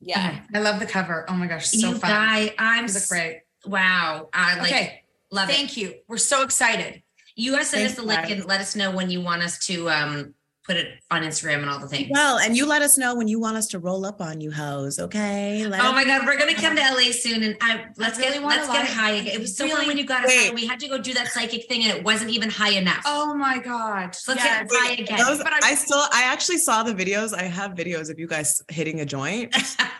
Yeah. 0.00 0.28
Okay. 0.28 0.42
I 0.54 0.58
love 0.60 0.80
the 0.80 0.86
cover. 0.86 1.24
Oh 1.28 1.34
my 1.34 1.46
gosh, 1.46 1.66
so 1.68 1.88
you 1.88 1.98
fun. 1.98 2.10
guys, 2.10 2.50
I'm 2.58 2.86
You 2.88 3.08
great. 3.08 3.42
Wow. 3.66 4.28
I 4.32 4.56
like 4.58 4.72
okay. 4.72 5.02
love 5.30 5.48
it. 5.48 5.52
Thank 5.54 5.76
you. 5.76 5.94
We're 6.08 6.16
so 6.18 6.42
excited. 6.42 7.02
You 7.36 7.52
guys 7.56 7.68
send 7.70 7.84
us 7.84 7.94
Thanks, 7.94 8.00
the 8.00 8.06
link 8.06 8.30
and 8.30 8.44
let 8.46 8.60
us 8.60 8.74
know 8.76 8.90
when 8.90 9.10
you 9.10 9.20
want 9.20 9.42
us 9.42 9.58
to 9.66 9.88
um 9.90 10.34
put 10.70 10.76
it 10.78 11.02
on 11.10 11.22
Instagram 11.22 11.62
and 11.62 11.68
all 11.68 11.80
the 11.80 11.88
things. 11.88 12.08
Well, 12.12 12.38
and 12.38 12.56
you 12.56 12.64
let 12.64 12.80
us 12.80 12.96
know 12.96 13.16
when 13.16 13.26
you 13.26 13.40
want 13.40 13.56
us 13.56 13.66
to 13.68 13.80
roll 13.80 14.06
up 14.06 14.20
on 14.20 14.40
you, 14.40 14.52
hoes. 14.52 15.00
Okay. 15.00 15.66
Let 15.66 15.80
Oh 15.80 15.92
my 15.92 16.04
God, 16.04 16.24
we're 16.24 16.38
gonna 16.38 16.54
come 16.54 16.76
to 16.76 16.80
LA 16.82 17.10
soon, 17.10 17.42
and 17.42 17.56
I 17.60 17.86
let's 17.96 18.18
really 18.18 18.34
get 18.34 18.42
wanna 18.44 18.62
let's 18.62 18.68
get 18.72 18.86
high 18.86 19.10
again. 19.12 19.34
It 19.34 19.40
was 19.40 19.56
so 19.56 19.66
fun 19.66 19.74
really- 19.74 19.88
when 19.88 19.98
you 19.98 20.04
got 20.06 20.24
us. 20.24 20.28
Wait. 20.30 20.54
We 20.54 20.64
had 20.64 20.78
to 20.80 20.88
go 20.88 20.96
do 20.98 21.12
that 21.14 21.26
psychic 21.28 21.66
thing, 21.66 21.82
and 21.84 21.98
it 21.98 22.04
wasn't 22.04 22.30
even 22.30 22.48
high 22.50 22.70
enough. 22.70 23.02
Oh 23.04 23.34
my 23.34 23.58
God. 23.58 24.14
So 24.14 24.30
let's 24.32 24.44
Yes. 24.44 24.70
get 24.70 24.80
high 24.80 24.92
again. 24.92 25.18
Those, 25.18 25.38
But 25.38 25.52
I, 25.54 25.70
I- 25.70 25.74
still, 25.74 25.98
I 26.12 26.22
actually 26.26 26.58
saw 26.58 26.84
the 26.84 26.94
videos. 26.94 27.34
I 27.36 27.42
have 27.42 27.72
videos 27.72 28.08
of 28.10 28.20
you 28.20 28.28
guys 28.28 28.62
hitting 28.70 29.00
a 29.00 29.04
joint. 29.04 29.52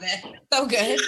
It. 0.00 0.24
So 0.52 0.66
good. 0.66 1.00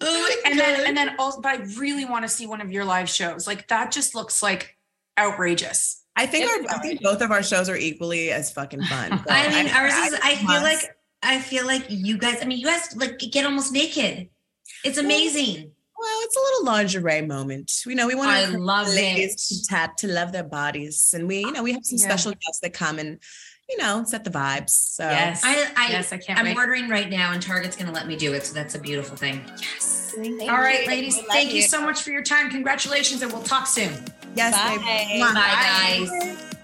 Oh 0.00 0.36
and 0.46 0.58
then 0.58 0.86
and 0.86 0.96
then 0.96 1.16
also 1.18 1.40
but 1.40 1.60
I 1.60 1.64
really 1.78 2.04
want 2.04 2.24
to 2.24 2.28
see 2.28 2.46
one 2.46 2.60
of 2.60 2.70
your 2.70 2.84
live 2.84 3.08
shows. 3.08 3.46
Like 3.46 3.66
that 3.68 3.90
just 3.90 4.14
looks 4.14 4.42
like 4.42 4.76
outrageous. 5.18 5.97
I 6.18 6.26
think 6.26 6.44
It's 6.46 6.72
our, 6.72 6.78
I 6.78 6.82
think 6.82 7.00
both 7.00 7.22
of 7.22 7.30
our 7.30 7.42
shows 7.42 7.68
are 7.68 7.76
equally 7.76 8.30
as 8.30 8.50
fucking 8.50 8.82
fun. 8.84 9.10
So 9.18 9.24
I 9.30 9.48
mean, 9.48 9.68
ours 9.72 9.94
is. 9.94 10.18
I 10.22 10.34
feel 10.36 10.46
must- 10.46 10.62
like 10.64 10.96
I 11.22 11.38
feel 11.40 11.64
like 11.66 11.86
you 11.88 12.18
guys. 12.18 12.38
I 12.42 12.44
mean, 12.44 12.58
you 12.58 12.66
guys 12.66 12.94
like 12.96 13.18
get 13.18 13.44
almost 13.46 13.72
naked. 13.72 14.28
It's 14.84 14.98
amazing. 14.98 15.70
Well, 16.00 16.18
it's 16.22 16.36
a 16.36 16.40
little 16.40 16.64
lingerie 16.66 17.22
moment. 17.22 17.72
We 17.86 17.94
know 17.96 18.06
we 18.06 18.14
want 18.14 18.30
I 18.30 18.46
to 18.52 18.58
love 18.58 18.86
ladies 18.88 19.34
it. 19.50 19.54
to 19.56 19.64
tap 19.66 19.96
to 19.98 20.06
love 20.08 20.30
their 20.32 20.44
bodies, 20.44 21.12
and 21.14 21.26
we, 21.26 21.38
you 21.40 21.50
know, 21.52 21.62
we 21.64 21.72
have 21.72 21.84
some 21.84 21.98
Yeah. 21.98 22.04
special 22.04 22.32
guests 22.32 22.60
that 22.62 22.72
come 22.72 22.98
and, 23.00 23.18
you 23.68 23.76
know, 23.76 24.02
set 24.04 24.24
the 24.24 24.30
vibes. 24.30 24.70
So 24.70 25.08
Yes. 25.08 25.42
I, 25.44 25.70
I, 25.76 25.90
yes, 25.90 26.12
I 26.12 26.18
can't 26.18 26.38
I'm 26.38 26.46
wait. 26.46 26.56
ordering 26.56 26.88
right 26.88 27.08
now, 27.10 27.32
and 27.32 27.42
Target's 27.42 27.76
going 27.76 27.86
to 27.88 27.92
let 27.92 28.06
me 28.06 28.16
do 28.16 28.32
it. 28.32 28.44
So 28.44 28.54
that's 28.54 28.74
a 28.74 28.78
beautiful 28.78 29.16
thing. 29.16 29.44
Yes. 29.60 30.12
Thank 30.16 30.42
All 30.42 30.48
right, 30.58 30.82
you. 30.82 30.86
ladies. 30.88 31.18
Thank 31.30 31.52
you 31.52 31.62
so 31.62 31.80
much 31.82 32.02
for 32.02 32.10
your 32.10 32.22
time. 32.22 32.50
Congratulations, 32.50 33.22
and 33.22 33.32
we'll 33.32 33.42
talk 33.42 33.66
soon. 33.66 33.92
yes, 34.34 34.54
Bye. 34.54 34.76
babe. 34.78 35.20
Bye, 35.20 36.06
Mwah. 36.08 36.08
guys. 36.34 36.54